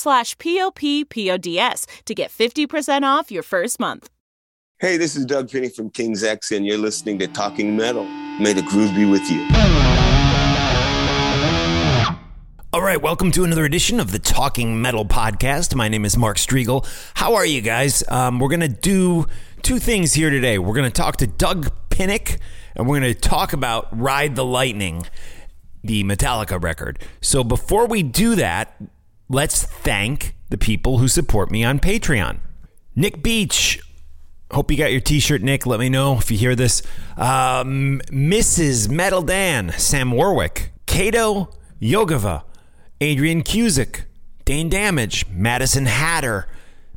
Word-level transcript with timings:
slash 0.00 0.36
p-o-p-p-o-d-s 0.38 1.86
to 2.04 2.14
get 2.14 2.30
50% 2.30 3.02
off 3.04 3.30
your 3.30 3.44
first 3.44 3.78
month. 3.78 4.10
Hey, 4.80 4.96
this 4.96 5.14
is 5.14 5.26
Doug 5.26 5.48
Pinnick 5.50 5.74
from 5.74 5.90
King's 5.90 6.24
X, 6.24 6.52
and 6.52 6.64
you're 6.64 6.78
listening 6.78 7.18
to 7.18 7.26
Talking 7.28 7.76
Metal. 7.76 8.04
May 8.40 8.54
the 8.54 8.62
groove 8.62 8.94
be 8.94 9.04
with 9.04 9.30
you. 9.30 9.46
All 12.72 12.80
right, 12.80 13.02
welcome 13.02 13.30
to 13.32 13.44
another 13.44 13.64
edition 13.64 14.00
of 14.00 14.10
the 14.10 14.18
Talking 14.18 14.80
Metal 14.80 15.04
Podcast. 15.04 15.74
My 15.74 15.88
name 15.88 16.04
is 16.04 16.16
Mark 16.16 16.38
Strigl. 16.38 16.86
How 17.14 17.34
are 17.34 17.44
you 17.44 17.60
guys? 17.60 18.02
Um, 18.08 18.38
we're 18.38 18.48
going 18.48 18.60
to 18.60 18.68
do 18.68 19.26
two 19.62 19.78
things 19.78 20.14
here 20.14 20.30
today. 20.30 20.56
We're 20.56 20.76
going 20.76 20.90
to 20.90 21.02
talk 21.02 21.16
to 21.16 21.26
Doug 21.26 21.72
Pinnick, 21.90 22.38
and 22.74 22.88
we're 22.88 23.00
going 23.00 23.12
to 23.12 23.20
talk 23.20 23.52
about 23.52 23.88
Ride 23.90 24.34
the 24.34 24.44
Lightning, 24.46 25.04
the 25.84 26.04
Metallica 26.04 26.62
record. 26.62 27.00
So 27.20 27.44
before 27.44 27.86
we 27.86 28.02
do 28.02 28.34
that, 28.36 28.80
let's 29.30 29.62
thank 29.62 30.34
the 30.50 30.58
people 30.58 30.98
who 30.98 31.08
support 31.08 31.50
me 31.50 31.64
on 31.64 31.78
Patreon. 31.78 32.40
Nick 32.94 33.22
Beach. 33.22 33.80
Hope 34.50 34.70
you 34.70 34.76
got 34.76 34.90
your 34.90 35.00
t-shirt, 35.00 35.42
Nick. 35.42 35.64
Let 35.64 35.78
me 35.78 35.88
know 35.88 36.18
if 36.18 36.30
you 36.30 36.36
hear 36.36 36.56
this. 36.56 36.82
Um, 37.16 38.02
Mrs. 38.08 38.90
Metal 38.90 39.22
Dan, 39.22 39.72
Sam 39.78 40.10
Warwick, 40.10 40.72
Kato 40.86 41.50
Yogava, 41.80 42.42
Adrian 43.00 43.44
Cusick, 43.44 44.02
Dane 44.44 44.68
Damage, 44.68 45.24
Madison 45.28 45.86
Hatter. 45.86 46.48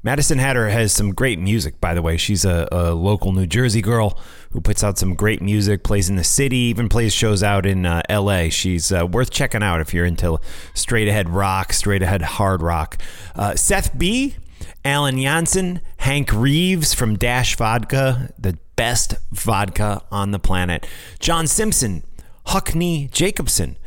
Madison 0.05 0.37
Hatter 0.37 0.67
has 0.67 0.91
some 0.91 1.13
great 1.13 1.39
music, 1.39 1.79
by 1.79 1.93
the 1.93 2.01
way. 2.01 2.17
She's 2.17 2.43
a, 2.43 2.67
a, 2.73 2.93
local 2.93 3.31
New 3.31 3.47
Jersey 3.47 3.81
girl 3.81 4.19
who 4.51 4.59
puts 4.59 4.83
out 4.83 4.97
some 4.97 5.15
great 5.15 5.41
music, 5.41 5.81
plays 5.81 6.09
in 6.09 6.17
the 6.17 6.25
city, 6.25 6.57
even 6.57 6.89
plays 6.89 7.13
shows 7.13 7.41
out 7.41 7.65
in 7.65 7.85
uh, 7.85 8.01
LA. 8.09 8.49
She's 8.49 8.91
uh, 8.91 9.07
worth 9.07 9.29
checking 9.29 9.63
out 9.63 9.79
if 9.79 9.93
you're 9.93 10.05
into 10.05 10.39
straight 10.73 11.07
ahead 11.07 11.29
rock, 11.29 11.71
straight 11.71 12.01
ahead 12.01 12.21
hard 12.21 12.61
rock. 12.61 13.01
Uh, 13.33 13.55
Seth 13.55 13.97
B., 13.97 14.35
Alan 14.83 15.17
Janssen, 15.21 15.79
Hank 15.97 16.33
Reeves 16.33 16.93
from 16.93 17.17
Dash 17.17 17.55
Vodka, 17.55 18.29
the 18.37 18.57
best 18.75 19.15
vodka 19.31 20.01
on 20.11 20.31
the 20.31 20.39
planet. 20.39 20.85
John 21.19 21.47
Simpson, 21.47 22.03
Huckney 22.47 23.09
Jacobson, 23.09 23.77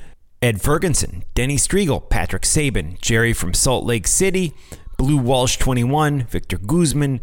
Ed 0.40 0.62
Ferguson, 0.62 1.24
Denny 1.34 1.56
Striegel, 1.56 2.08
Patrick 2.08 2.46
Sabin, 2.46 2.96
Jerry 3.02 3.34
from 3.34 3.52
Salt 3.52 3.84
Lake 3.84 4.06
City, 4.06 4.54
Blue 4.96 5.18
Walsh 5.18 5.56
21, 5.58 6.24
Victor 6.24 6.58
Guzman, 6.58 7.20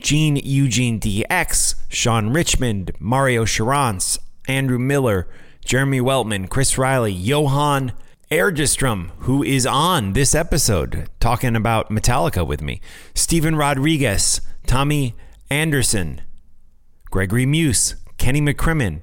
Gene 0.00 0.36
Eugene 0.36 0.98
DX, 0.98 1.76
Sean 1.88 2.30
Richmond, 2.30 2.90
Mario 2.98 3.44
Charance, 3.44 4.18
Andrew 4.48 4.78
Miller, 4.78 5.28
Jeremy 5.64 6.00
Weltman, 6.00 6.48
Chris 6.48 6.76
Riley, 6.76 7.12
Johan 7.12 7.92
Erdestrom, 8.30 9.10
who 9.18 9.42
is 9.42 9.66
on 9.66 10.14
this 10.14 10.34
episode 10.34 11.08
talking 11.20 11.54
about 11.54 11.90
Metallica 11.90 12.44
with 12.46 12.60
me, 12.60 12.80
Stephen 13.14 13.54
Rodriguez, 13.54 14.40
Tommy 14.66 15.14
Anderson, 15.50 16.22
Gregory 17.10 17.46
Muse, 17.46 17.94
Kenny 18.18 18.40
McCrimmon, 18.40 19.02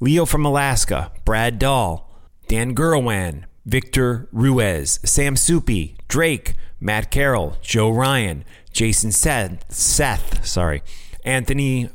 Leo 0.00 0.24
from 0.24 0.44
Alaska, 0.44 1.12
Brad 1.24 1.58
Dahl, 1.60 2.10
Dan 2.48 2.74
Gurwan, 2.74 3.44
Victor 3.64 4.28
Ruiz, 4.32 4.98
Sam 5.04 5.36
Soupy, 5.36 5.96
Drake, 6.08 6.54
Matt 6.80 7.10
Carroll, 7.10 7.56
Joe 7.62 7.90
Ryan, 7.90 8.44
Jason 8.72 9.12
Seth, 9.12 9.72
Seth, 9.72 10.44
sorry, 10.44 10.82
Anthony 11.24 11.88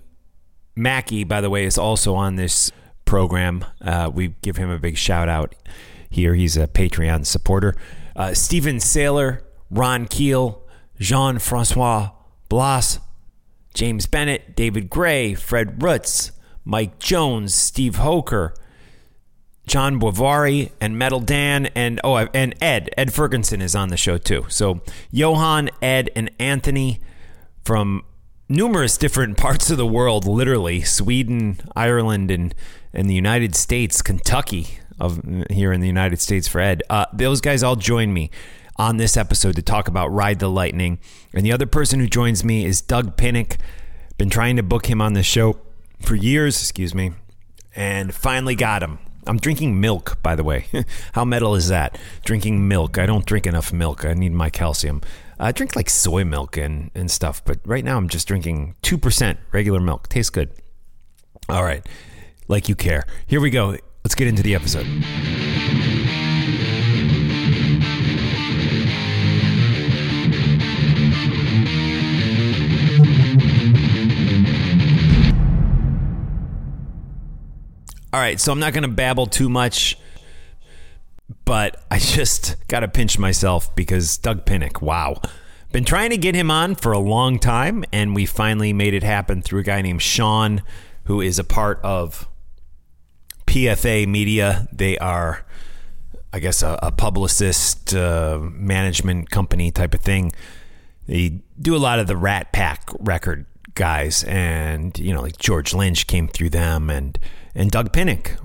Mackie, 0.76 1.24
by 1.24 1.42
the 1.42 1.50
way, 1.50 1.66
is 1.66 1.78
also 1.78 2.16
on 2.16 2.36
this 2.36 2.72
program. 3.06 3.66
Uh, 3.82 4.10
we 4.14 4.36
give 4.42 4.58
him 4.58 4.70
a 4.70 4.78
big 4.78 4.98
shout 4.98 5.28
out 5.28 5.56
here. 6.10 6.36
He's 6.36 6.56
a 6.56 6.68
Patreon 6.68 7.26
supporter. 7.26 7.76
Uh, 8.16 8.34
Stephen 8.34 8.78
Saylor, 8.78 9.42
Ron 9.70 10.06
Keel, 10.06 10.64
Jean 11.00 11.40
Francois 11.40 12.12
Blas, 12.50 13.00
James 13.74 14.06
Bennett, 14.08 14.56
David 14.56 14.90
Gray, 14.90 15.34
Fred 15.34 15.80
Rutz, 15.80 16.32
Mike 16.64 17.00
Jones, 17.00 17.54
Steve 17.54 17.98
Hoker, 17.98 18.54
John 19.68 20.00
Boivari 20.00 20.72
and 20.80 20.98
Metal 20.98 21.20
Dan 21.20 21.68
and 21.68 22.00
oh 22.04 22.16
and 22.16 22.56
Ed 22.62 22.90
Ed 22.98 23.14
Ferguson 23.14 23.62
is 23.62 23.76
on 23.76 23.90
the 23.90 23.98
show 23.98 24.18
too. 24.18 24.46
So 24.48 24.82
Johan, 25.12 25.70
Ed, 25.82 26.10
and 26.16 26.32
Anthony 26.40 27.02
from 27.64 28.04
numerous 28.48 28.98
different 28.98 29.38
parts 29.46 29.70
of 29.70 29.78
the 29.78 29.86
world, 29.86 30.26
literally 30.26 30.82
Sweden, 30.82 31.60
Ireland, 31.76 32.32
and 32.32 32.56
and 32.94 33.10
the 33.10 33.14
United 33.14 33.56
States, 33.56 34.02
Kentucky 34.02 34.80
of 35.00 35.22
here 35.52 35.72
in 35.72 35.82
the 35.82 35.88
United 35.88 36.22
States 36.22 36.48
for 36.48 36.60
Ed. 36.60 36.82
Uh, 36.90 37.06
those 37.14 37.42
guys 37.42 37.62
all 37.62 37.76
join 37.76 38.14
me 38.14 38.32
on 38.78 38.98
this 38.98 39.18
episode 39.18 39.56
to 39.56 39.62
talk 39.62 39.88
about 39.88 40.08
Ride 40.08 40.40
the 40.40 40.50
Lightning. 40.50 40.98
And 41.34 41.46
the 41.46 41.52
other 41.52 41.66
person 41.66 42.00
who 42.00 42.08
joins 42.08 42.44
me 42.44 42.66
is 42.66 42.82
Doug 42.82 43.18
Pinnick. 43.18 43.58
Been 44.18 44.30
trying 44.30 44.56
to 44.56 44.64
book 44.64 44.88
him 44.88 45.02
on 45.02 45.14
the 45.14 45.24
show 45.24 45.60
for 46.02 46.16
years, 46.16 46.60
excuse 46.60 46.96
me, 46.96 47.12
and 47.76 48.14
finally 48.14 48.56
got 48.56 48.82
him. 48.82 49.00
I'm 49.28 49.38
drinking 49.38 49.80
milk, 49.80 50.18
by 50.24 50.36
the 50.36 50.44
way. 50.44 50.68
How 51.14 51.26
metal 51.26 51.56
is 51.56 51.68
that? 51.68 51.98
Drinking 52.24 52.68
milk. 52.68 52.98
I 52.98 53.06
don't 53.06 53.26
drink 53.26 53.46
enough 53.46 53.74
milk. 53.74 54.06
I 54.06 54.14
need 54.14 54.32
my 54.32 54.50
calcium. 54.50 55.02
I 55.40 55.52
drink 55.52 55.76
like 55.76 55.90
soy 55.90 56.24
milk 56.24 56.58
and, 56.58 56.90
and 56.96 57.12
stuff, 57.12 57.44
but 57.46 57.60
right 57.66 57.84
now 57.84 57.98
I'm 57.98 58.10
just 58.10 58.28
drinking 58.28 58.76
2% 58.82 59.38
regular 59.52 59.80
milk. 59.80 60.10
Tastes 60.10 60.30
good. 60.30 60.50
All 61.50 61.64
right. 61.64 61.86
Like 62.48 62.70
you 62.70 62.76
care. 62.76 63.06
Here 63.28 63.42
we 63.42 63.50
go. 63.50 63.78
Let's 64.04 64.16
get 64.16 64.28
into 64.28 64.42
the 64.42 64.56
episode. 64.56 64.88
All 78.18 78.24
right, 78.24 78.40
so 78.40 78.52
I'm 78.52 78.58
not 78.58 78.74
going 78.74 78.82
to 78.82 78.88
babble 78.88 79.28
too 79.28 79.48
much, 79.48 79.96
but 81.46 81.86
I 81.92 82.00
just 82.00 82.56
got 82.68 82.80
to 82.80 82.88
pinch 82.88 83.20
myself 83.20 83.76
because 83.76 84.18
Doug 84.18 84.44
Pinnick, 84.44 84.82
wow. 84.82 85.22
Been 85.72 85.86
trying 85.86 86.10
to 86.10 86.18
get 86.18 86.34
him 86.34 86.50
on 86.50 86.74
for 86.74 86.94
a 86.94 86.98
long 86.98 87.38
time, 87.38 87.86
and 87.94 88.16
we 88.16 88.26
finally 88.26 88.74
made 88.74 88.96
it 88.96 89.04
happen 89.04 89.44
through 89.44 89.60
a 89.60 89.64
guy 89.64 89.84
named 89.84 90.02
Sean, 90.02 90.64
who 91.04 91.22
is 91.22 91.38
a 91.38 91.44
part 91.44 91.80
of 91.84 92.28
PFA 93.46 94.08
Media. 94.08 94.68
They 94.74 94.98
are, 94.98 95.46
I 96.34 96.40
guess, 96.40 96.64
a, 96.64 96.80
a 96.82 96.92
publicist 96.92 97.94
uh, 97.94 98.40
management 98.42 99.30
company 99.30 99.70
type 99.70 99.94
of 99.94 100.02
thing. 100.02 100.32
They 101.06 101.44
do 101.62 101.76
a 101.76 101.78
lot 101.78 102.00
of 102.00 102.08
the 102.08 102.18
Rat 102.18 102.52
Pak 102.52 102.90
record 102.98 103.46
guys, 103.76 104.24
and 104.24 104.98
you 104.98 105.14
know, 105.14 105.22
like 105.22 105.38
George 105.38 105.76
Lynch 105.76 106.08
came 106.08 106.28
through 106.28 106.50
them, 106.50 106.90
and 106.90 107.20
and 107.58 107.72
Doug 107.72 107.92
Pinnick, 107.92 108.40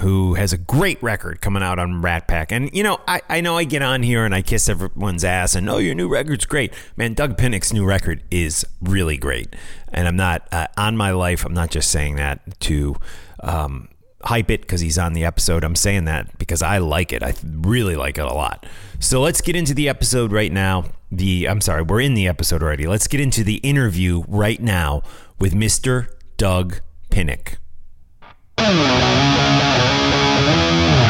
who 0.00 0.34
has 0.34 0.52
a 0.52 0.58
great 0.58 1.02
record 1.02 1.40
coming 1.40 1.62
out 1.62 1.78
on 1.78 2.02
Rat 2.02 2.28
Pak. 2.28 2.52
And 2.52 2.68
you 2.74 2.82
know, 2.82 3.00
I, 3.06 3.22
I 3.28 3.40
know 3.40 3.56
I 3.56 3.64
get 3.64 3.80
on 3.80 4.02
here 4.02 4.24
and 4.24 4.34
I 4.34 4.42
kiss 4.42 4.68
everyone's 4.68 5.24
ass 5.24 5.54
and 5.54 5.70
oh, 5.70 5.78
your 5.78 5.94
new 5.94 6.08
record's 6.08 6.44
great, 6.44 6.74
man. 6.96 7.14
Doug 7.14 7.38
Pinnick's 7.38 7.72
new 7.72 7.86
record 7.86 8.22
is 8.30 8.66
really 8.82 9.16
great, 9.16 9.54
and 9.92 10.06
I'm 10.06 10.16
not 10.16 10.46
uh, 10.52 10.66
on 10.76 10.96
my 10.96 11.12
life. 11.12 11.46
I'm 11.46 11.54
not 11.54 11.70
just 11.70 11.90
saying 11.90 12.16
that 12.16 12.60
to. 12.60 12.96
Um, 13.40 13.88
hype 14.24 14.50
it 14.50 14.62
because 14.62 14.80
he's 14.80 14.98
on 14.98 15.12
the 15.12 15.24
episode. 15.24 15.62
I'm 15.62 15.76
saying 15.76 16.06
that 16.06 16.36
because 16.38 16.60
I 16.60 16.78
like 16.78 17.12
it. 17.12 17.22
I 17.22 17.34
really 17.44 17.94
like 17.94 18.18
it 18.18 18.24
a 18.24 18.34
lot. 18.34 18.66
So 18.98 19.20
let's 19.20 19.40
get 19.40 19.54
into 19.54 19.74
the 19.74 19.88
episode 19.88 20.32
right 20.32 20.52
now. 20.52 20.86
The 21.12 21.48
I'm 21.48 21.60
sorry, 21.60 21.82
we're 21.82 22.00
in 22.00 22.14
the 22.14 22.26
episode 22.26 22.60
already. 22.60 22.88
Let's 22.88 23.06
get 23.06 23.20
into 23.20 23.44
the 23.44 23.58
interview 23.58 24.24
right 24.26 24.60
now 24.60 25.02
with 25.38 25.54
Mr. 25.54 26.08
Doug 26.36 26.80
Pinnick. 27.10 27.58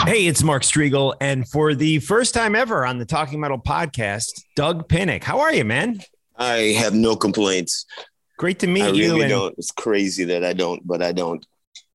Hey, 0.07 0.27
it's 0.27 0.43
Mark 0.43 0.63
Strigl, 0.63 1.15
and 1.21 1.49
for 1.49 1.75
the 1.75 1.99
first 2.01 2.35
time 2.35 2.55
ever 2.55 2.85
on 2.87 2.99
the 2.99 3.05
Talking 3.05 3.41
Metal 3.41 3.59
podcast, 3.59 4.43
Doug 4.57 4.89
Pinnick. 4.89 5.23
How 5.23 5.41
are 5.41 5.53
you, 5.53 5.65
man? 5.65 6.01
I 6.37 6.75
have 6.79 6.95
no 6.95 7.17
complaints. 7.17 7.85
Great 8.39 8.59
to 8.61 8.67
meet 8.67 8.83
I 8.85 8.89
you. 8.91 9.05
really 9.13 9.23
and- 9.23 9.31
don't. 9.31 9.55
It's 9.59 9.71
crazy 9.71 10.25
that 10.25 10.45
I 10.45 10.53
don't, 10.53 10.87
but 10.87 11.03
I 11.03 11.13
don't. 11.13 11.45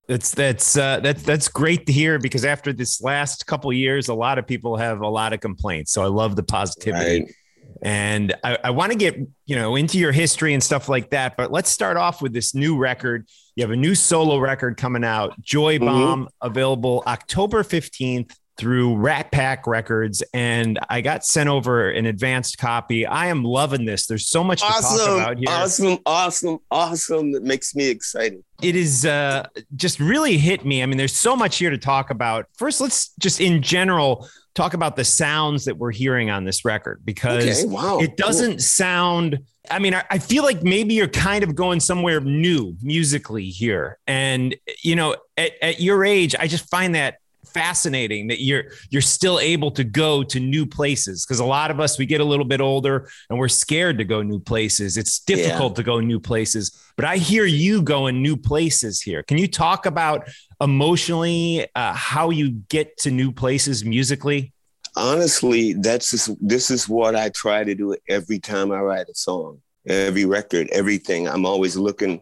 That's 0.08 0.32
that's 0.32 0.76
uh, 0.76 1.00
that's 1.02 1.24
that's 1.24 1.48
great 1.48 1.86
to 1.88 1.94
hear 1.94 2.20
because 2.20 2.44
after 2.46 2.74
this 2.74 3.02
last 3.02 3.48
couple 3.48 3.72
years, 3.72 4.10
a 4.10 4.14
lot 4.14 4.38
of 4.38 4.46
people 4.46 4.76
have 4.76 5.02
a 5.02 5.08
lot 5.08 5.32
of 5.34 5.40
complaints. 5.40 5.92
So 5.94 6.04
I 6.04 6.08
love 6.08 6.36
the 6.36 6.44
positivity, 6.44 7.22
Right. 7.22 7.34
and 7.82 8.36
I, 8.44 8.58
I 8.66 8.70
want 8.72 8.92
to 8.92 8.98
get 8.98 9.16
you 9.46 9.56
know 9.56 9.76
into 9.78 9.98
your 9.98 10.12
history 10.12 10.54
and 10.54 10.62
stuff 10.62 10.90
like 10.90 11.12
that. 11.12 11.38
But 11.38 11.52
let's 11.52 11.70
start 11.70 11.96
off 11.98 12.22
with 12.22 12.34
this 12.34 12.54
new 12.54 12.78
record. 12.78 13.28
You 13.56 13.64
have 13.64 13.72
a 13.72 13.76
new 13.76 13.96
solo 13.96 14.38
record 14.40 14.78
coming 14.78 15.04
out, 15.04 15.40
Joy 15.42 15.78
Mm-hmm. 15.78 15.86
Bomb, 15.86 16.30
available 16.42 17.04
October 17.06 17.64
fifteenth 17.64 18.36
through 18.56 18.96
Rat 18.98 19.32
Pak 19.32 19.66
Records, 19.66 20.22
and 20.32 20.78
I 20.88 21.02
got 21.02 21.26
sent 21.26 21.50
over 21.50 21.90
an 21.90 22.06
advanced 22.06 22.60
copy. 22.60 23.04
I 23.06 23.28
am 23.28 23.44
loving 23.44 23.86
this. 23.86 24.06
There's 24.06 24.28
so 24.28 24.44
much 24.44 24.62
to 24.62 24.68
talk 24.68 24.78
Awesome, 24.78 25.14
about 25.16 25.38
here 25.40 25.48
awesome, 25.50 25.98
awesome, 26.06 26.60
awesome. 26.70 27.32
That 27.32 27.44
makes 27.44 27.74
me 27.76 27.88
excited. 27.90 28.44
it 28.62 28.76
is 28.76 29.06
uh, 29.06 29.48
just 29.76 30.00
really 30.00 30.38
hit 30.38 30.66
me. 30.66 30.84
I 30.84 30.86
mean, 30.86 30.98
there's 30.98 31.16
so 31.16 31.36
much 31.36 31.58
here 31.58 31.72
to 31.72 31.80
talk 31.80 32.12
about. 32.12 32.46
First, 32.56 32.80
let's 32.80 33.10
just 33.20 33.42
in 33.42 33.62
general 33.64 34.28
talk 34.56 34.74
about 34.74 34.96
the 34.96 35.04
sounds 35.04 35.66
that 35.66 35.78
we're 35.78 35.92
hearing 35.92 36.30
on 36.30 36.44
this 36.44 36.64
record 36.66 37.02
because 37.04 37.64
Okay, 37.64 37.74
wow, 37.74 38.00
it 38.00 38.18
doesn't 38.18 38.62
sound. 38.62 39.40
I 39.72 39.80
mean, 39.80 39.94
I, 39.94 40.04
I 40.10 40.20
feel 40.20 40.44
like 40.44 40.62
maybe 40.64 40.94
you're 40.94 41.08
kind 41.08 41.44
of 41.44 41.56
going 41.56 41.80
somewhere 41.80 42.20
new 42.20 42.76
musically 42.82 43.46
here, 43.46 44.00
and 44.08 44.56
you 44.84 44.96
know, 44.96 45.16
at, 45.38 45.52
at 45.62 45.82
your 45.82 46.04
age, 46.06 46.36
I 46.38 46.48
just 46.48 46.70
find 46.70 46.96
that 46.96 47.18
fascinating 47.54 48.28
that 48.28 48.42
you're 48.42 48.66
you're 48.90 49.02
still 49.02 49.40
able 49.40 49.72
to 49.72 49.84
go 49.84 50.24
to 50.24 50.40
new 50.40 50.66
places. 50.66 51.26
Because 51.26 51.40
a 51.40 51.46
lot 51.46 51.72
of 51.72 51.80
us 51.80 51.98
we 51.98 52.06
get 52.06 52.22
a 52.22 52.26
little 52.26 52.46
bit 52.46 52.62
older 52.62 53.10
and 53.30 53.40
we're 53.40 53.48
scared 53.48 53.98
to 54.00 54.04
go 54.04 54.22
new 54.22 54.40
places. 54.40 54.98
It's 54.98 55.20
difficult 55.20 55.76
to 55.78 55.84
go 55.84 56.00
new 56.00 56.20
places 56.20 56.84
but 56.96 57.06
i 57.06 57.18
hear 57.18 57.46
you 57.46 57.82
going 57.82 58.22
new 58.22 58.38
places 58.38 59.02
here. 59.02 59.24
Can 59.24 59.38
you 59.38 59.48
talk 59.48 59.86
about 59.86 60.30
emotionally 60.62 61.68
uh, 61.76 61.94
how 61.94 62.30
you 62.30 62.52
get 62.70 62.98
to 62.98 63.12
new 63.12 63.32
places 63.32 63.84
musically? 63.84 64.54
Honestly, 64.96 65.74
that's 65.74 66.12
just 66.12 66.36
this 66.40 66.70
is 66.70 66.88
what 66.88 67.16
I 67.16 67.30
try 67.30 67.64
to 67.64 67.74
do 67.74 67.96
every 68.08 68.40
time 68.40 68.72
I 68.72 68.80
write 68.80 69.10
a 69.10 69.16
song, 69.16 69.62
every 69.88 70.26
record, 70.26 70.70
everything. 70.72 71.28
I'm 71.28 71.46
always 71.48 71.76
looking 71.76 72.22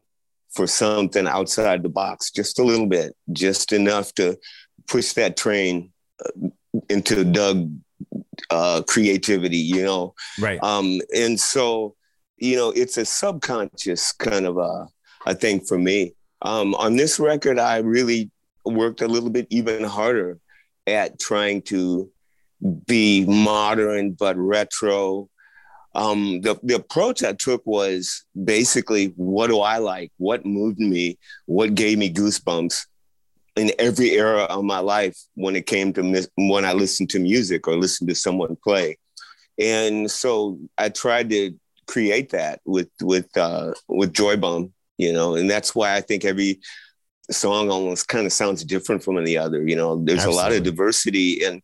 for 0.52 0.68
something 0.68 1.28
outside 1.28 1.84
the 1.84 1.90
box, 1.90 2.32
just 2.32 2.60
a 2.60 2.64
little 2.64 2.88
bit, 2.88 3.14
just 3.34 3.74
enough 3.74 4.14
to 4.14 4.38
push 4.88 5.14
that 5.14 5.38
train 5.38 5.92
uh, 6.26 6.50
into 6.90 7.24
Doug 7.24 7.72
uh, 8.50 8.82
creativity, 8.88 9.58
you 9.58 9.84
know. 9.84 10.14
right 10.40 10.62
Um, 10.64 11.02
and 11.16 11.40
so, 11.40 11.96
you 12.38 12.56
know, 12.56 12.72
it's 12.72 12.98
a 12.98 13.06
subconscious 13.06 14.12
kind 14.14 14.46
of 14.46 14.58
a, 14.58 14.88
a 15.26 15.36
thing 15.36 15.60
for 15.60 15.78
me. 15.78 16.14
Um, 16.42 16.74
on 16.76 16.96
this 16.96 17.20
record, 17.20 17.60
I 17.60 17.78
really 17.78 18.32
worked 18.66 19.02
a 19.02 19.08
little 19.08 19.30
bit 19.30 19.48
even 19.50 19.84
harder 19.84 20.40
at 20.88 21.20
trying 21.20 21.62
to 21.64 22.10
be 22.88 23.26
modern 23.26 24.14
but 24.14 24.38
retro. 24.38 25.30
Um, 25.94 26.42
the, 26.42 26.58
the 26.64 26.76
approach 26.76 27.24
I 27.24 27.34
took 27.34 27.62
was 27.66 28.24
basically 28.44 29.08
what 29.18 29.48
do 29.48 29.60
I 29.60 29.78
like? 29.78 30.12
What 30.18 30.46
moved 30.46 30.80
me? 30.80 31.20
What 31.46 31.76
gave 31.76 31.98
me 31.98 32.12
goosebumps 32.12 32.86
in 33.56 33.72
every 33.80 34.12
era 34.12 34.44
of 34.44 34.64
my 34.64 34.80
life 34.80 35.18
when 35.36 35.56
it 35.56 35.66
came 35.66 35.94
to 35.94 36.04
mis- 36.04 36.30
when 36.36 36.66
I 36.66 36.74
listened 36.74 37.10
to 37.12 37.20
music 37.20 37.68
or 37.68 37.76
listened 37.76 38.10
to 38.10 38.16
someone 38.16 38.58
play? 38.64 38.98
And 39.60 40.10
so 40.10 40.60
I 40.78 40.90
tried 40.90 41.30
to 41.30 41.54
create 41.88 42.30
that 42.32 42.62
with 42.66 42.90
with 43.02 43.36
uh, 43.38 43.74
with 43.88 44.14
Joy 44.14 44.38
Bomb, 44.38 44.74
you 44.98 45.14
know, 45.14 45.36
and 45.36 45.50
that's 45.50 45.76
why 45.76 45.96
I 45.96 46.02
think 46.02 46.24
every 46.26 46.60
song 47.30 47.70
almost 47.70 48.08
kind 48.08 48.26
of 48.26 48.34
sounds 48.34 48.64
different 48.64 49.04
from 49.04 49.24
the 49.24 49.38
other. 49.38 49.68
You 49.68 49.76
know, 49.76 50.04
there's 50.04 50.26
a 50.26 50.32
lot 50.32 50.52
of 50.52 50.64
diversity, 50.64 51.44
and 51.44 51.62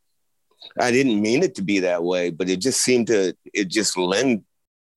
I 0.79 0.91
didn't 0.91 1.21
mean 1.21 1.43
it 1.43 1.55
to 1.55 1.61
be 1.61 1.79
that 1.79 2.03
way, 2.03 2.29
but 2.29 2.49
it 2.49 2.59
just 2.59 2.81
seemed 2.81 3.07
to 3.07 3.35
it 3.53 3.69
just 3.69 3.97
lend 3.97 4.43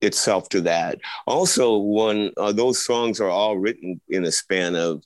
itself 0.00 0.48
to 0.50 0.60
that. 0.62 0.98
Also, 1.26 1.76
one 1.76 2.32
uh, 2.36 2.52
those 2.52 2.84
songs 2.84 3.20
are 3.20 3.28
all 3.30 3.56
written 3.58 4.00
in 4.08 4.24
a 4.24 4.32
span 4.32 4.74
of 4.74 5.02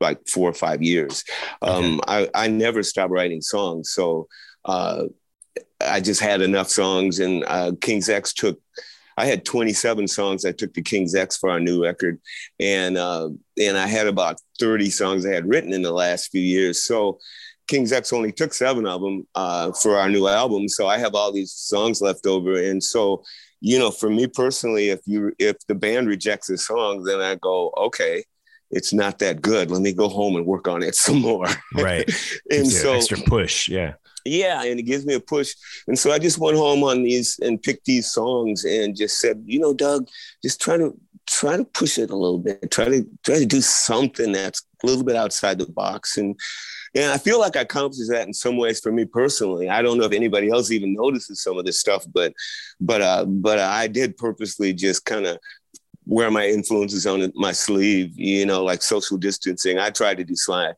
like 0.00 0.26
four 0.28 0.48
or 0.48 0.54
five 0.54 0.82
years. 0.82 1.24
Um, 1.62 2.00
I, 2.08 2.28
I 2.34 2.48
never 2.48 2.82
stopped 2.82 3.12
writing 3.12 3.42
songs, 3.42 3.90
so 3.90 4.28
uh, 4.64 5.04
I 5.80 6.00
just 6.00 6.20
had 6.20 6.40
enough 6.40 6.68
songs, 6.68 7.20
and 7.20 7.44
uh, 7.46 7.72
King's 7.80 8.08
X 8.08 8.32
took. 8.32 8.60
I 9.16 9.26
had 9.26 9.44
27 9.44 10.08
songs 10.08 10.46
I 10.46 10.52
took 10.52 10.72
to 10.74 10.82
King's 10.82 11.14
X 11.14 11.36
for 11.36 11.50
our 11.50 11.60
new 11.60 11.82
record, 11.82 12.20
and 12.58 12.96
uh, 12.96 13.30
and 13.60 13.76
I 13.76 13.86
had 13.86 14.06
about 14.06 14.40
30 14.58 14.90
songs 14.90 15.26
I 15.26 15.34
had 15.34 15.48
written 15.48 15.72
in 15.72 15.82
the 15.82 15.92
last 15.92 16.30
few 16.30 16.40
years. 16.40 16.84
So 16.84 17.18
King's 17.68 17.92
X 17.92 18.12
only 18.12 18.32
took 18.32 18.54
seven 18.54 18.86
of 18.86 19.00
them 19.00 19.26
uh, 19.34 19.72
for 19.72 19.96
our 19.96 20.08
new 20.08 20.26
album. 20.26 20.68
So 20.68 20.86
I 20.86 20.98
have 20.98 21.14
all 21.14 21.32
these 21.32 21.52
songs 21.52 22.00
left 22.00 22.26
over, 22.26 22.60
and 22.62 22.82
so 22.82 23.22
you 23.60 23.78
know, 23.78 23.90
for 23.90 24.08
me 24.08 24.26
personally, 24.26 24.88
if 24.88 25.00
you 25.06 25.32
if 25.38 25.56
the 25.66 25.74
band 25.74 26.08
rejects 26.08 26.48
a 26.50 26.56
song, 26.56 27.04
then 27.04 27.20
I 27.20 27.34
go, 27.36 27.72
okay, 27.76 28.24
it's 28.70 28.92
not 28.92 29.18
that 29.18 29.42
good. 29.42 29.70
Let 29.70 29.82
me 29.82 29.92
go 29.92 30.08
home 30.08 30.36
and 30.36 30.46
work 30.46 30.68
on 30.68 30.82
it 30.82 30.94
some 31.06 31.20
more. 31.20 31.46
right 31.74 32.08
and 32.50 32.64
you 32.64 32.70
so 32.70 32.90
an 32.92 32.96
extra 32.96 33.18
push 33.18 33.68
yeah 33.68 33.94
yeah, 34.24 34.62
and 34.64 34.78
it 34.78 34.84
gives 34.84 35.06
me 35.06 35.14
a 35.14 35.20
push. 35.20 35.54
And 35.86 35.98
so 35.98 36.12
I 36.12 36.18
just 36.18 36.38
went 36.38 36.56
home 36.56 36.82
on 36.82 37.02
these 37.02 37.38
and 37.40 37.62
picked 37.62 37.86
these 37.86 38.10
songs 38.10 38.64
and 38.64 38.96
just 38.96 39.18
said, 39.18 39.42
you 39.46 39.58
know, 39.58 39.74
Doug, 39.74 40.08
just 40.42 40.60
try 40.60 40.76
to 40.76 40.96
try 41.26 41.56
to 41.56 41.64
push 41.64 41.98
it 41.98 42.10
a 42.10 42.16
little 42.16 42.38
bit. 42.38 42.70
Try 42.70 42.86
to 42.86 43.06
try 43.24 43.38
to 43.38 43.46
do 43.46 43.60
something 43.60 44.32
that's 44.32 44.62
a 44.82 44.86
little 44.86 45.04
bit 45.04 45.16
outside 45.16 45.58
the 45.58 45.66
box. 45.66 46.16
And 46.16 46.38
and 46.94 47.12
I 47.12 47.18
feel 47.18 47.38
like 47.38 47.56
I 47.56 47.60
accomplished 47.60 48.10
that 48.10 48.26
in 48.26 48.34
some 48.34 48.56
ways 48.56 48.80
for 48.80 48.90
me 48.90 49.04
personally. 49.04 49.68
I 49.68 49.80
don't 49.80 49.96
know 49.96 50.06
if 50.06 50.12
anybody 50.12 50.50
else 50.50 50.72
even 50.72 50.94
notices 50.94 51.42
some 51.42 51.56
of 51.56 51.64
this 51.64 51.78
stuff, 51.78 52.04
but 52.12 52.32
but 52.80 53.00
uh 53.00 53.24
but 53.26 53.58
I 53.58 53.86
did 53.86 54.16
purposely 54.16 54.72
just 54.72 55.04
kind 55.04 55.26
of 55.26 55.38
wear 56.10 56.30
my 56.30 56.46
influences 56.46 57.06
on 57.06 57.32
my 57.36 57.52
sleeve, 57.52 58.18
you 58.18 58.44
know, 58.44 58.64
like 58.64 58.82
social 58.82 59.16
distancing. 59.16 59.78
I 59.78 59.90
tried 59.90 60.18
to 60.18 60.24
do 60.24 60.34
slide 60.34 60.74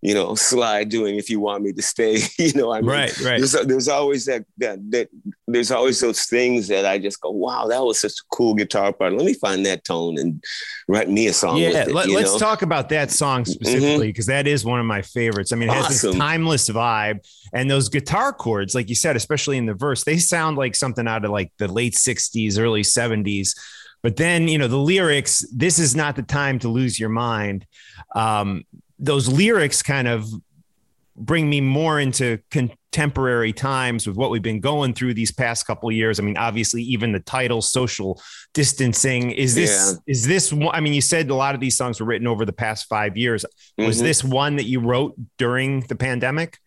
you 0.00 0.14
know, 0.14 0.34
slide 0.36 0.88
doing 0.88 1.16
if 1.16 1.28
you 1.28 1.40
want 1.40 1.64
me 1.64 1.72
to 1.72 1.82
stay. 1.82 2.18
you 2.38 2.52
know, 2.54 2.72
I 2.72 2.80
mean, 2.80 2.90
right 2.90 3.20
right 3.20 3.38
there's 3.38 3.52
there's 3.52 3.88
always 3.88 4.26
that 4.26 4.44
that 4.58 4.78
that 4.90 5.08
there's 5.46 5.70
always 5.70 6.00
those 6.00 6.24
things 6.26 6.68
that 6.68 6.86
I 6.86 6.98
just 6.98 7.20
go, 7.20 7.30
wow, 7.30 7.66
that 7.66 7.82
was 7.82 8.00
such 8.00 8.12
a 8.12 8.24
cool 8.34 8.54
guitar 8.54 8.92
part. 8.92 9.12
Let 9.12 9.24
me 9.24 9.34
find 9.34 9.66
that 9.66 9.84
tone 9.84 10.18
and 10.18 10.42
write 10.86 11.08
me 11.08 11.26
a 11.26 11.32
song. 11.32 11.56
yeah 11.56 11.68
with 11.68 11.88
it, 11.88 11.94
let, 11.94 12.08
you 12.08 12.18
us? 12.18 12.28
Mm-hmm. 12.28 12.38
talk 12.38 12.62
about 12.62 12.88
that 12.90 13.10
song 13.10 13.44
specifically 13.44 14.06
because 14.08 14.26
that 14.26 14.46
is 14.46 14.64
one 14.64 14.80
of 14.80 14.86
my 14.86 15.02
favorites 15.02 15.52
i 15.52 15.56
mean 15.56 15.68
it 15.68 15.74
has 15.74 16.00
this 16.00 16.16
timeless 16.16 16.68
vibe 16.70 17.20
and 17.52 17.70
those 17.70 17.88
guitar 17.88 18.32
chords 18.32 18.74
like 18.74 18.88
you 18.88 18.94
said 18.94 19.14
especially 19.14 19.58
in 19.58 19.66
the 19.66 19.74
verse 19.74 20.04
they 20.04 20.16
sound 20.16 20.56
like 20.56 20.74
something 20.74 21.06
out 21.06 21.24
of 21.24 21.30
like 21.30 21.52
the 21.58 21.68
late 21.68 21.92
60s 21.92 22.58
early 22.58 22.82
70s 22.82 23.54
but 24.02 24.16
then 24.16 24.48
you 24.48 24.58
know 24.58 24.68
the 24.68 24.76
lyrics 24.76 25.44
this 25.54 25.78
is 25.78 25.94
not 25.96 26.16
the 26.16 26.22
time 26.22 26.58
to 26.58 26.68
lose 26.68 26.98
your 26.98 27.08
mind 27.08 27.66
um, 28.14 28.64
those 28.98 29.28
lyrics 29.28 29.82
kind 29.82 30.08
of 30.08 30.26
bring 31.16 31.50
me 31.50 31.60
more 31.60 31.98
into 31.98 32.38
contemporary 32.50 33.52
times 33.52 34.06
with 34.06 34.16
what 34.16 34.30
we've 34.30 34.42
been 34.42 34.60
going 34.60 34.94
through 34.94 35.12
these 35.14 35.32
past 35.32 35.66
couple 35.66 35.88
of 35.88 35.94
years. 35.94 36.20
I 36.20 36.22
mean, 36.22 36.36
obviously, 36.36 36.82
even 36.82 37.12
the 37.12 37.20
title 37.20 37.60
"social 37.60 38.20
distancing" 38.54 39.32
is 39.32 39.54
this 39.54 39.98
is 40.06 40.26
this 40.26 40.52
one? 40.52 40.74
I 40.74 40.80
mean, 40.80 40.94
you 40.94 41.00
said 41.00 41.28
a 41.30 41.34
lot 41.34 41.54
of 41.54 41.60
these 41.60 41.76
songs 41.76 42.00
were 42.00 42.06
written 42.06 42.26
over 42.26 42.44
the 42.44 42.52
past 42.52 42.86
five 42.86 43.16
years. 43.16 43.44
Was 43.76 43.98
Mhm. 43.98 44.02
this 44.02 44.24
one 44.24 44.56
that 44.56 44.66
you 44.66 44.80
wrote 44.80 45.14
during 45.38 45.80
the 45.82 45.96
pandemic? 45.96 46.58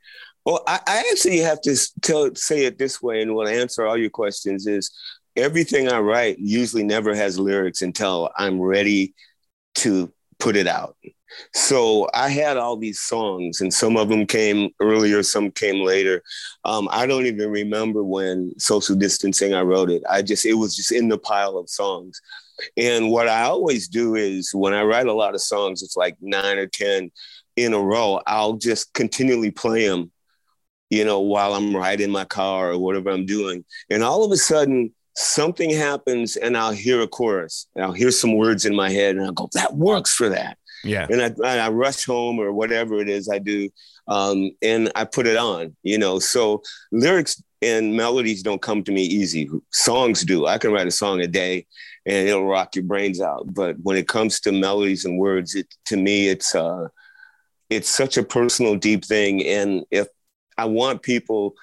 Well, 0.45 0.63
I, 0.67 0.79
I 0.87 1.03
actually 1.11 1.39
have 1.39 1.61
to 1.61 1.77
tell 2.01 2.29
say 2.35 2.65
it 2.65 2.77
this 2.77 3.01
way, 3.01 3.21
and 3.21 3.33
will 3.33 3.47
answer 3.47 3.85
all 3.85 3.97
your 3.97 4.09
questions. 4.09 4.67
Is 4.67 4.91
everything 5.35 5.87
I 5.89 5.99
write 5.99 6.39
usually 6.39 6.83
never 6.83 7.15
has 7.15 7.39
lyrics 7.39 7.81
until 7.81 8.29
I'm 8.37 8.59
ready 8.59 9.13
to 9.75 10.11
put 10.39 10.55
it 10.55 10.67
out. 10.67 10.95
So 11.53 12.09
I 12.13 12.29
had 12.29 12.57
all 12.57 12.75
these 12.75 12.99
songs, 12.99 13.61
and 13.61 13.73
some 13.73 13.95
of 13.95 14.09
them 14.09 14.25
came 14.25 14.71
earlier, 14.79 15.23
some 15.23 15.49
came 15.51 15.85
later. 15.85 16.23
Um, 16.65 16.89
I 16.91 17.05
don't 17.05 17.25
even 17.25 17.49
remember 17.49 18.03
when 18.03 18.53
social 18.57 18.95
distancing 18.95 19.53
I 19.53 19.61
wrote 19.61 19.89
it. 19.89 20.03
I 20.09 20.21
just 20.21 20.45
it 20.45 20.55
was 20.55 20.75
just 20.75 20.91
in 20.91 21.07
the 21.07 21.17
pile 21.17 21.57
of 21.57 21.69
songs. 21.69 22.21
And 22.75 23.09
what 23.09 23.27
I 23.27 23.43
always 23.43 23.87
do 23.87 24.15
is 24.15 24.51
when 24.53 24.73
I 24.73 24.83
write 24.83 25.07
a 25.07 25.13
lot 25.13 25.33
of 25.33 25.41
songs, 25.41 25.81
it's 25.81 25.95
like 25.95 26.17
nine 26.21 26.57
or 26.57 26.67
ten 26.67 27.11
in 27.55 27.73
a 27.73 27.79
row. 27.79 28.21
I'll 28.27 28.53
just 28.53 28.93
continually 28.93 29.51
play 29.51 29.87
them, 29.87 30.11
you 30.89 31.05
know, 31.05 31.21
while 31.21 31.53
I'm 31.53 31.75
riding 31.75 32.11
my 32.11 32.25
car 32.25 32.71
or 32.71 32.77
whatever 32.77 33.09
I'm 33.09 33.25
doing. 33.25 33.63
And 33.89 34.03
all 34.03 34.23
of 34.25 34.31
a 34.31 34.37
sudden, 34.37 34.93
something 35.15 35.69
happens 35.69 36.35
and 36.35 36.57
I'll 36.57 36.71
hear 36.71 37.01
a 37.01 37.07
chorus 37.07 37.67
and 37.75 37.83
I'll 37.83 37.91
hear 37.91 38.11
some 38.11 38.37
words 38.37 38.65
in 38.65 38.75
my 38.75 38.89
head 38.89 39.15
and 39.15 39.25
I'll 39.25 39.33
go, 39.33 39.49
that 39.53 39.75
works 39.75 40.13
for 40.13 40.29
that. 40.29 40.57
Yeah. 40.83 41.07
And 41.09 41.21
I, 41.21 41.65
I 41.65 41.69
rush 41.69 42.05
home 42.05 42.39
or 42.39 42.51
whatever 42.51 42.99
it 42.99 43.09
is 43.09 43.29
I 43.29 43.39
do. 43.39 43.69
Um, 44.07 44.51
and 44.61 44.91
I 44.95 45.05
put 45.05 45.27
it 45.27 45.37
on, 45.37 45.75
you 45.83 45.97
know, 45.97 46.19
so 46.19 46.63
lyrics 46.91 47.41
and 47.61 47.95
melodies 47.95 48.41
don't 48.41 48.61
come 48.61 48.83
to 48.83 48.91
me 48.91 49.03
easy. 49.03 49.49
Songs 49.71 50.23
do. 50.23 50.47
I 50.47 50.57
can 50.57 50.71
write 50.71 50.87
a 50.87 50.91
song 50.91 51.21
a 51.21 51.27
day 51.27 51.67
and 52.05 52.27
it'll 52.27 52.47
rock 52.47 52.75
your 52.75 52.85
brains 52.85 53.21
out. 53.21 53.53
But 53.53 53.75
when 53.83 53.97
it 53.97 54.07
comes 54.07 54.39
to 54.41 54.51
melodies 54.51 55.05
and 55.05 55.19
words, 55.19 55.53
it, 55.53 55.67
to 55.85 55.97
me, 55.97 56.29
it's, 56.29 56.55
uh, 56.55 56.87
it's 57.69 57.89
such 57.89 58.17
a 58.17 58.23
personal, 58.23 58.75
deep 58.75 59.05
thing. 59.05 59.45
And 59.45 59.85
if 59.91 60.07
I 60.57 60.65
want 60.65 61.03
people 61.03 61.53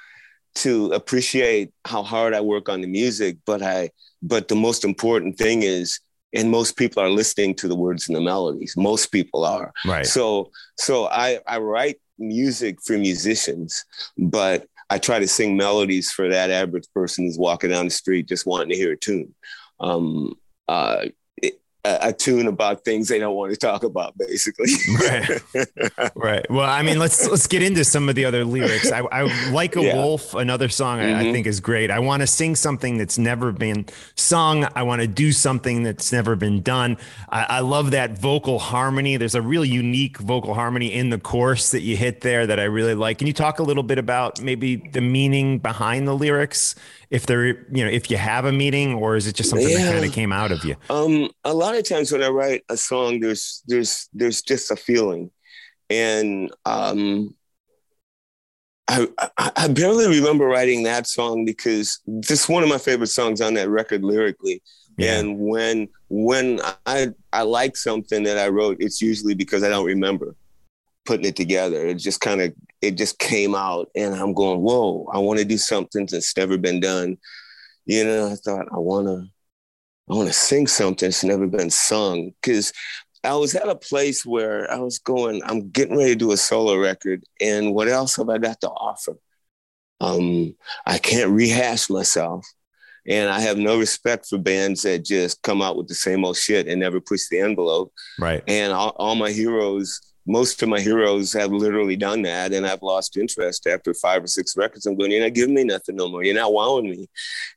to 0.57 0.93
appreciate 0.93 1.73
how 1.85 2.03
hard 2.03 2.35
I 2.35 2.41
work 2.41 2.69
on 2.69 2.81
the 2.81 2.89
music, 2.89 3.39
but 3.47 3.63
I 3.63 3.91
but 4.23 4.49
the 4.49 4.57
most 4.57 4.85
important 4.85 5.39
thing 5.39 5.63
is 5.63 6.01
and 6.35 6.51
most 6.51 6.77
people 6.77 7.03
are 7.03 7.09
listening 7.09 7.55
to 7.55 7.69
the 7.69 7.77
words 7.77 8.09
and 8.09 8.17
the 8.17 8.21
melodies. 8.21 8.75
Most 8.77 9.07
people 9.07 9.45
are. 9.45 9.73
Right. 9.87 10.07
So 10.07 10.51
so 10.77 11.07
I 11.07 11.41
I 11.47 11.59
write 11.59 12.01
music 12.19 12.79
for 12.85 12.99
musicians, 12.99 13.85
but 14.17 14.67
I 14.91 14.99
try 14.99 15.19
to 15.19 15.29
sing 15.29 15.57
melodies 15.57 16.11
for 16.11 16.29
that 16.29 16.51
average 16.51 16.87
person 16.95 17.25
who's 17.25 17.39
walking 17.39 17.71
down 17.71 17.87
the 17.87 17.91
street 17.91 18.29
just 18.29 18.47
wanting 18.47 18.71
to 18.71 18.77
hear 18.77 18.93
a 18.93 18.97
tune. 18.97 19.35
Um, 19.81 20.35
uh, 20.67 21.07
a, 22.03 22.13
tune 22.13 22.47
about 22.47 22.85
things 22.85 23.09
they 23.09 23.19
don't 23.19 23.35
want 23.35 23.53
to 23.53 23.59
talk 23.59 23.83
about, 23.83 24.17
basically. 24.19 24.71
right. 25.01 25.43
Right. 26.15 26.51
Well, 26.51 26.69
I 26.69 26.83
mean, 26.83 26.99
let's 26.99 27.29
let's 27.29 27.47
get 27.47 27.63
into 27.63 27.85
some 27.85 28.09
of 28.09 28.15
the 28.15 28.25
other 28.25 28.45
lyrics. 28.45 28.91
I, 28.91 29.01
I 29.01 29.51
like 29.51 29.77
a 29.77 29.83
yeah. 29.83 29.95
wolf. 29.95 30.35
Another 30.35 30.69
song 30.69 30.99
mm-hmm. 30.99 31.15
I, 31.15 31.21
I, 31.21 31.23
mm-hmm. 31.23 31.33
think 31.33 31.47
is 31.47 31.61
great. 31.61 31.91
I 31.91 31.99
want 31.99 32.23
to 32.23 32.27
sing 32.27 32.57
something 32.57 32.99
that's 32.99 33.19
never 33.19 33.53
been 33.53 33.87
sung. 34.15 34.67
I 34.75 34.83
want 34.83 35.01
to 35.01 35.09
do 35.09 35.33
something 35.33 35.83
that's 35.83 36.13
never 36.13 36.37
been 36.37 36.63
done. 36.63 36.97
I, 37.29 37.45
I 37.45 37.61
love 37.61 37.93
that 37.93 38.19
vocal 38.19 38.59
harmony. 38.59 39.17
There's 39.17 39.35
a 39.35 39.43
really 39.43 39.69
unique 39.69 40.19
vocal 40.19 40.55
harmony 40.55 40.93
in 40.93 41.11
the 41.11 41.19
chorus 41.19 41.71
that 41.71 41.81
you 41.81 41.97
hit 41.97 42.21
there 42.21 42.47
that 42.47 42.59
I 42.59 42.65
really 42.65 42.95
like. 42.95 43.19
Can 43.19 43.27
you 43.27 43.33
talk 43.33 43.59
a 43.59 43.63
little 43.63 43.83
bit 43.83 43.99
about 43.99 44.41
maybe 44.41 44.77
the 44.77 45.01
meaning 45.01 45.59
behind 45.59 46.09
the 46.09 46.15
lyrics? 46.15 46.75
If 47.11 47.27
there 47.27 47.47
you 47.47 47.85
know 47.85 47.91
if 47.91 48.11
you 48.11 48.17
have 48.17 48.45
a 48.45 48.53
meeting 48.53 48.95
or 48.95 49.17
is 49.17 49.27
it 49.27 49.35
just 49.35 49.51
something 49.51 49.69
yeah. 49.69 49.85
that 49.85 49.93
kind 49.93 50.05
of 50.05 50.13
came 50.13 50.33
out 50.33 50.53
of 50.53 50.65
you 50.65 50.77
um 50.91 51.31
a 51.45 51.55
lot 51.55 51.75
of 51.75 51.87
times 51.89 52.13
when 52.13 52.23
i 52.23 52.29
write 52.29 52.65
a 52.69 52.77
song 52.77 53.21
there's 53.21 53.63
there's 53.67 54.09
there's 54.13 54.43
just 54.43 54.71
a 54.71 54.77
feeling 54.77 55.31
and 55.91 56.51
um 56.65 57.35
I, 58.91 59.07
I, 59.37 59.53
I 59.55 59.69
barely 59.69 60.07
remember 60.07 60.47
writing 60.47 60.83
that 60.85 61.07
song 61.07 61.45
because 61.45 62.01
this 62.07 62.49
one 62.49 62.63
of 62.63 62.71
my 62.71 62.79
favorite 62.79 63.09
songs 63.09 63.43
on 63.43 63.53
that 63.55 63.69
record 63.69 64.03
lyrically. 64.03 64.63
Yeah. 64.97 65.19
And 65.19 65.39
when 65.39 65.89
when 66.09 66.61
I 66.87 67.09
I 67.31 67.43
like 67.43 67.77
something 67.77 68.23
that 68.23 68.39
I 68.39 68.49
wrote, 68.49 68.79
it's 68.81 69.03
usually 69.03 69.35
because 69.35 69.63
I 69.63 69.69
don't 69.69 69.85
remember 69.85 70.35
putting 71.09 71.25
it 71.25 71.37
together. 71.37 71.87
It 71.87 71.95
just 71.95 72.21
kind 72.21 72.43
of 72.43 72.53
it 72.83 72.93
just 72.93 73.19
came 73.19 73.55
out, 73.55 73.89
and 73.97 74.15
I'm 74.15 74.35
going, 74.35 74.61
whoa! 74.61 75.09
I 75.13 75.19
want 75.19 75.39
to 75.39 75.45
do 75.45 75.57
something 75.57 76.07
that's 76.09 76.37
never 76.37 76.59
been 76.59 76.81
done. 76.81 77.17
You 77.87 78.05
know, 78.05 78.31
I 78.31 78.35
thought 78.35 78.67
I 78.71 78.77
want 78.77 79.09
to 79.09 79.27
I 80.11 80.15
want 80.15 80.29
to 80.29 80.35
sing 80.35 80.67
something 80.67 81.07
that's 81.07 81.25
never 81.25 81.47
been 81.47 81.71
sung 81.71 82.33
because 82.41 82.73
I 83.25 83.35
was 83.35 83.55
at 83.55 83.69
a 83.69 83.75
place 83.75 84.25
where 84.27 84.71
I 84.71 84.77
was 84.77 84.99
going. 84.99 85.41
I'm 85.45 85.71
getting 85.71 85.97
ready 85.97 86.13
to 86.13 86.17
do 86.19 86.33
a 86.33 86.37
solo 86.37 86.77
record, 86.77 87.25
and 87.41 87.75
what 87.75 87.89
else 87.89 88.17
have 88.17 88.29
I 88.29 88.37
got 88.37 88.61
to 88.61 88.69
offer? 88.69 89.15
Um, 90.01 90.55
I 90.87 90.99
can't 90.99 91.31
rehash 91.31 91.89
myself. 91.91 92.47
And 93.07 93.31
I 93.31 93.41
have 93.41 93.57
no 93.57 93.79
respect 93.79 94.27
for 94.27 94.37
bands 94.37 94.83
that 94.83 95.03
just 95.03 95.41
come 95.41 95.63
out 95.63 95.79
with 95.79 95.89
the 95.89 95.95
same 95.95 96.27
old 96.27 96.37
shit 96.37 96.69
and 96.69 96.79
never 96.79 97.01
push 97.01 97.23
the 97.31 97.41
envelope. 97.41 97.91
Right. 98.19 98.45
And 98.47 98.71
all, 98.71 98.91
all 98.99 99.15
my 99.15 99.31
heroes 99.31 100.09
most 100.29 100.63
of 100.63 100.69
my 100.69 100.79
heroes 100.79 101.33
have 101.33 101.51
literally 101.51 101.97
done 101.97 102.23
that 102.23 102.53
and 102.53 102.67
I've 102.67 102.83
lost 102.83 103.17
interest 103.17 103.67
after 103.67 103.95
five 103.95 104.23
or 104.23 104.27
six 104.27 104.57
records. 104.57 104.85
I'm 104.85 104.97
going, 104.97 105.11
you're 105.11 105.23
not 105.23 105.33
giving 105.33 105.55
me 105.55 105.65
nothing 105.65 105.97
no 105.97 106.09
more. 106.09 106.23
You're 106.23 106.35
not 106.35 106.53
wowing 106.53 106.91
me. 106.91 107.09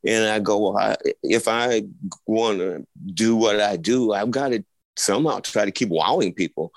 And 0.05 0.25
I 0.25 0.39
go, 0.39 0.57
well, 0.57 0.77
I, 0.77 0.95
if 1.21 1.47
I 1.49 1.83
want 2.25 2.59
to 2.59 2.87
do 3.13 3.35
what 3.35 3.59
I 3.59 3.75
do, 3.75 4.13
I've 4.13 4.31
got 4.31 4.49
to 4.49 4.63
somehow 4.95 5.39
try 5.39 5.65
to 5.65 5.71
keep 5.71 5.89
wowing 5.89 6.33
people. 6.33 6.71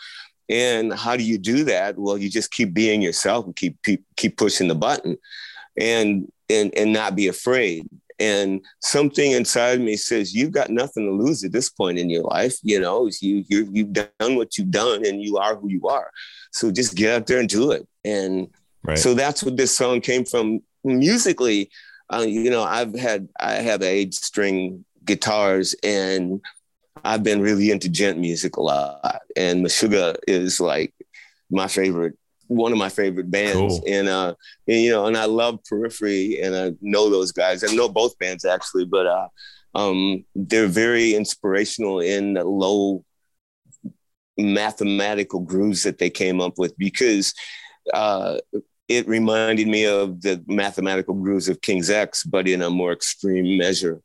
And 0.49 0.93
how 0.93 1.17
do 1.17 1.23
you 1.23 1.39
do 1.39 1.65
that? 1.65 1.97
Well, 1.97 2.19
you 2.19 2.29
just 2.29 2.51
keep 2.51 2.75
being 2.75 3.01
yourself 3.01 3.47
and 3.47 3.55
keep, 3.55 3.81
keep, 3.85 4.05
keep 4.17 4.37
pushing 4.37 4.69
the 4.69 4.75
button 4.75 5.17
and, 5.79 6.31
and, 6.51 6.77
and 6.77 6.93
not 6.93 7.15
be 7.15 7.29
afraid 7.29 7.89
and 8.19 8.61
something 8.81 9.33
inside 9.33 9.81
me 9.81 9.97
says 9.97 10.35
you've 10.35 10.53
got 10.53 10.71
nothing 10.71 11.05
to 11.05 11.13
lose 11.13 11.43
at 11.43 11.53
this 11.53 11.69
point 11.69 11.99
in 11.99 12.09
your 12.09 12.23
life 12.23 12.57
you 12.63 12.79
know 12.79 13.09
you 13.21 13.45
you 13.49 13.69
you've 13.73 13.93
done 13.93 14.37
what 14.37 14.57
you've 14.57 14.71
done 14.71 15.05
and 15.05 15.23
you 15.23 15.37
are 15.37 15.57
who 15.57 15.69
you 15.69 15.87
are. 15.89 16.11
So 16.53 16.71
just 16.71 16.95
get 16.95 17.15
out 17.15 17.27
there 17.27 17.41
and 17.41 17.49
do 17.49 17.73
it. 17.73 17.87
And 18.05 18.49
right. 18.85 18.99
so 18.99 19.15
that's 19.15 19.43
what 19.43 19.57
this 19.57 19.77
song 19.77 20.01
came 20.01 20.25
from. 20.25 20.61
Musically 20.85 21.71
uh, 22.13 22.25
you 22.27 22.51
know 22.51 22.63
i've 22.63 22.95
had 22.95 23.29
i 23.41 23.55
have 23.55 23.83
eight 23.83 24.13
string 24.13 24.85
guitars 25.05 25.75
and 25.83 26.41
i've 27.03 27.23
been 27.23 27.41
really 27.41 27.71
into 27.71 27.89
djent 27.89 28.19
music 28.19 28.57
a 28.57 28.63
lot. 28.63 29.23
And 29.37 29.65
Meshuggah 29.65 30.17
is 30.29 30.61
like 30.61 30.95
my 31.51 31.67
favorite 31.67 32.17
one 32.47 32.73
of 32.73 32.79
my 32.79 32.89
favorite 32.89 33.31
bands. 33.31 33.81
Cool. 33.81 33.95
And, 33.95 34.09
uh, 34.09 34.35
and, 34.69 34.81
you 34.81 34.91
know, 34.91 35.07
and 35.07 35.17
I 35.17 35.25
love 35.25 35.61
Periphery 35.69 36.41
and 36.41 36.55
I 36.55 36.73
know 36.81 37.11
those 37.11 37.33
guys. 37.33 37.65
I 37.65 37.75
know 37.75 37.89
both 37.89 38.19
bands 38.19 38.45
actually, 38.45 38.85
but 38.85 39.07
uh, 39.07 39.29
um, 39.75 40.25
they're 40.35 40.67
very 40.67 41.15
inspirational 41.15 42.01
in 42.01 42.35
the 42.35 42.45
low 42.45 43.05
mathematical 44.37 45.41
grooves 45.41 45.83
that 45.85 45.99
they 45.99 46.11
came 46.11 46.41
up 46.41 46.55
with 46.59 46.77
because 46.77 47.35
uh, 47.93 48.39
it 48.89 49.07
reminded 49.09 49.69
me 49.69 49.87
of 49.87 50.21
the 50.23 50.43
mathematical 50.47 51.15
grooves 51.15 51.49
of 51.49 51.61
King's 51.61 51.91
X, 51.91 52.25
but 52.25 52.49
in 52.49 52.63
a 52.63 52.71
more 52.71 52.93
extreme 52.93 53.57
measure 53.57 54.01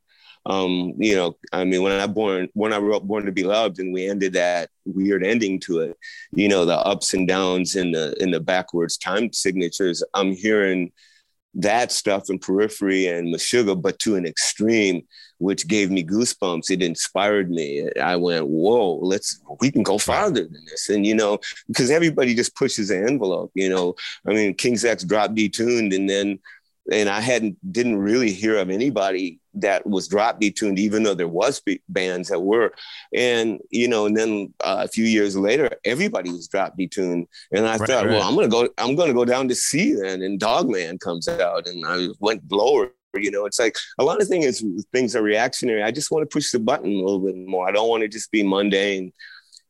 um, 0.50 0.94
you 0.98 1.16
know, 1.16 1.38
I 1.54 1.64
mean, 1.64 1.84
when 1.84 1.92
I 1.92 2.08
born 2.08 2.50
when 2.54 2.74
I 2.74 2.80
wrote 2.80 3.08
Born 3.08 3.26
to 3.26 3.32
Be 3.32 3.44
Loved, 3.44 3.80
and 3.80 3.94
we 3.94 4.10
ended 4.10 4.34
that 4.34 4.72
weird 4.84 5.24
ending 5.24 5.60
to 5.62 5.80
it, 5.80 5.98
you 6.32 6.50
know, 6.50 6.66
the 6.66 6.78
ups 6.78 7.14
and 7.14 7.28
downs 7.28 7.76
in 7.76 7.92
the 7.92 8.16
in 8.22 8.32
the 8.32 8.40
backwards 8.40 8.98
time 8.98 9.32
signatures. 9.32 10.04
I'm 10.16 10.32
hearing 10.32 10.92
that 11.54 11.92
stuff 11.92 12.32
in 12.32 12.40
Periphery 12.40 13.06
and 13.08 13.34
Meshuggah, 13.34 13.80
but 13.80 14.00
to 14.00 14.16
an 14.16 14.26
extreme, 14.26 15.04
which 15.38 15.68
gave 15.68 15.92
me 15.92 16.04
goosebumps. 16.04 16.72
It 16.72 16.82
inspired 16.82 17.52
me. 17.52 17.88
I 18.02 18.16
went, 18.16 18.48
whoa, 18.48 18.96
let's 19.04 19.40
we 19.62 19.70
can 19.70 19.84
go 19.84 20.00
farther 20.00 20.46
than 20.46 20.66
this. 20.66 20.90
And 20.90 21.06
you 21.06 21.14
know, 21.14 21.38
because 21.68 21.92
everybody 21.92 22.34
just 22.34 22.56
pushes 22.56 22.88
the 22.88 22.98
envelope. 22.98 23.52
You 23.54 23.70
know, 23.70 23.94
I 24.28 24.34
mean, 24.34 24.56
King's 24.56 24.84
X 24.84 25.04
dropped 25.04 25.36
detuned, 25.36 25.96
and 25.96 26.10
then 26.10 26.40
and 26.92 27.08
I 27.08 27.20
hadn't 27.20 27.56
didn't 27.72 27.98
really 27.98 28.32
hear 28.32 28.58
of 28.58 28.72
anybody 28.72 29.39
that 29.56 29.86
was 29.86 30.08
drop 30.08 30.40
detuned, 30.40 30.78
even 30.78 31.04
though 31.04 31.14
there 31.14 31.28
was 31.28 31.62
bands 31.88 32.30
that 32.30 32.40
were. 32.40 32.74
And 33.14 33.60
you 33.70 33.88
know, 33.88 34.06
and 34.06 34.16
then 34.16 34.54
uh, 34.64 34.82
a 34.86 34.88
few 34.88 35.06
years 35.06 35.36
later, 35.36 35.70
everybody 35.86 36.32
was 36.32 36.48
drop 36.48 36.78
detuned, 36.78 37.28
and 37.52 37.68
I 37.68 37.78
right, 37.78 37.90
thought, 37.90 38.06
right. 38.06 38.14
well, 38.14 38.28
I'm 38.28 38.36
gonna 38.36 38.48
go, 38.48 38.70
I'm 38.78 38.96
gonna 38.96 39.14
go 39.14 39.26
down 39.26 39.48
to 39.50 39.56
see 39.56 39.94
then. 39.94 40.22
And 40.22 40.40
Dogman 40.40 41.00
comes 41.00 41.28
out, 41.28 41.68
and 41.68 41.86
I 41.86 42.08
went 42.20 42.48
blower. 42.48 42.92
You 43.16 43.32
know, 43.32 43.46
it's 43.46 43.60
like 43.60 43.76
a 43.98 44.04
lot 44.04 44.22
of 44.22 44.28
things. 44.28 44.64
Things 44.94 45.16
are 45.16 45.24
reactionary. 45.24 45.84
I 45.84 45.92
just 45.92 46.12
want 46.12 46.30
to 46.30 46.34
push 46.34 46.52
the 46.52 46.60
button 46.60 46.92
a 46.92 46.96
little 46.96 47.20
bit 47.20 47.36
more. 47.36 47.68
I 47.68 47.72
don't 47.72 47.90
want 47.90 48.02
to 48.02 48.08
just 48.08 48.32
be 48.32 48.44
mundane 48.44 49.14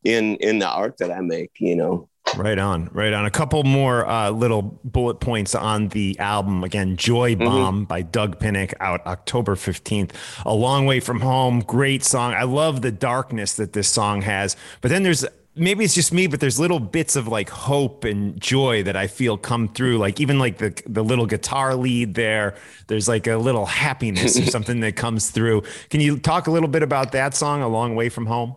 in 0.04 0.36
in 0.38 0.60
the 0.60 0.68
art 0.68 0.98
that 0.98 1.12
I 1.12 1.22
make. 1.22 1.52
You 1.60 1.76
know. 1.76 2.09
Right 2.38 2.58
on, 2.58 2.90
right 2.94 3.14
on. 3.14 3.26
A 3.26 3.32
couple 3.32 3.64
more 3.64 4.08
uh, 4.08 4.30
little 4.32 4.80
bullet 4.84 5.20
points 5.20 5.56
on 5.56 5.90
the 5.90 6.18
album. 6.20 6.64
Again, 6.64 6.96
Joy 6.96 7.36
mm-hmm. 7.36 7.44
Bomb 7.44 7.76
mm-hmm. 7.76 7.84
by 7.86 8.02
Doug 8.02 8.40
Pinnick 8.40 8.74
out 8.80 9.06
October 9.06 9.56
15th. 9.56 10.12
A 10.46 10.54
Long 10.54 10.86
Way 10.86 11.00
from 11.00 11.20
Home, 11.22 11.62
great 11.62 12.04
song. 12.04 12.34
I 12.34 12.44
love 12.44 12.82
the 12.82 12.92
darkness 12.92 13.56
that 13.56 13.74
this 13.74 13.88
song 13.88 14.22
has. 14.22 14.56
But 14.82 14.90
then 14.90 15.04
there's 15.04 15.26
maybe 15.56 15.84
it's 15.84 15.94
just 15.94 16.14
me, 16.14 16.28
but 16.28 16.40
there's 16.40 16.60
little 16.60 16.80
bits 16.80 17.16
of 17.16 17.28
like 17.28 17.50
hope 17.50 18.04
and 18.06 18.40
joy 18.40 18.84
that 18.84 18.96
I 18.96 19.08
feel 19.08 19.38
come 19.38 19.68
through. 19.68 19.98
Like 19.98 20.20
even 20.20 20.40
like 20.40 20.58
the 20.58 20.82
the 20.88 21.04
little 21.04 21.26
guitar 21.26 21.76
lead 21.76 22.16
there, 22.16 22.56
there's 22.88 23.08
like 23.08 23.28
a 23.28 23.38
little 23.38 23.66
happiness 23.66 24.40
or 24.40 24.46
something 24.50 24.80
that 24.80 24.96
comes 24.96 25.30
through. 25.30 25.64
Can 25.90 26.02
you 26.02 26.18
talk 26.18 26.48
a 26.48 26.52
little 26.52 26.70
bit 26.70 26.84
about 26.84 27.12
that 27.12 27.36
song, 27.36 27.62
"A 27.62 27.68
Long 27.68 27.96
Way 27.96 28.10
from 28.10 28.26
Home"? 28.26 28.56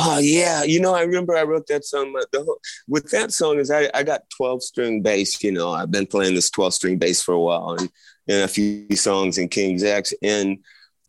Oh 0.00 0.18
yeah, 0.18 0.62
you 0.62 0.80
know, 0.80 0.94
I 0.94 1.02
remember 1.02 1.36
I 1.36 1.42
wrote 1.42 1.66
that 1.66 1.84
song. 1.84 2.12
The, 2.12 2.56
with 2.86 3.10
that 3.10 3.32
song 3.32 3.58
is 3.58 3.68
I, 3.68 3.90
I 3.92 4.04
got 4.04 4.30
12 4.36 4.62
string 4.62 5.02
bass. 5.02 5.42
You 5.42 5.50
know, 5.50 5.72
I've 5.72 5.90
been 5.90 6.06
playing 6.06 6.36
this 6.36 6.50
12 6.50 6.72
string 6.72 6.98
bass 6.98 7.20
for 7.20 7.34
a 7.34 7.40
while, 7.40 7.72
and, 7.72 7.90
and 8.28 8.44
a 8.44 8.48
few 8.48 8.94
songs 8.94 9.38
in 9.38 9.48
King's 9.48 9.82
X. 9.82 10.14
And 10.22 10.58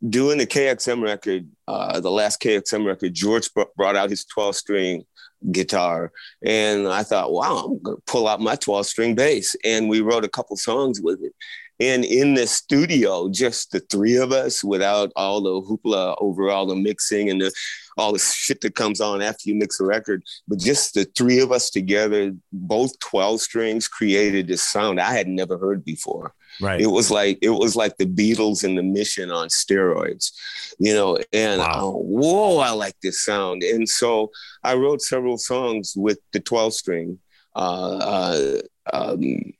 doing 0.09 0.39
the 0.39 0.47
KXM 0.47 1.03
record, 1.03 1.47
uh, 1.67 1.99
the 1.99 2.09
last 2.09 2.41
KXM 2.41 2.83
record, 2.83 3.13
George 3.13 3.51
brought 3.77 3.95
out 3.95 4.09
his 4.09 4.25
12 4.25 4.55
string 4.55 5.05
guitar. 5.51 6.11
And 6.43 6.87
I 6.87 7.03
thought, 7.03 7.31
wow, 7.31 7.65
I'm 7.65 7.81
going 7.83 7.97
to 7.97 8.03
pull 8.07 8.27
out 8.27 8.41
my 8.41 8.55
12 8.55 8.87
string 8.87 9.13
bass. 9.13 9.55
And 9.63 9.87
we 9.87 10.01
wrote 10.01 10.25
a 10.25 10.29
couple 10.29 10.57
songs 10.57 10.99
with 10.99 11.21
it. 11.21 11.35
And 11.79 12.03
in 12.03 12.33
the 12.33 12.45
studio, 12.45 13.29
just 13.29 13.71
the 13.71 13.79
three 13.79 14.17
of 14.17 14.31
us 14.31 14.63
without 14.63 15.11
all 15.15 15.41
the 15.41 15.61
hoopla 15.61 16.15
over 16.19 16.49
all 16.49 16.65
the 16.65 16.75
mixing 16.75 17.29
and 17.29 17.39
the, 17.39 17.51
all 17.97 18.11
the 18.11 18.19
shit 18.19 18.59
that 18.61 18.75
comes 18.75 18.99
on 18.99 19.21
after 19.21 19.49
you 19.49 19.55
mix 19.55 19.79
a 19.79 19.85
record, 19.85 20.23
but 20.47 20.59
just 20.59 20.93
the 20.93 21.05
three 21.15 21.39
of 21.39 21.51
us 21.51 21.69
together, 21.69 22.33
both 22.51 22.97
12 22.99 23.39
strings 23.41 23.87
created 23.87 24.47
this 24.47 24.63
sound 24.63 24.99
I 24.99 25.13
had 25.13 25.27
never 25.27 25.57
heard 25.57 25.85
before. 25.85 26.33
Right. 26.61 26.81
It 26.81 26.87
was 26.87 27.09
like 27.09 27.39
it 27.41 27.51
was 27.51 27.75
like 27.75 27.95
the 27.97 28.05
Beatles 28.05 28.63
and 28.63 28.77
the 28.77 28.83
Mission 28.83 29.31
on 29.31 29.47
steroids, 29.47 30.31
you 30.77 30.93
know. 30.93 31.17
And 31.31 31.61
wow. 31.61 31.89
uh, 31.89 31.91
whoa, 31.91 32.57
I 32.57 32.71
like 32.71 32.95
this 33.01 33.23
sound. 33.23 33.63
And 33.63 33.87
so 33.87 34.31
I 34.63 34.73
wrote 34.75 35.01
several 35.01 35.37
songs 35.37 35.93
with 35.95 36.19
the 36.33 36.41
12 36.41 36.73
string, 36.73 37.19
uh, 37.55 37.97
uh, 37.97 38.61
um, 38.91 39.53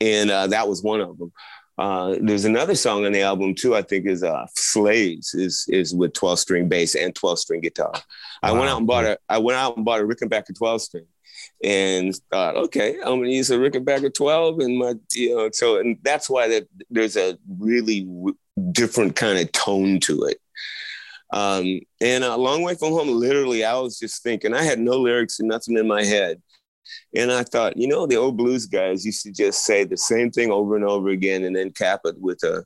and 0.00 0.30
uh, 0.30 0.46
that 0.48 0.68
was 0.68 0.82
one 0.82 1.00
of 1.00 1.18
them. 1.18 1.32
Uh, 1.78 2.16
there's 2.20 2.46
another 2.46 2.74
song 2.74 3.04
on 3.04 3.12
the 3.12 3.20
album 3.20 3.54
too. 3.54 3.74
I 3.74 3.82
think 3.82 4.06
is 4.06 4.22
uh, 4.22 4.46
"Slaves" 4.54 5.34
is 5.34 5.66
is 5.68 5.94
with 5.94 6.14
12 6.14 6.38
string 6.38 6.68
bass 6.68 6.94
and 6.94 7.14
12 7.14 7.38
string 7.38 7.60
guitar. 7.60 7.92
Wow. 7.92 8.02
I 8.42 8.52
went 8.52 8.70
out 8.70 8.78
and 8.78 8.86
bought 8.86 9.04
a 9.04 9.18
I 9.28 9.38
went 9.38 9.58
out 9.58 9.76
and 9.76 9.84
bought 9.84 10.00
a 10.00 10.04
Rickenbacker 10.04 10.56
12 10.56 10.80
string 10.80 11.06
and 11.62 12.14
thought, 12.30 12.56
okay, 12.56 12.96
I'm 13.00 13.18
gonna 13.20 13.28
use 13.28 13.50
a 13.50 13.58
Rickenbacker 13.58 14.12
12 14.12 14.60
and 14.60 14.78
my, 14.78 14.94
you 15.12 15.36
know, 15.36 15.50
so 15.52 15.78
and 15.78 15.98
that's 16.02 16.30
why 16.30 16.48
that 16.48 16.68
there's 16.90 17.16
a 17.16 17.38
really 17.58 18.02
w- 18.02 18.36
different 18.72 19.16
kind 19.16 19.38
of 19.38 19.52
tone 19.52 20.00
to 20.00 20.24
it. 20.24 20.38
Um, 21.32 21.80
and 22.00 22.24
a 22.24 22.36
long 22.36 22.62
way 22.62 22.74
from 22.74 22.92
home, 22.92 23.08
literally, 23.08 23.64
I 23.64 23.76
was 23.78 23.98
just 23.98 24.22
thinking, 24.22 24.54
I 24.54 24.62
had 24.62 24.78
no 24.78 24.92
lyrics 24.92 25.40
and 25.40 25.48
nothing 25.48 25.76
in 25.76 25.86
my 25.86 26.04
head. 26.04 26.40
And 27.14 27.32
I 27.32 27.42
thought, 27.42 27.76
you 27.76 27.88
know, 27.88 28.06
the 28.06 28.16
old 28.16 28.36
blues 28.36 28.66
guys 28.66 29.04
used 29.04 29.22
to 29.24 29.32
just 29.32 29.64
say 29.64 29.84
the 29.84 29.96
same 29.96 30.30
thing 30.30 30.50
over 30.50 30.76
and 30.76 30.84
over 30.84 31.08
again 31.08 31.44
and 31.44 31.56
then 31.56 31.70
cap 31.70 32.00
it 32.04 32.16
with 32.18 32.42
a 32.44 32.64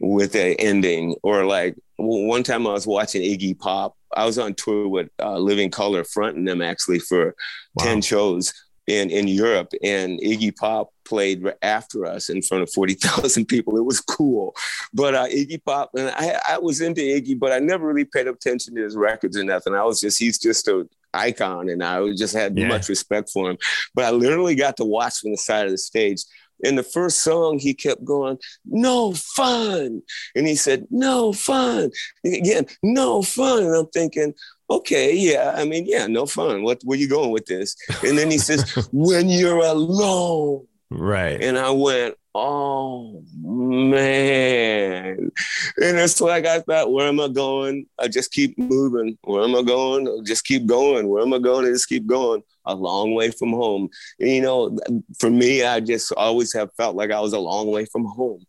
with 0.00 0.34
a 0.34 0.54
ending. 0.56 1.16
Or 1.22 1.44
like 1.44 1.76
one 1.96 2.42
time 2.42 2.66
I 2.66 2.72
was 2.72 2.86
watching 2.86 3.22
Iggy 3.22 3.58
Pop 3.58 3.96
I 4.14 4.24
was 4.24 4.38
on 4.38 4.54
tour 4.54 4.88
with 4.88 5.08
uh, 5.20 5.38
Living 5.38 5.70
Colour, 5.70 6.04
fronting 6.04 6.44
them 6.44 6.62
actually 6.62 6.98
for 6.98 7.34
wow. 7.74 7.84
ten 7.84 8.02
shows 8.02 8.52
in 8.86 9.10
in 9.10 9.28
Europe, 9.28 9.72
and 9.82 10.20
Iggy 10.20 10.54
Pop 10.56 10.90
played 11.04 11.44
after 11.62 12.04
us 12.04 12.28
in 12.28 12.42
front 12.42 12.62
of 12.62 12.72
forty 12.72 12.94
thousand 12.94 13.46
people. 13.48 13.76
It 13.76 13.84
was 13.84 14.00
cool, 14.00 14.54
but 14.92 15.14
uh, 15.14 15.26
Iggy 15.26 15.62
Pop 15.64 15.90
and 15.96 16.10
I, 16.10 16.38
I 16.48 16.58
was 16.58 16.80
into 16.80 17.00
Iggy, 17.00 17.38
but 17.38 17.52
I 17.52 17.58
never 17.58 17.86
really 17.86 18.04
paid 18.04 18.26
attention 18.26 18.74
to 18.74 18.82
his 18.82 18.96
records 18.96 19.36
or 19.36 19.44
nothing. 19.44 19.74
I 19.74 19.84
was 19.84 20.00
just 20.00 20.18
he's 20.18 20.38
just 20.38 20.68
a 20.68 20.88
icon, 21.14 21.68
and 21.68 21.82
I 21.82 22.12
just 22.12 22.34
had 22.34 22.58
yeah. 22.58 22.68
much 22.68 22.88
respect 22.88 23.30
for 23.30 23.50
him. 23.50 23.58
But 23.94 24.04
I 24.04 24.10
literally 24.10 24.54
got 24.54 24.76
to 24.78 24.84
watch 24.84 25.18
from 25.18 25.32
the 25.32 25.38
side 25.38 25.66
of 25.66 25.72
the 25.72 25.78
stage 25.78 26.24
in 26.62 26.76
the 26.76 26.82
first 26.82 27.22
song, 27.22 27.58
he 27.58 27.74
kept 27.74 28.04
going, 28.04 28.38
no 28.64 29.12
fun. 29.12 30.02
And 30.34 30.46
he 30.46 30.54
said, 30.54 30.86
no 30.90 31.32
fun. 31.32 31.90
Again, 32.24 32.66
no 32.82 33.22
fun. 33.22 33.64
And 33.64 33.74
I'm 33.74 33.86
thinking, 33.88 34.34
okay, 34.70 35.14
yeah, 35.14 35.54
I 35.56 35.64
mean, 35.64 35.86
yeah, 35.86 36.06
no 36.06 36.26
fun. 36.26 36.62
What 36.62 36.80
where 36.84 36.98
you 36.98 37.08
going 37.08 37.30
with 37.30 37.46
this? 37.46 37.76
And 38.04 38.16
then 38.16 38.30
he 38.30 38.38
says, 38.38 38.88
when 38.92 39.28
you're 39.28 39.64
alone. 39.64 40.66
Right. 40.90 41.42
And 41.42 41.58
I 41.58 41.70
went, 41.70 42.14
oh 42.34 43.22
man. 43.40 45.30
And 45.76 45.98
it's 45.98 46.20
like 46.20 46.46
I 46.46 46.60
thought, 46.60 46.92
where 46.92 47.08
am 47.08 47.20
I 47.20 47.28
going? 47.28 47.86
I 47.98 48.08
just 48.08 48.32
keep 48.32 48.58
moving. 48.58 49.18
Where 49.22 49.44
am 49.44 49.54
I 49.54 49.62
going? 49.62 50.06
I'll 50.06 50.22
just 50.22 50.44
keep 50.44 50.66
going. 50.66 51.08
Where 51.08 51.22
am 51.22 51.32
I 51.32 51.38
going? 51.38 51.66
I 51.66 51.70
just 51.70 51.88
keep 51.88 52.06
going. 52.06 52.42
A 52.64 52.74
long 52.74 53.14
way 53.14 53.30
from 53.30 53.50
home. 53.50 53.88
And, 54.20 54.30
you 54.30 54.40
know, 54.40 54.78
for 55.18 55.30
me, 55.30 55.64
I 55.64 55.80
just 55.80 56.12
always 56.12 56.52
have 56.54 56.70
felt 56.76 56.96
like 56.96 57.10
I 57.10 57.20
was 57.20 57.32
a 57.32 57.38
long 57.40 57.68
way 57.68 57.86
from 57.86 58.04
home, 58.04 58.44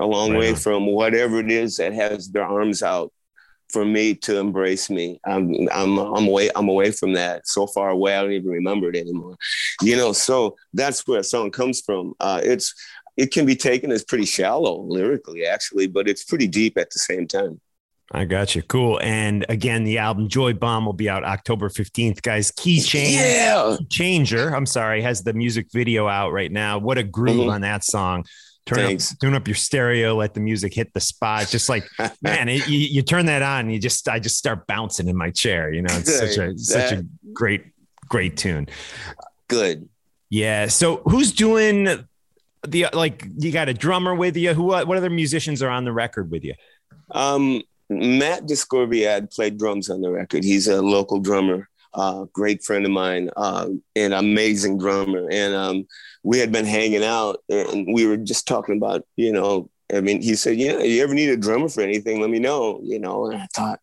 a 0.00 0.06
long 0.06 0.32
right 0.32 0.38
way 0.38 0.54
from 0.54 0.86
whatever 0.86 1.38
it 1.40 1.50
is 1.50 1.76
that 1.76 1.92
has 1.92 2.30
their 2.30 2.44
arms 2.44 2.82
out 2.82 3.12
for 3.70 3.84
me 3.84 4.14
to 4.14 4.38
embrace 4.38 4.88
me. 4.88 5.20
I'm 5.26 5.68
I'm 5.70 5.98
I'm 5.98 6.26
away 6.26 6.50
I'm 6.56 6.68
away 6.68 6.90
from 6.90 7.12
that. 7.14 7.46
So 7.46 7.66
far 7.66 7.90
away, 7.90 8.16
I 8.16 8.22
don't 8.22 8.32
even 8.32 8.50
remember 8.50 8.88
it 8.88 8.96
anymore. 8.96 9.36
You 9.82 9.96
know, 9.96 10.12
so 10.12 10.56
that's 10.72 11.06
where 11.06 11.20
a 11.20 11.24
song 11.24 11.50
comes 11.50 11.82
from. 11.82 12.14
Uh, 12.18 12.40
it's 12.42 12.74
it 13.18 13.32
can 13.32 13.44
be 13.44 13.56
taken 13.56 13.90
as 13.90 14.04
pretty 14.04 14.24
shallow 14.24 14.80
lyrically, 14.82 15.44
actually, 15.44 15.88
but 15.88 16.08
it's 16.08 16.22
pretty 16.22 16.46
deep 16.46 16.78
at 16.78 16.90
the 16.90 17.00
same 17.00 17.26
time. 17.26 17.60
I 18.12 18.24
got 18.24 18.54
you. 18.54 18.62
Cool. 18.62 19.00
And 19.02 19.44
again, 19.48 19.82
the 19.82 19.98
album 19.98 20.28
Joy 20.28 20.54
Bomb 20.54 20.86
will 20.86 20.94
be 20.94 21.10
out 21.10 21.24
October 21.24 21.68
15th, 21.68 22.22
guys. 22.22 22.52
Key 22.52 22.80
change. 22.80 23.16
Yeah. 23.16 23.76
Changer. 23.90 24.54
I'm 24.54 24.64
sorry, 24.64 25.02
has 25.02 25.22
the 25.24 25.34
music 25.34 25.66
video 25.72 26.06
out 26.06 26.32
right 26.32 26.50
now. 26.50 26.78
What 26.78 26.96
a 26.96 27.02
groove 27.02 27.36
mm-hmm. 27.36 27.50
on 27.50 27.60
that 27.62 27.84
song. 27.84 28.24
Turn 28.66 28.78
Thanks. 28.78 29.12
up, 29.12 29.18
tune 29.18 29.34
up 29.34 29.48
your 29.48 29.56
stereo, 29.56 30.14
let 30.14 30.32
the 30.32 30.40
music 30.40 30.72
hit 30.72 30.94
the 30.94 31.00
spot. 31.00 31.48
Just 31.48 31.68
like, 31.68 31.84
man, 32.22 32.48
it, 32.48 32.68
you, 32.68 32.78
you, 32.78 33.02
turn 33.02 33.26
that 33.26 33.42
on, 33.42 33.68
you 33.68 33.80
just, 33.80 34.08
I 34.08 34.20
just 34.20 34.38
start 34.38 34.66
bouncing 34.68 35.08
in 35.08 35.16
my 35.16 35.30
chair. 35.30 35.72
You 35.72 35.82
know, 35.82 35.94
it's 35.94 36.16
such 36.16 36.36
a, 36.36 36.52
that, 36.52 36.58
such 36.60 36.92
a 36.92 37.04
great, 37.32 37.64
great 38.08 38.36
tune. 38.36 38.68
Good. 39.48 39.88
Yeah. 40.30 40.68
So 40.68 40.98
who's 41.04 41.32
doing 41.32 42.06
the, 42.70 42.86
like, 42.92 43.26
you 43.38 43.52
got 43.52 43.68
a 43.68 43.74
drummer 43.74 44.14
with 44.14 44.36
you? 44.36 44.54
Who, 44.54 44.64
what 44.64 44.96
other 44.96 45.10
musicians 45.10 45.62
are 45.62 45.70
on 45.70 45.84
the 45.84 45.92
record 45.92 46.30
with 46.30 46.44
you? 46.44 46.54
Um, 47.10 47.62
Matt 47.90 48.46
Discorbiad 48.46 49.34
played 49.34 49.58
drums 49.58 49.88
on 49.88 50.00
the 50.00 50.10
record. 50.10 50.44
He's 50.44 50.68
a 50.68 50.82
local 50.82 51.20
drummer 51.20 51.68
uh, 51.94 52.24
great 52.32 52.62
friend 52.62 52.84
of 52.84 52.92
mine, 52.92 53.30
uh, 53.36 53.68
an 53.96 54.12
amazing 54.12 54.78
drummer. 54.78 55.28
And 55.30 55.54
um, 55.54 55.86
we 56.22 56.38
had 56.38 56.52
been 56.52 56.64
hanging 56.64 57.04
out 57.04 57.42
and 57.48 57.86
we 57.92 58.06
were 58.06 58.16
just 58.16 58.46
talking 58.46 58.76
about, 58.76 59.04
you 59.16 59.32
know, 59.32 59.70
I 59.92 60.00
mean, 60.00 60.20
he 60.20 60.34
said, 60.36 60.58
yeah, 60.58 60.80
you 60.80 61.02
ever 61.02 61.14
need 61.14 61.30
a 61.30 61.36
drummer 61.36 61.68
for 61.68 61.80
anything, 61.80 62.20
let 62.20 62.30
me 62.30 62.38
know, 62.38 62.80
you 62.82 62.98
know. 62.98 63.26
And 63.26 63.40
I 63.40 63.46
thought, 63.54 63.80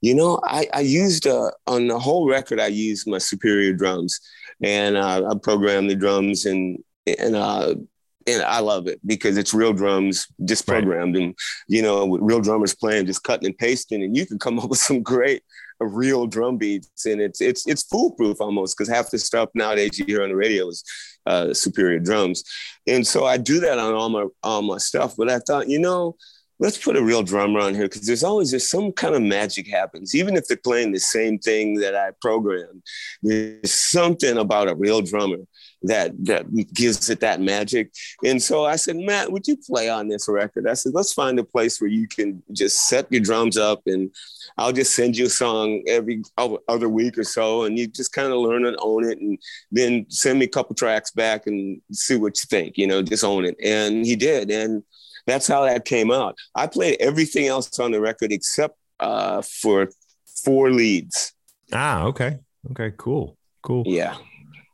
you 0.00 0.14
know, 0.14 0.40
I, 0.42 0.66
I 0.74 0.80
used 0.80 1.26
uh, 1.26 1.50
on 1.66 1.86
the 1.86 1.98
whole 1.98 2.28
record, 2.28 2.60
I 2.60 2.66
used 2.66 3.06
my 3.06 3.18
superior 3.18 3.72
drums 3.72 4.20
and 4.62 4.96
uh, 4.96 5.30
I 5.30 5.34
programmed 5.38 5.90
the 5.90 5.94
drums 5.94 6.44
and, 6.44 6.82
and, 7.06 7.36
uh, 7.36 7.76
and 8.26 8.42
I 8.42 8.60
love 8.60 8.86
it 8.86 9.00
because 9.04 9.36
it's 9.36 9.54
real 9.54 9.72
drums 9.72 10.26
just 10.44 10.66
programmed 10.66 11.16
right. 11.16 11.24
and 11.24 11.34
you 11.68 11.82
know 11.82 12.06
with 12.06 12.22
real 12.22 12.40
drummers 12.40 12.74
playing 12.74 13.06
just 13.06 13.22
cutting 13.22 13.46
and 13.46 13.58
pasting 13.58 14.02
and 14.02 14.16
you 14.16 14.26
can 14.26 14.38
come 14.38 14.58
up 14.60 14.70
with 14.70 14.78
some 14.78 15.02
great 15.02 15.42
real 15.80 16.26
drum 16.26 16.56
beats, 16.56 17.06
and 17.06 17.20
it's 17.20 17.40
it's 17.40 17.66
it's 17.66 17.82
foolproof 17.84 18.40
almost 18.40 18.76
because 18.76 18.92
half 18.92 19.10
the 19.10 19.18
stuff 19.18 19.48
nowadays 19.54 19.98
you 19.98 20.04
hear 20.04 20.22
on 20.22 20.30
the 20.30 20.36
radio 20.36 20.68
is 20.68 20.84
uh, 21.26 21.52
superior 21.52 21.98
drums, 21.98 22.44
and 22.86 23.06
so 23.06 23.24
I 23.24 23.36
do 23.36 23.60
that 23.60 23.78
on 23.78 23.94
all 23.94 24.08
my 24.08 24.26
all 24.42 24.62
my 24.62 24.78
stuff. 24.78 25.14
But 25.16 25.30
I 25.30 25.38
thought, 25.38 25.68
you 25.68 25.78
know, 25.78 26.16
let's 26.58 26.78
put 26.78 26.96
a 26.96 27.02
real 27.02 27.22
drummer 27.22 27.60
on 27.60 27.74
here 27.74 27.84
because 27.84 28.06
there's 28.06 28.24
always 28.24 28.50
just 28.50 28.70
some 28.70 28.92
kind 28.92 29.14
of 29.14 29.22
magic 29.22 29.68
happens, 29.68 30.14
even 30.14 30.36
if 30.36 30.46
they're 30.46 30.56
playing 30.56 30.92
the 30.92 31.00
same 31.00 31.38
thing 31.38 31.74
that 31.80 31.94
I 31.94 32.10
programmed. 32.20 32.82
There's 33.22 33.72
something 33.72 34.38
about 34.38 34.68
a 34.68 34.74
real 34.74 35.00
drummer 35.00 35.38
that 35.84 36.12
that 36.24 36.74
gives 36.74 37.08
it 37.10 37.20
that 37.20 37.40
magic. 37.40 37.92
And 38.24 38.42
so 38.42 38.64
I 38.64 38.76
said, 38.76 38.96
Matt, 38.96 39.30
would 39.30 39.46
you 39.46 39.56
play 39.56 39.88
on 39.88 40.08
this 40.08 40.28
record? 40.28 40.66
I 40.68 40.74
said, 40.74 40.92
let's 40.94 41.12
find 41.12 41.38
a 41.38 41.44
place 41.44 41.80
where 41.80 41.90
you 41.90 42.08
can 42.08 42.42
just 42.52 42.88
set 42.88 43.10
your 43.10 43.20
drums 43.20 43.56
up 43.56 43.82
and 43.86 44.10
I'll 44.56 44.72
just 44.72 44.94
send 44.94 45.16
you 45.16 45.26
a 45.26 45.30
song 45.30 45.82
every 45.88 46.22
other 46.38 46.88
week 46.88 47.18
or 47.18 47.24
so, 47.24 47.64
and 47.64 47.78
you 47.78 47.86
just 47.86 48.12
kind 48.12 48.32
of 48.32 48.38
learn 48.38 48.66
and 48.66 48.76
own 48.80 49.04
it, 49.04 49.18
and 49.18 49.38
then 49.72 50.06
send 50.08 50.38
me 50.38 50.44
a 50.44 50.48
couple 50.48 50.76
tracks 50.76 51.10
back 51.10 51.46
and 51.46 51.80
see 51.92 52.16
what 52.16 52.36
you 52.38 52.46
think. 52.48 52.78
You 52.78 52.86
know, 52.86 53.02
just 53.02 53.24
own 53.24 53.44
it. 53.44 53.56
And 53.62 54.06
he 54.06 54.16
did, 54.16 54.50
and 54.50 54.82
that's 55.26 55.48
how 55.48 55.64
that 55.64 55.84
came 55.84 56.12
out. 56.12 56.36
I 56.54 56.66
played 56.66 56.98
everything 57.00 57.46
else 57.46 57.78
on 57.80 57.90
the 57.90 58.00
record 58.00 58.32
except 58.32 58.78
uh, 59.00 59.42
for 59.42 59.88
four 60.44 60.70
leads. 60.70 61.32
Ah, 61.72 62.04
okay, 62.04 62.38
okay, 62.70 62.92
cool, 62.96 63.36
cool. 63.62 63.82
Yeah. 63.86 64.16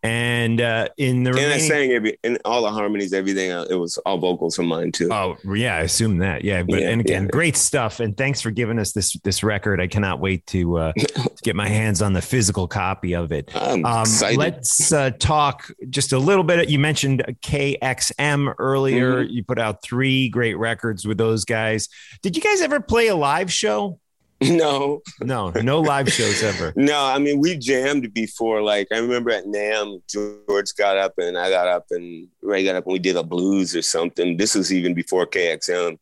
And 0.03 0.61
uh, 0.63 0.89
in 0.97 1.25
the 1.25 1.31
And 1.31 1.53
I 1.53 1.59
sang 1.59 1.91
every 1.93 2.17
in 2.25 2.39
all 2.47 2.63
the 2.63 2.71
harmonies, 2.71 3.13
everything. 3.13 3.51
uh, 3.53 3.67
It 3.69 3.75
was 3.75 3.99
all 3.99 4.17
vocals 4.17 4.57
from 4.57 4.67
mine 4.67 4.93
too. 4.93 5.09
Oh 5.13 5.37
yeah, 5.55 5.77
I 5.77 5.81
assume 5.81 6.19
that. 6.19 6.43
Yeah, 6.43 6.63
but 6.63 6.81
Yeah, 6.81 6.89
and 6.91 7.01
again, 7.03 7.25
yeah. 7.25 7.29
great 7.31 7.55
stuff. 7.57 8.01
And 8.01 8.17
thanks 8.17 8.41
for 8.41 8.51
giving 8.51 8.79
us 8.79 8.93
this 8.93 9.15
this 9.25 9.43
record. 9.43 9.79
I 9.81 9.87
cannot 9.87 10.21
wait 10.21 10.47
to 10.49 10.79
uh, 10.79 10.93
get 11.43 11.55
my 11.55 11.69
hands 11.69 12.01
on 12.01 12.15
the 12.15 12.23
physical 12.23 12.67
copy 12.67 13.15
of 13.15 13.31
it. 13.31 13.51
I'm 13.55 13.85
Um, 13.85 14.01
excited. 14.03 14.39
let's 14.39 14.91
uh, 14.93 15.11
talk 15.19 15.71
just 15.91 16.13
a 16.13 16.19
little 16.19 16.45
bit. 16.45 16.69
You 16.71 16.79
mentioned 16.79 17.23
KXM 17.43 18.55
earlier. 18.59 19.25
Mm-hmm. 19.25 19.33
You 19.33 19.45
put 19.45 19.59
out 19.59 19.83
three 19.83 20.29
great 20.31 20.57
records 20.59 21.07
with 21.07 21.19
those 21.19 21.45
guys. 21.45 21.89
Did 22.23 22.37
you 22.37 22.43
guys 22.43 22.61
ever 22.63 22.81
play 22.81 23.09
a 23.09 23.17
live 23.17 23.53
show? 23.53 23.99
no, 24.51 25.03
No, 25.21 25.51
no 25.51 25.81
live 25.81 26.11
shows 26.11 26.43
ever. 26.43 26.73
no. 26.77 26.99
I 27.05 27.19
mean, 27.19 27.41
we 27.41 27.57
jammed 27.59 28.13
before. 28.15 28.63
Like 28.63 28.89
I 28.93 28.99
remember 28.99 29.31
at 29.31 29.45
NAMM, 29.45 30.01
George 30.09 30.75
got 30.79 30.97
up 30.97 31.15
and 31.19 31.37
I 31.37 31.51
got 31.51 31.69
up 31.69 31.87
and 31.91 32.27
Ray 32.43 32.65
got 32.65 32.77
up 32.77 32.87
and 32.87 32.93
we 32.95 32.99
did 32.99 33.17
a 33.17 33.23
blues 33.23 33.77
or 33.77 33.83
something. 33.83 34.37
This 34.37 34.55
was 34.55 34.73
even 34.73 34.95
before 34.95 35.27
KXM, 35.27 35.99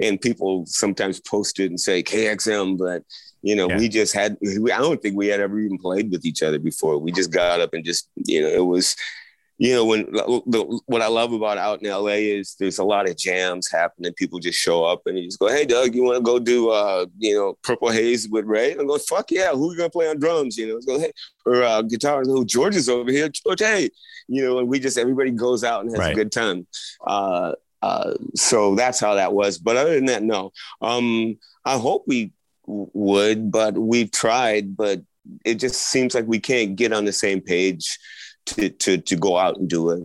and 0.00 0.20
people 0.20 0.64
sometimes 0.66 1.20
posted 1.20 1.70
and 1.70 1.80
say 1.80 2.02
KXM, 2.02 2.78
but 2.78 3.02
you 3.42 3.56
know, 3.56 3.68
Yeah. 3.68 3.78
we 3.78 3.88
just 3.88 4.12
had. 4.14 4.36
We, 4.40 4.70
I 4.70 4.78
don't 4.78 5.00
think 5.02 5.16
we 5.16 5.28
had 5.28 5.40
ever 5.40 5.58
even 5.58 5.78
played 5.78 6.10
with 6.12 6.24
each 6.24 6.42
other 6.42 6.58
before. 6.58 6.98
We 6.98 7.10
just 7.10 7.32
got 7.32 7.60
up 7.60 7.72
and 7.74 7.84
just, 7.84 8.08
you 8.16 8.42
know, 8.42 8.48
it 8.48 8.64
was. 8.66 8.94
You 9.62 9.74
know, 9.74 9.84
when 9.84 10.06
the, 10.10 10.80
what 10.86 11.02
I 11.02 11.08
love 11.08 11.34
about 11.34 11.58
out 11.58 11.82
in 11.82 11.90
LA 11.90 12.16
is 12.38 12.56
there's 12.58 12.78
a 12.78 12.84
lot 12.84 13.06
of 13.06 13.18
jams 13.18 13.70
happening. 13.70 14.10
People 14.14 14.38
just 14.38 14.58
show 14.58 14.84
up 14.84 15.02
and 15.04 15.18
you 15.18 15.26
just 15.26 15.38
go, 15.38 15.48
"Hey, 15.48 15.66
Doug, 15.66 15.94
you 15.94 16.02
want 16.02 16.16
to 16.16 16.22
go 16.22 16.38
do, 16.38 16.70
uh, 16.70 17.04
you 17.18 17.34
know, 17.34 17.58
Purple 17.62 17.90
Haze 17.90 18.26
with 18.26 18.46
Ray?" 18.46 18.72
And 18.72 18.80
I 18.80 18.84
go, 18.84 18.96
"Fuck 18.96 19.30
yeah! 19.30 19.50
Who 19.52 19.70
you 19.72 19.76
gonna 19.76 19.90
play 19.90 20.08
on 20.08 20.18
drums?" 20.18 20.56
You 20.56 20.66
know, 20.68 20.80
go, 20.86 20.98
"Hey," 20.98 21.12
or 21.44 21.62
uh, 21.62 21.82
guitar. 21.82 22.22
Oh, 22.26 22.42
George 22.42 22.74
is 22.74 22.88
over 22.88 23.10
here. 23.12 23.28
George, 23.28 23.60
hey, 23.60 23.90
you 24.28 24.42
know, 24.42 24.60
and 24.60 24.66
we 24.68 24.80
just 24.80 24.96
everybody 24.96 25.30
goes 25.30 25.62
out 25.62 25.82
and 25.82 25.90
has 25.90 25.98
Right. 25.98 26.12
a 26.12 26.14
good 26.16 26.32
time. 26.32 26.66
Uh, 27.06 27.52
uh, 27.82 28.14
so 28.34 28.74
that's 28.76 28.98
how 28.98 29.14
that 29.16 29.34
was. 29.34 29.58
But 29.58 29.76
other 29.76 29.94
than 29.94 30.06
that, 30.06 30.22
no. 30.22 30.52
Um, 30.80 31.36
I 31.66 31.76
hope 31.76 32.04
we 32.06 32.32
w- 32.66 32.90
would, 32.94 33.50
but 33.52 33.76
we've 33.76 34.10
tried, 34.10 34.74
but 34.74 35.02
it 35.44 35.56
just 35.56 35.82
seems 35.82 36.14
like 36.14 36.26
we 36.26 36.40
can't 36.40 36.76
get 36.76 36.94
on 36.94 37.04
the 37.04 37.12
same 37.12 37.42
page 37.42 37.98
to 38.46 38.68
to 38.70 38.98
to 38.98 39.16
go 39.16 39.36
out 39.36 39.56
and 39.56 39.68
do 39.68 39.90
it. 39.90 40.02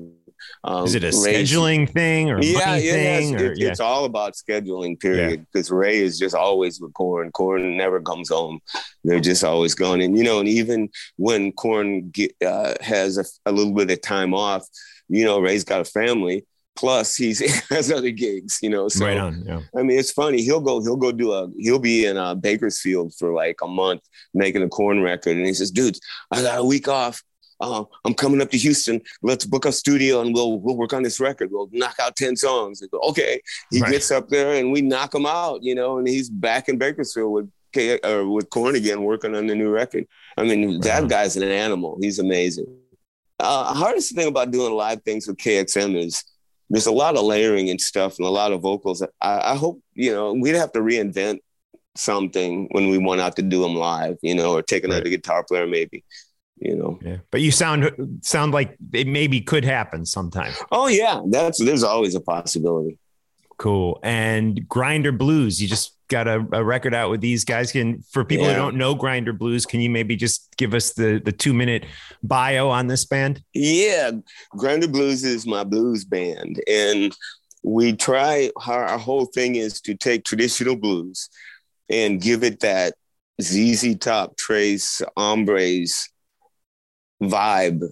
Um, 0.63 0.85
Is 0.85 0.95
it 0.95 1.03
a 1.03 1.07
Ray's- 1.07 1.51
scheduling 1.51 1.87
thing 1.89 2.31
or 2.31 2.41
yeah, 2.41 2.75
yeah, 2.75 2.91
thing? 2.91 3.33
it's, 3.33 3.41
or, 3.41 3.51
it- 3.51 3.57
yeah. 3.59 3.69
it's 3.69 3.79
all 3.79 4.05
about 4.05 4.33
scheduling, 4.33 4.99
period. 4.99 5.45
Because 5.53 5.69
Ray 5.71 5.97
is 5.99 6.17
just 6.17 6.35
always 6.35 6.79
with 6.81 6.93
Korn. 6.93 7.31
Korn 7.31 7.77
never 7.77 8.01
comes 8.01 8.29
home. 8.29 8.59
They're 9.03 9.19
just 9.19 9.43
always 9.43 9.75
gone. 9.75 10.01
And 10.01 10.17
you 10.17 10.23
know, 10.23 10.39
and 10.39 10.47
even 10.49 10.89
when 11.17 11.51
Korn 11.51 12.09
get, 12.09 12.33
uh, 12.45 12.73
has 12.81 13.17
a, 13.17 13.25
a 13.45 13.51
little 13.51 13.73
bit 13.73 13.91
of 13.91 14.01
time 14.01 14.33
off, 14.33 14.65
you 15.07 15.23
know, 15.23 15.39
Ray's 15.39 15.63
got 15.63 15.81
a 15.81 15.85
family. 15.85 16.45
Plus, 16.75 17.15
he's 17.15 17.39
has 17.69 17.91
other 17.91 18.11
gigs. 18.11 18.59
You 18.61 18.69
know, 18.69 18.87
so 18.87 19.05
right 19.05 19.17
on. 19.17 19.43
Yeah. 19.45 19.61
I 19.77 19.83
mean, 19.83 19.97
it's 19.99 20.11
funny. 20.11 20.41
He'll 20.41 20.61
go. 20.61 20.81
He'll 20.81 20.97
go 20.97 21.11
do 21.11 21.31
a. 21.31 21.47
He'll 21.57 21.79
be 21.79 22.05
in 22.05 22.17
uh, 22.17 22.35
Bakersfield 22.35 23.13
for 23.17 23.33
like 23.33 23.59
a 23.63 23.67
month 23.67 24.01
making 24.33 24.63
a 24.63 24.67
Korn 24.69 25.01
record, 25.01 25.37
and 25.37 25.45
he 25.45 25.53
says, 25.53 25.71
"Dude, 25.71 25.97
I 26.31 26.41
got 26.41 26.59
a 26.59 26.63
week 26.65 26.87
off. 26.87 27.23
Uh, 27.59 27.83
I'm 28.03 28.13
coming 28.13 28.41
up 28.41 28.49
to 28.51 28.57
Houston. 28.57 29.01
Let's 29.21 29.45
book 29.45 29.65
a 29.65 29.71
studio, 29.71 30.21
and 30.21 30.33
we'll 30.33 30.59
we'll 30.59 30.75
work 30.77 30.93
on 30.93 31.03
this 31.03 31.19
record. 31.19 31.49
We'll 31.51 31.69
knock 31.71 31.95
out 32.01 32.15
ten 32.15 32.35
songs." 32.35 32.81
Go, 32.91 32.99
okay. 33.09 33.41
He 33.71 33.79
Right. 33.81 33.91
gets 33.93 34.11
up 34.11 34.29
there, 34.29 34.53
and 34.55 34.71
we 34.71 34.81
knock 34.81 35.13
him 35.15 35.25
out. 35.25 35.63
You 35.63 35.75
know, 35.75 35.97
and 35.97 36.07
he's 36.07 36.29
back 36.29 36.67
in 36.69 36.77
Bakersfield 36.77 37.31
with 37.31 37.49
K, 37.73 37.99
or 38.03 38.29
with 38.29 38.49
Korn 38.49 38.75
again, 38.75 39.03
working 39.03 39.35
on 39.35 39.47
the 39.47 39.55
new 39.55 39.69
record. 39.69 40.05
I 40.37 40.43
mean, 40.43 40.79
that 40.81 41.07
guy's 41.07 41.35
an 41.37 41.43
animal. 41.43 41.97
He's 42.01 42.19
amazing. 42.19 42.67
Uh, 43.39 43.73
hardest 43.73 44.15
thing 44.15 44.27
about 44.27 44.51
doing 44.51 44.73
live 44.73 45.01
things 45.03 45.27
with 45.27 45.37
KXM 45.37 45.95
is 45.97 46.23
there's 46.69 46.85
a 46.87 46.91
lot 46.91 47.15
of 47.17 47.23
layering 47.25 47.69
and 47.69 47.79
stuff 47.81 48.17
and 48.17 48.25
a 48.25 48.29
lot 48.29 48.51
of 48.53 48.61
vocals. 48.61 49.01
I, 49.01 49.07
I 49.21 49.55
hope, 49.55 49.81
you 49.93 50.11
know, 50.13 50.33
we'd 50.33 50.55
have 50.55 50.71
to 50.71 50.79
reinvent 50.79 51.39
something 51.97 52.67
when 52.71 52.89
we 52.89 52.97
went 52.97 53.21
out 53.21 53.35
to 53.35 53.41
do 53.41 53.61
them 53.61 53.75
live, 53.75 54.17
you 54.21 54.35
know, 54.35 54.53
or 54.53 54.61
take 54.61 54.83
another 54.83 55.01
Right. 55.03 55.11
guitar 55.11 55.43
player 55.43 55.67
maybe, 55.67 56.03
you 56.57 56.75
know. 56.75 56.99
Yeah. 57.01 57.17
But 57.31 57.41
you 57.41 57.51
sound 57.51 58.19
sound 58.21 58.53
like 58.53 58.77
it 58.93 59.07
maybe 59.07 59.41
could 59.41 59.65
happen 59.65 60.05
sometime. 60.05 60.53
Oh 60.71 60.87
yeah, 60.87 61.21
that's 61.27 61.63
there's 61.63 61.83
always 61.83 62.15
a 62.15 62.21
possibility. 62.21 62.97
Cool. 63.57 63.99
And 64.03 64.67
Grinder 64.67 65.13
Blues, 65.13 65.61
you 65.61 65.67
just 65.69 65.93
got 66.09 66.27
a, 66.27 66.45
a 66.51 66.63
record 66.63 66.93
out 66.93 67.09
with 67.09 67.21
these 67.21 67.45
guys. 67.45 67.71
Can 67.71 68.01
for 68.11 68.25
people 68.25 68.45
Yeah. 68.45 68.53
who 68.53 68.59
don't 68.59 68.75
know 68.75 68.95
Grinder 68.95 69.31
Blues, 69.33 69.65
can 69.65 69.79
you 69.79 69.89
maybe 69.89 70.15
just 70.15 70.55
give 70.57 70.73
us 70.73 70.93
the 70.93 71.21
the 71.23 71.31
two 71.31 71.53
minute 71.53 71.85
bio 72.21 72.69
on 72.69 72.87
this 72.87 73.05
band? 73.05 73.41
Yeah, 73.53 74.11
Grinder 74.51 74.87
Blues 74.89 75.23
is 75.23 75.45
my 75.47 75.63
blues 75.63 76.03
band, 76.05 76.61
and 76.67 77.15
we 77.63 77.93
try. 77.95 78.51
Our, 78.67 78.85
our 78.85 78.99
whole 78.99 79.25
thing 79.25 79.55
is 79.55 79.79
to 79.81 79.95
take 79.95 80.25
traditional 80.25 80.75
blues 80.75 81.29
and 81.89 82.21
give 82.21 82.43
it 82.43 82.59
that 82.59 82.93
ZZ 83.41 83.95
Top, 83.97 84.35
Tres, 84.37 85.01
Hombres 85.17 86.09
vibe, 87.21 87.83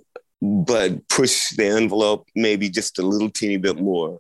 but 0.42 1.08
push 1.10 1.50
the 1.56 1.68
envelope 1.68 2.28
maybe 2.36 2.70
just 2.70 3.00
a 3.00 3.02
little 3.06 3.30
teeny 3.30 3.58
bit 3.58 3.80
more. 3.80 4.20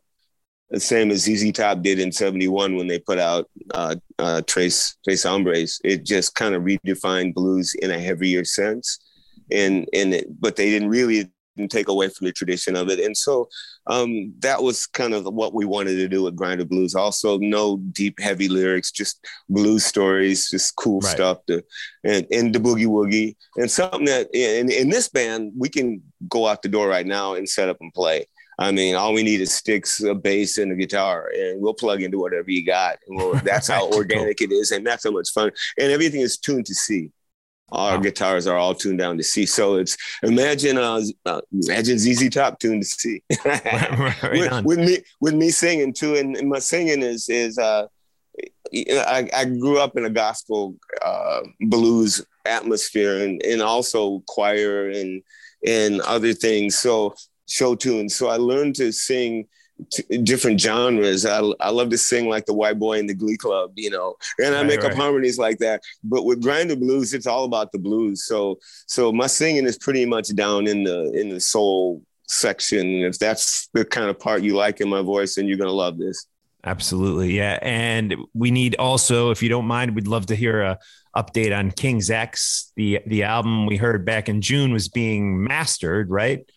The 0.69 0.79
same 0.79 1.11
as 1.11 1.23
ZZ 1.23 1.51
Top 1.51 1.81
did 1.81 1.99
in 1.99 2.11
'71 2.11 2.75
when 2.75 2.87
they 2.87 2.97
put 2.97 3.19
out 3.19 3.47
uh, 3.73 3.95
uh, 4.17 4.41
Tres 4.47 4.95
Tres 5.03 5.23
Hombres. 5.23 5.79
It 5.83 6.03
just 6.03 6.33
kind 6.33 6.55
of 6.55 6.63
redefined 6.63 7.35
blues 7.35 7.75
in 7.75 7.91
a 7.91 7.99
heavier 7.99 8.43
sense 8.43 8.99
and 9.51 9.87
and 9.93 10.13
it, 10.13 10.41
but 10.41 10.55
they 10.55 10.69
didn't 10.69 10.89
really 10.89 11.29
didn't 11.55 11.71
take 11.71 11.87
away 11.87 12.09
from 12.09 12.25
the 12.25 12.31
tradition 12.33 12.75
of 12.75 12.89
it 12.89 12.99
and 12.99 13.15
so 13.15 13.47
um 13.87 14.33
that 14.39 14.61
was 14.61 14.85
kind 14.85 15.13
of 15.13 15.25
what 15.25 15.53
we 15.53 15.65
wanted 15.65 15.95
to 15.95 16.07
do 16.07 16.23
with 16.23 16.35
grinder 16.35 16.65
blues 16.65 16.95
also 16.95 17.37
no 17.39 17.77
deep 17.91 18.19
heavy 18.19 18.47
lyrics 18.47 18.91
just 18.91 19.25
blues 19.49 19.85
stories 19.85 20.49
just 20.49 20.75
cool 20.75 20.99
Right. 21.01 21.11
stuff 21.11 21.45
to 21.47 21.63
and, 22.03 22.25
and 22.31 22.53
the 22.53 22.59
boogie 22.59 22.87
woogie 22.87 23.35
and 23.57 23.69
something 23.69 24.05
that 24.05 24.29
in, 24.33 24.71
in 24.71 24.89
this 24.89 25.09
band 25.09 25.51
we 25.57 25.69
can 25.69 26.01
go 26.29 26.47
out 26.47 26.61
the 26.61 26.69
door 26.69 26.87
right 26.87 27.05
now 27.05 27.33
and 27.33 27.47
set 27.47 27.69
up 27.69 27.77
and 27.81 27.93
play 27.93 28.25
I 28.59 28.71
mean, 28.71 28.93
all 28.95 29.13
we 29.13 29.23
need 29.23 29.41
is 29.41 29.51
sticks, 29.51 30.01
a 30.03 30.13
bass, 30.13 30.59
and 30.59 30.71
a 30.71 30.75
guitar, 30.75 31.31
and 31.35 31.59
we'll 31.59 31.73
plug 31.73 32.03
into 32.03 32.19
whatever 32.19 32.51
you 32.51 32.63
got. 32.63 32.99
And 33.07 33.17
we'll, 33.17 33.33
that's 33.39 33.67
how 33.73 33.89
organic 33.91 34.41
it 34.41 34.51
is, 34.51 34.71
and 34.71 34.85
that's 34.85 35.05
how 35.05 35.11
much 35.11 35.31
fun. 35.31 35.51
And 35.79 35.91
everything 35.91 36.21
is 36.21 36.37
tuned 36.37 36.67
to 36.67 36.75
C. 36.75 37.09
Our 37.73 37.97
guitars 37.97 38.45
are 38.45 38.57
all 38.57 38.75
tuned 38.75 38.99
down 38.99 39.17
to 39.17 39.23
C. 39.23 39.45
So 39.47 39.75
it's 39.75 39.97
imagine 40.21 40.77
uh, 40.77 41.01
uh 41.25 41.41
imagine 41.51 41.97
ZZ 41.97 42.29
Top 42.29 42.59
tuned 42.59 42.83
to 42.83 42.88
C. 42.88 43.23
right 43.45 44.63
with, 44.63 44.65
with 44.65 44.79
me 44.79 44.97
with 45.19 45.33
me 45.33 45.49
singing 45.49 45.91
too, 45.91 46.15
and, 46.15 46.38
and 46.38 46.49
my 46.49 46.59
singing 46.59 47.01
is 47.01 47.29
is 47.29 47.57
uh 47.57 47.88
I, 48.73 49.29
I 49.36 49.45
grew 49.45 49.79
up 49.79 49.97
in 49.97 50.05
a 50.05 50.09
gospel 50.09 50.75
uh, 51.03 51.41
blues 51.62 52.25
atmosphere 52.45 53.23
and, 53.23 53.41
and 53.43 53.62
also 53.62 54.23
choir 54.27 54.89
and 54.89 55.21
and 55.65 56.01
other 56.01 56.33
things. 56.33 56.77
So 56.77 57.15
show 57.47 57.75
tunes. 57.75 58.15
So 58.15 58.29
I 58.29 58.38
learned 58.38 58.75
to 58.75 58.91
sing 58.91 59.47
t- 59.91 60.17
different 60.19 60.59
genres. 60.59 61.25
I, 61.25 61.39
I 61.59 61.69
love 61.69 61.89
to 61.89 61.97
sing 61.97 62.29
like 62.29 62.45
the 62.45 62.53
white 62.53 62.79
boy 62.79 62.99
in 62.99 63.07
the 63.07 63.13
glee 63.13 63.38
club, 63.38 63.71
you 63.75 63.89
know, 63.89 64.15
and 64.39 64.55
I 64.55 64.59
Right, 64.59 64.67
make 64.67 64.81
right. 64.81 64.91
up 64.91 64.97
harmonies 64.97 65.38
like 65.38 65.57
that. 65.59 65.81
But 66.03 66.23
with 66.25 66.41
grinder 66.41 66.75
blues, 66.75 67.13
it's 67.13 67.27
all 67.27 67.45
about 67.45 67.71
the 67.71 67.79
blues. 67.79 68.25
So 68.25 68.59
so 68.88 69.12
my 69.12 69.27
singing 69.27 69.65
is 69.65 69.77
pretty 69.77 70.05
much 70.05 70.33
down 70.36 70.67
in 70.67 70.83
the 70.83 71.12
in 71.13 71.29
the 71.29 71.39
soul 71.39 72.01
section. 72.27 72.88
If 73.03 73.19
that's 73.19 73.69
the 73.73 73.86
kind 73.86 74.09
of 74.09 74.19
part 74.19 74.43
you 74.43 74.55
like 74.55 74.81
in 74.81 74.89
my 74.89 75.01
voice, 75.01 75.36
then 75.36 75.47
you're 75.47 75.57
gonna 75.57 75.71
love 75.71 75.97
this. 75.97 76.27
Absolutely. 76.65 77.36
Yeah. 77.36 77.59
And 77.62 78.15
we 78.33 78.49
need 78.49 78.75
also, 78.77 79.31
if 79.31 79.43
you 79.43 79.49
don't 79.49 79.65
mind, 79.65 79.95
we'd 79.95 80.07
love 80.07 80.27
to 80.27 80.36
hear 80.36 80.62
a 80.62 80.79
update 81.13 81.53
on 81.57 81.71
King's 81.71 82.09
X. 82.09 82.71
The 82.77 83.01
the 83.05 83.23
album 83.23 83.65
we 83.65 83.75
heard 83.75 84.05
back 84.05 84.29
in 84.29 84.41
June 84.41 84.71
was 84.71 84.88
being 84.88 85.43
mastered, 85.43 86.09
right? 86.09 86.49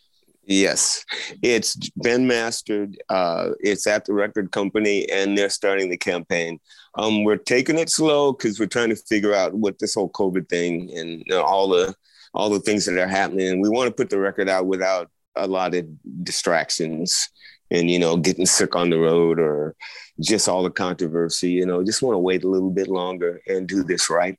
Yes, 0.48 1.04
it's 1.42 1.76
been 1.96 2.28
mastered. 2.28 2.96
Uh, 3.08 3.50
it's 3.58 3.86
at 3.88 4.04
the 4.04 4.12
record 4.12 4.52
company, 4.52 5.10
and 5.10 5.36
they're 5.36 5.50
starting 5.50 5.90
the 5.90 5.96
campaign. 5.96 6.60
Um, 6.94 7.24
we're 7.24 7.36
taking 7.36 7.78
it 7.78 7.90
slow 7.90 8.32
because 8.32 8.60
we're 8.60 8.66
trying 8.66 8.90
to 8.90 8.96
figure 8.96 9.34
out 9.34 9.54
what 9.54 9.80
this 9.80 9.94
whole 9.94 10.08
COVID 10.10 10.48
thing 10.48 10.96
and 10.96 11.24
you 11.26 11.34
know, 11.34 11.42
all 11.42 11.68
the 11.68 11.94
all 12.32 12.48
the 12.48 12.60
things 12.60 12.86
that 12.86 12.96
are 12.96 13.08
happening. 13.08 13.48
And 13.48 13.60
we 13.60 13.68
want 13.68 13.88
to 13.88 13.94
put 13.94 14.08
the 14.08 14.20
record 14.20 14.48
out 14.48 14.66
without 14.66 15.10
a 15.34 15.48
lot 15.48 15.74
of 15.74 15.84
distractions 16.22 17.28
and 17.72 17.90
you 17.90 17.98
know 17.98 18.16
getting 18.16 18.46
sick 18.46 18.76
on 18.76 18.90
the 18.90 18.98
road 18.98 19.40
or 19.40 19.74
just 20.20 20.48
all 20.48 20.62
the 20.62 20.70
controversy. 20.70 21.50
You 21.50 21.66
know, 21.66 21.82
just 21.82 22.02
want 22.02 22.14
to 22.14 22.20
wait 22.20 22.44
a 22.44 22.48
little 22.48 22.70
bit 22.70 22.86
longer 22.86 23.40
and 23.48 23.66
do 23.66 23.82
this 23.82 24.08
right. 24.08 24.38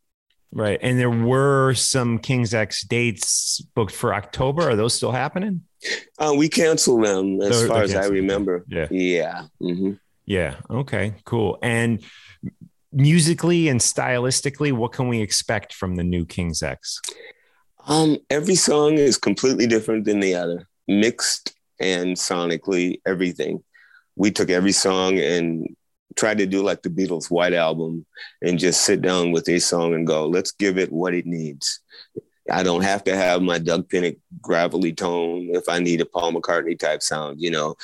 Right. 0.52 0.80
And 0.82 0.98
there 1.00 1.10
were 1.10 1.74
some 1.74 2.20
King's 2.20 2.54
X 2.54 2.84
dates 2.84 3.62
booked 3.76 3.94
for 3.94 4.14
October. 4.14 4.64
Are 4.70 4.76
those 4.76 4.94
still 4.94 5.12
happening? 5.12 5.62
Uh, 6.18 6.34
we 6.36 6.50
canceled 6.50 7.04
them 7.04 7.40
as 7.42 7.50
They're- 7.60 7.68
far 7.68 7.88
they're 7.88 8.00
as 8.00 8.06
I 8.06 8.10
remember. 8.10 8.64
Yeah. 8.68 8.88
Yeah. 8.90 9.44
hmm 9.60 9.94
Yeah. 10.26 10.56
Okay. 10.70 11.14
Cool. 11.26 11.60
And 11.62 12.02
musically 12.92 13.68
and 13.68 13.80
stylistically, 13.80 14.72
what 14.72 14.94
can 14.94 15.08
we 15.08 15.22
expect 15.22 15.74
from 15.74 15.96
the 15.96 16.04
new 16.04 16.26
King's 16.26 16.64
X? 16.64 17.02
Um, 17.86 18.18
every 18.30 18.56
song 18.56 18.94
is 18.94 19.18
completely 19.18 19.68
different 19.68 20.06
than 20.06 20.20
the 20.20 20.36
other, 20.36 20.68
mixed 20.88 21.54
and 21.80 22.16
sonically, 22.18 23.00
everything. 23.06 23.64
We 24.16 24.32
took 24.32 24.50
every 24.50 24.72
song 24.72 25.20
and 25.20 25.68
tried 26.18 26.40
to 26.40 26.46
do 26.46 26.64
like 26.64 26.82
the 26.82 26.90
Beatles' 26.90 27.32
White 27.32 27.54
Album 27.54 28.06
and 28.42 28.60
just 28.60 28.82
sit 28.82 29.02
down 29.02 29.32
with 29.32 29.48
a 29.50 29.60
song 29.60 29.94
and 29.94 30.06
go, 30.06 30.28
let's 30.28 30.52
give 30.52 30.78
it 30.78 30.92
what 30.92 31.14
it 31.14 31.26
needs. 31.26 31.80
I 32.52 32.64
don't 32.64 32.84
have 32.84 33.04
to 33.06 33.16
have 33.16 33.42
my 33.42 33.60
Doug 33.60 33.90
Pinnick 33.90 34.20
gravelly 34.42 34.94
tone 34.94 35.50
if 35.52 35.68
I 35.70 35.80
need 35.80 36.02
a 36.02 36.06
Paul 36.06 36.34
McCartney 36.34 36.78
type 36.78 37.02
sound, 37.02 37.42
you 37.42 37.52
know. 37.52 37.76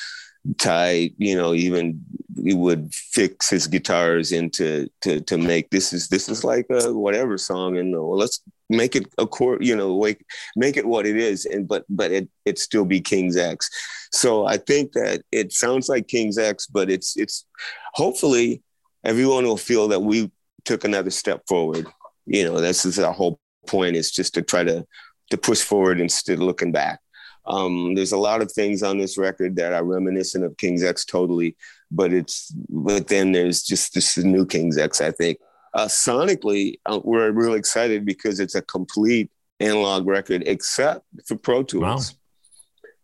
Ty, 0.57 1.11
you 1.17 1.37
know, 1.37 1.53
even 1.53 2.03
he 2.35 2.53
would 2.53 2.93
fix 2.93 3.49
his 3.49 3.65
guitars 3.67 4.33
into 4.33 4.89
to 4.99 5.21
to 5.21 5.37
make 5.37 5.69
this 5.69 5.93
is 5.93 6.09
this 6.09 6.27
is 6.27 6.43
like 6.43 6.65
a 6.69 6.93
whatever 6.93 7.37
song 7.37 7.77
and 7.77 7.93
well, 7.93 8.17
let's 8.17 8.41
make 8.69 8.95
it 8.95 9.07
a 9.17 9.25
chord, 9.25 9.65
you 9.65 9.73
know, 9.73 9.95
like 9.95 10.25
make 10.57 10.75
it 10.75 10.85
what 10.85 11.05
it 11.05 11.15
is, 11.15 11.45
and 11.45 11.65
but 11.65 11.85
but 11.89 12.11
it 12.11 12.27
it 12.43 12.59
still 12.59 12.83
be 12.83 12.99
King's 12.99 13.37
X. 13.37 13.69
So 14.11 14.45
I 14.45 14.57
think 14.57 14.91
that 14.93 15.23
it 15.31 15.53
sounds 15.53 15.87
like 15.87 16.09
King's 16.09 16.37
X, 16.37 16.67
but 16.67 16.89
it's 16.89 17.15
it's 17.15 17.45
hopefully 17.93 18.61
everyone 19.03 19.45
will 19.45 19.57
feel 19.57 19.87
that 19.89 20.01
we 20.01 20.31
took 20.65 20.83
another 20.83 21.09
step 21.09 21.43
forward. 21.47 21.87
You 22.25 22.45
know, 22.45 22.59
this 22.59 22.85
is 22.85 22.99
our 22.99 23.13
whole 23.13 23.39
point 23.67 23.95
is 23.95 24.11
just 24.11 24.33
to 24.35 24.41
try 24.41 24.63
to 24.63 24.85
to 25.29 25.37
push 25.37 25.61
forward 25.61 25.99
instead 25.99 26.33
of 26.33 26.43
looking 26.43 26.71
back. 26.71 26.99
Um, 27.45 27.95
there's 27.95 28.11
a 28.11 28.17
lot 28.17 28.41
of 28.41 28.51
things 28.51 28.83
on 28.83 28.97
this 28.97 29.17
record 29.17 29.55
that 29.57 29.73
are 29.73 29.83
reminiscent 29.83 30.45
of 30.45 30.55
King's 30.57 30.83
X 30.83 31.05
totally, 31.05 31.55
but 31.91 32.13
it's 32.13 32.53
but 32.69 33.07
then 33.07 33.31
there's 33.31 33.63
just 33.63 33.93
this 33.93 34.17
new 34.17 34.45
King's 34.45 34.77
X. 34.77 35.01
I 35.01 35.11
think 35.11 35.39
uh, 35.73 35.87
sonically 35.87 36.75
uh, 36.85 36.99
we're 37.03 37.31
really 37.31 37.59
excited 37.59 38.05
because 38.05 38.39
it's 38.39 38.55
a 38.55 38.61
complete 38.61 39.29
analog 39.59 40.07
record 40.07 40.43
except 40.45 41.05
for 41.25 41.35
Pro 41.35 41.63
Tools. 41.63 42.11
Wow. 42.13 42.19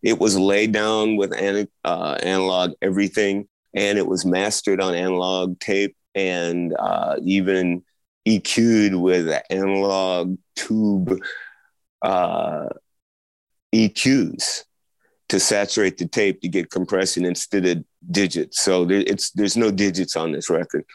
It 0.01 0.17
was 0.17 0.37
laid 0.39 0.71
down 0.71 1.17
with 1.17 1.33
an, 1.33 1.67
uh, 1.83 2.17
analog 2.23 2.71
everything, 2.81 3.48
and 3.73 3.97
it 3.97 4.07
was 4.07 4.25
mastered 4.25 4.81
on 4.81 4.95
analog 4.95 5.59
tape 5.59 5.95
and 6.15 6.75
uh, 6.77 7.15
even 7.23 7.83
EQ'd 8.27 8.95
with 8.95 9.41
analog 9.49 10.37
tube 10.55 11.19
uh, 12.01 12.67
EQs 13.73 14.63
to 15.29 15.39
saturate 15.39 15.97
the 15.97 16.07
tape 16.07 16.41
to 16.41 16.47
get 16.47 16.71
compression 16.71 17.23
instead 17.23 17.65
of 17.65 17.83
digits. 18.11 18.61
So 18.61 18.85
there, 18.85 19.03
it's 19.05 19.31
there's 19.31 19.55
no 19.55 19.71
digits 19.71 20.15
on 20.15 20.31
this 20.31 20.49
record. 20.49 20.85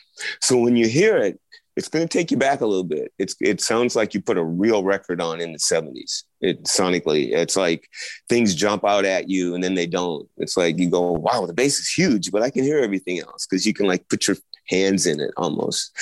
So 0.40 0.58
when 0.58 0.76
you 0.76 0.88
hear 0.88 1.16
it, 1.16 1.40
it's 1.76 1.88
going 1.88 2.06
to 2.06 2.18
take 2.18 2.30
you 2.30 2.37
back 2.37 2.60
a 2.60 2.66
little 2.66 2.84
bit. 2.84 3.12
It's 3.18 3.34
it 3.40 3.60
sounds 3.60 3.96
like 3.96 4.14
you 4.14 4.22
put 4.22 4.38
a 4.38 4.44
real 4.44 4.84
record 4.84 5.20
on 5.20 5.40
in 5.40 5.52
the 5.52 5.58
70s. 5.58 6.22
It 6.40 6.64
sonically, 6.64 7.32
it's 7.32 7.56
like 7.56 7.88
things 8.28 8.54
jump 8.54 8.84
out 8.84 9.04
at 9.04 9.28
you 9.28 9.54
and 9.54 9.64
then 9.64 9.74
they 9.74 9.87
don't. 9.87 10.28
It's 10.37 10.56
like 10.56 10.78
you 10.78 10.90
go, 10.90 11.12
wow, 11.12 11.46
the 11.46 11.54
bass 11.54 11.78
is 11.78 11.88
huge, 11.88 12.30
but 12.30 12.42
I 12.42 12.50
can 12.50 12.64
hear 12.64 12.78
everything 12.78 13.18
else 13.18 13.46
because 13.46 13.66
you 13.66 13.74
can 13.74 13.87
like 13.87 14.08
put 14.08 14.28
your 14.28 14.37
hands 14.68 15.06
in 15.06 15.20
it 15.20 15.32
almost. 15.37 15.96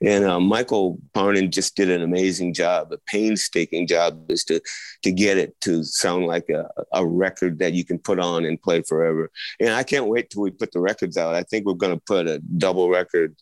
And 0.00 0.24
uh, 0.24 0.40
Michael 0.40 0.98
Parnin 1.14 1.50
just 1.50 1.76
did 1.76 1.90
an 1.90 2.02
amazing 2.02 2.54
job, 2.54 2.92
a 2.92 2.98
painstaking 3.06 3.86
job, 3.86 4.30
is 4.30 4.44
to 4.44 4.60
to 5.02 5.12
get 5.12 5.38
it 5.38 5.60
to 5.62 5.84
sound 5.84 6.26
like 6.26 6.48
a, 6.48 6.68
a 6.92 7.06
record 7.06 7.58
that 7.58 7.72
you 7.72 7.84
can 7.84 7.98
put 7.98 8.18
on 8.18 8.44
and 8.44 8.60
play 8.60 8.82
forever. 8.82 9.30
And 9.60 9.70
I 9.70 9.82
can't 9.82 10.06
wait 10.06 10.30
till 10.30 10.42
we 10.42 10.50
put 10.50 10.72
the 10.72 10.80
records 10.80 11.16
out. 11.16 11.34
I 11.34 11.42
think 11.42 11.66
we're 11.66 11.74
going 11.74 11.94
to 11.94 12.02
put 12.04 12.26
a 12.26 12.40
double 12.56 12.88
record, 12.88 13.36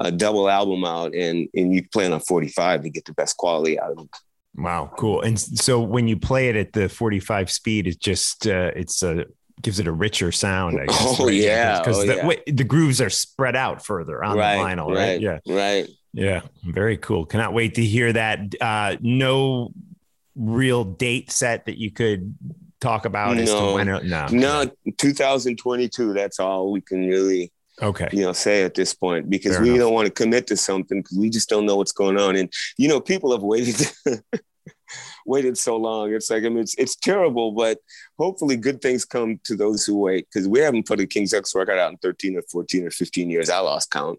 a 0.00 0.10
double 0.10 0.48
album 0.48 0.84
out, 0.84 1.14
and 1.14 1.48
and 1.54 1.74
you 1.74 1.86
play 1.88 2.10
on 2.10 2.20
45 2.20 2.82
to 2.82 2.90
get 2.90 3.04
the 3.04 3.12
best 3.12 3.36
quality 3.36 3.78
out 3.78 3.92
of 3.92 3.98
it. 3.98 4.10
Wow, 4.56 4.92
cool. 4.96 5.20
And 5.20 5.38
so 5.38 5.80
when 5.80 6.08
you 6.08 6.16
play 6.16 6.48
it 6.48 6.56
at 6.56 6.72
the 6.72 6.88
45 6.88 7.50
speed, 7.50 7.86
it 7.86 8.00
just 8.00 8.46
uh, 8.46 8.72
it's 8.74 9.02
a 9.02 9.26
gives 9.62 9.78
it 9.78 9.86
a 9.86 9.92
richer 9.92 10.32
sound. 10.32 10.80
I 10.80 10.86
guess, 10.86 11.20
oh 11.20 11.26
right? 11.26 11.34
yeah, 11.34 11.78
because 11.78 11.98
oh, 11.98 12.06
the, 12.06 12.16
yeah. 12.16 12.52
the, 12.52 12.64
grooves 12.64 13.00
are 13.00 13.10
spread 13.10 13.54
out 13.54 13.84
further 13.84 14.24
on 14.24 14.36
right, 14.36 14.56
the 14.56 14.62
vinyl, 14.62 14.88
right? 14.88 14.94
right? 14.94 15.20
Yeah, 15.20 15.38
right. 15.46 15.88
Yeah, 16.12 16.40
very 16.64 16.96
cool. 16.96 17.26
Cannot 17.26 17.52
wait 17.52 17.74
to 17.74 17.84
hear 17.84 18.12
that. 18.12 18.54
Uh, 18.60 18.96
no 19.00 19.72
real 20.34 20.84
date 20.84 21.30
set 21.30 21.66
that 21.66 21.78
you 21.78 21.90
could 21.90 22.34
talk 22.80 23.04
about 23.04 23.36
no, 23.36 23.42
as 23.42 23.50
to 23.52 23.74
when. 23.74 23.88
It, 23.88 24.04
no, 24.04 24.26
no, 24.28 24.70
2022. 24.96 26.12
That's 26.12 26.40
all 26.40 26.72
we 26.72 26.80
can 26.80 27.06
really. 27.06 27.52
Okay. 27.82 28.08
You 28.12 28.22
know, 28.22 28.32
say 28.32 28.62
at 28.62 28.74
this 28.74 28.94
point 28.94 29.30
because 29.30 29.54
Fair 29.56 29.62
we 29.62 29.70
enough. 29.70 29.80
don't 29.80 29.94
want 29.94 30.06
to 30.06 30.12
commit 30.12 30.46
to 30.48 30.56
something 30.56 31.00
because 31.00 31.18
we 31.18 31.30
just 31.30 31.48
don't 31.48 31.66
know 31.66 31.76
what's 31.76 31.92
going 31.92 32.18
on. 32.18 32.36
And 32.36 32.52
you 32.76 32.88
know, 32.88 33.00
people 33.00 33.32
have 33.32 33.42
waited 33.42 33.90
waited 35.26 35.56
so 35.56 35.76
long. 35.76 36.12
It's 36.12 36.30
like 36.30 36.44
I 36.44 36.48
mean, 36.48 36.58
it's 36.58 36.74
it's 36.76 36.96
terrible, 36.96 37.52
but 37.52 37.78
hopefully, 38.18 38.56
good 38.56 38.80
things 38.80 39.04
come 39.04 39.40
to 39.44 39.56
those 39.56 39.84
who 39.84 39.96
wait. 39.96 40.26
Because 40.32 40.48
we 40.48 40.60
haven't 40.60 40.86
put 40.86 41.00
a 41.00 41.06
King's 41.06 41.32
X 41.32 41.54
record 41.54 41.78
out 41.78 41.92
in 41.92 41.98
thirteen 41.98 42.36
or 42.36 42.42
fourteen 42.42 42.86
or 42.86 42.90
fifteen 42.90 43.30
years. 43.30 43.50
I 43.50 43.60
lost 43.60 43.90
count. 43.90 44.18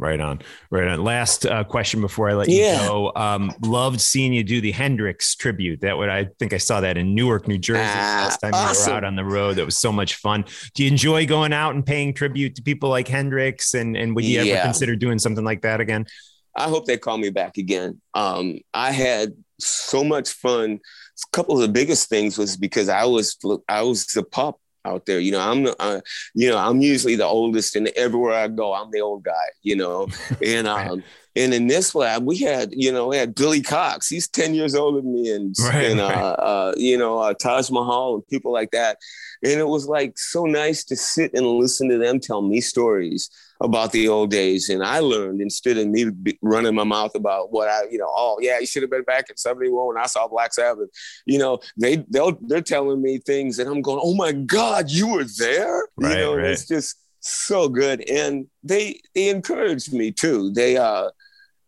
Right 0.00 0.20
on, 0.20 0.40
right 0.70 0.86
on. 0.86 1.02
Last 1.02 1.44
uh, 1.44 1.64
question 1.64 2.00
before 2.00 2.30
I 2.30 2.34
let 2.34 2.48
Yeah. 2.48 2.80
you 2.82 2.88
go. 2.88 3.12
Um, 3.16 3.52
loved 3.62 4.00
seeing 4.00 4.32
you 4.32 4.44
do 4.44 4.60
the 4.60 4.70
Hendrix 4.70 5.34
tribute. 5.34 5.80
That 5.80 5.98
would 5.98 6.08
I 6.08 6.28
think 6.38 6.52
I 6.52 6.58
saw 6.58 6.80
that 6.82 6.96
in 6.96 7.16
Newark, 7.16 7.48
New 7.48 7.58
Jersey 7.58 7.80
Ah, 7.82 8.20
last 8.22 8.38
time 8.38 8.52
you 8.54 8.60
were 8.60 8.96
out 8.96 9.02
on 9.02 9.16
the 9.16 9.24
road. 9.24 9.56
That 9.56 9.64
was 9.64 9.76
so 9.76 9.90
much 9.90 10.14
fun. 10.14 10.44
Do 10.74 10.84
you 10.84 10.88
enjoy 10.90 11.26
going 11.26 11.52
out 11.52 11.74
and 11.74 11.84
paying 11.84 12.14
tribute 12.14 12.54
to 12.56 12.62
people 12.62 12.90
like 12.90 13.08
Hendrix? 13.08 13.74
And 13.74 13.96
and 13.96 14.14
would 14.14 14.24
you 14.24 14.38
ever 14.40 14.62
consider 14.62 14.94
doing 14.94 15.18
something 15.18 15.44
like 15.44 15.62
that 15.62 15.80
again? 15.80 16.06
I 16.54 16.68
hope 16.68 16.86
they 16.86 16.96
call 16.98 17.18
me 17.18 17.30
back 17.30 17.56
again. 17.56 18.00
Um, 18.14 18.60
I 18.72 18.92
had 18.92 19.32
so 19.58 20.04
much 20.04 20.30
fun. 20.30 20.78
A 20.80 21.36
couple 21.36 21.56
of 21.56 21.62
the 21.62 21.68
biggest 21.72 22.08
things 22.08 22.38
was 22.38 22.56
because 22.56 22.88
I 22.88 23.04
was 23.04 23.36
I 23.68 23.82
was 23.82 24.06
the 24.06 24.22
pup 24.22 24.60
out 24.88 25.06
there. 25.06 25.20
You 25.20 25.32
know, 25.32 25.40
I'm 25.40 25.64
the, 25.64 25.76
uh, 25.80 26.00
you 26.34 26.48
know 26.48 26.58
I'm 26.58 26.80
usually 26.80 27.16
the 27.16 27.26
oldest, 27.26 27.76
and 27.76 27.88
everywhere 27.88 28.34
I 28.34 28.48
go, 28.48 28.74
I'm 28.74 28.90
the 28.90 29.00
old 29.00 29.24
guy. 29.24 29.48
You 29.62 29.76
know, 29.76 30.08
and 30.44 30.66
um, 30.66 31.02
and 31.36 31.54
in 31.54 31.66
this 31.66 31.94
lab 31.94 32.24
we 32.24 32.38
had 32.38 32.70
you 32.72 32.90
know 32.90 33.08
we 33.08 33.16
had 33.16 33.34
Billy 33.34 33.62
Cox. 33.62 34.08
He's 34.08 34.28
ten 34.28 34.54
years 34.54 34.74
older 34.74 35.00
than 35.00 35.12
me, 35.12 35.32
and 35.32 35.54
Right, 35.60 35.84
and 35.86 36.00
uh, 36.00 36.04
uh, 36.06 36.74
you 36.76 36.98
know 36.98 37.18
uh, 37.18 37.34
Taj 37.34 37.70
Mahal 37.70 38.16
and 38.16 38.26
people 38.28 38.52
like 38.52 38.70
that. 38.72 38.98
And 39.42 39.60
it 39.60 39.68
was 39.68 39.86
like 39.86 40.18
so 40.18 40.46
nice 40.46 40.82
to 40.86 40.96
sit 40.96 41.32
and 41.32 41.46
listen 41.46 41.88
to 41.90 41.98
them 41.98 42.18
tell 42.18 42.42
me 42.42 42.60
stories 42.60 43.30
about 43.60 43.92
the 43.92 44.08
old 44.08 44.30
days. 44.30 44.68
And 44.68 44.84
I 44.84 45.00
learned 45.00 45.40
instead 45.40 45.78
of 45.78 45.88
me 45.88 46.06
running 46.42 46.74
my 46.74 46.84
mouth 46.84 47.14
about 47.14 47.52
what 47.52 47.68
I, 47.68 47.82
you 47.90 47.98
know, 47.98 48.08
oh 48.08 48.38
yeah, 48.40 48.58
you 48.58 48.66
should 48.66 48.82
have 48.82 48.90
been 48.90 49.02
back 49.02 49.30
in 49.30 49.36
71 49.36 49.88
when 49.88 49.98
I 49.98 50.06
saw 50.06 50.28
Black 50.28 50.52
Sabbath. 50.54 50.88
You 51.26 51.38
know, 51.38 51.58
they 51.76 52.04
they'll 52.08 52.38
they're 52.42 52.60
telling 52.60 53.02
me 53.02 53.18
things 53.18 53.58
and 53.58 53.68
I'm 53.68 53.82
going, 53.82 54.00
oh 54.02 54.14
my 54.14 54.32
God, 54.32 54.90
you 54.90 55.08
were 55.08 55.24
there. 55.38 55.88
Right, 55.96 56.12
you 56.12 56.18
know, 56.18 56.36
right. 56.36 56.50
it's 56.50 56.68
just 56.68 56.96
so 57.20 57.68
good. 57.68 58.08
And 58.08 58.46
they 58.62 59.00
they 59.14 59.28
encouraged 59.28 59.92
me 59.92 60.12
too. 60.12 60.52
They 60.52 60.76
uh 60.76 61.10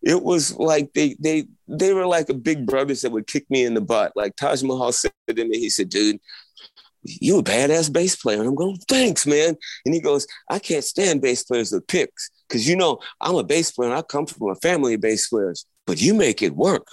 it 0.03 0.23
was 0.23 0.57
like 0.57 0.93
they 0.95 1.17
they 1.21 1.47
they 1.69 1.93
were 1.93 2.07
like 2.07 2.29
a 2.29 2.35
big 2.35 2.67
brothers 2.67 3.03
that 3.03 3.13
would 3.13 3.27
kick 3.27 3.51
me 3.51 3.65
in 3.65 3.75
the 3.75 3.81
butt. 3.81 4.13
Like 4.17 4.37
Taj 4.37 4.63
Mahal 4.63 4.93
said 4.93 5.13
to 5.29 5.45
me, 5.45 5.59
he 5.59 5.71
said, 5.71 5.89
dude, 5.89 6.21
you 7.03 7.39
a 7.39 7.43
badass 7.43 7.93
bass 7.93 8.17
player. 8.17 8.41
And 8.41 8.49
I'm 8.49 8.55
going, 8.55 8.77
thanks, 8.89 9.27
man. 9.27 9.57
And 9.85 9.95
he 9.95 10.01
goes, 10.01 10.27
I 10.49 10.59
can't 10.59 10.85
stand 10.85 11.23
bass 11.23 11.43
players 11.45 11.73
with 11.73 11.87
picks. 11.87 12.31
Cause 12.49 12.67
you 12.67 12.77
know, 12.77 12.99
I'm 13.21 13.37
a 13.37 13.45
bass 13.45 13.71
player 13.71 13.91
and 13.91 13.99
I 13.99 14.03
come 14.03 14.27
from 14.27 14.51
a 14.51 14.57
family 14.57 14.95
of 14.95 15.01
bass 15.01 15.29
players, 15.29 15.67
but 15.87 16.01
you 16.01 16.15
make 16.15 16.43
it 16.43 16.55
work. 16.55 16.87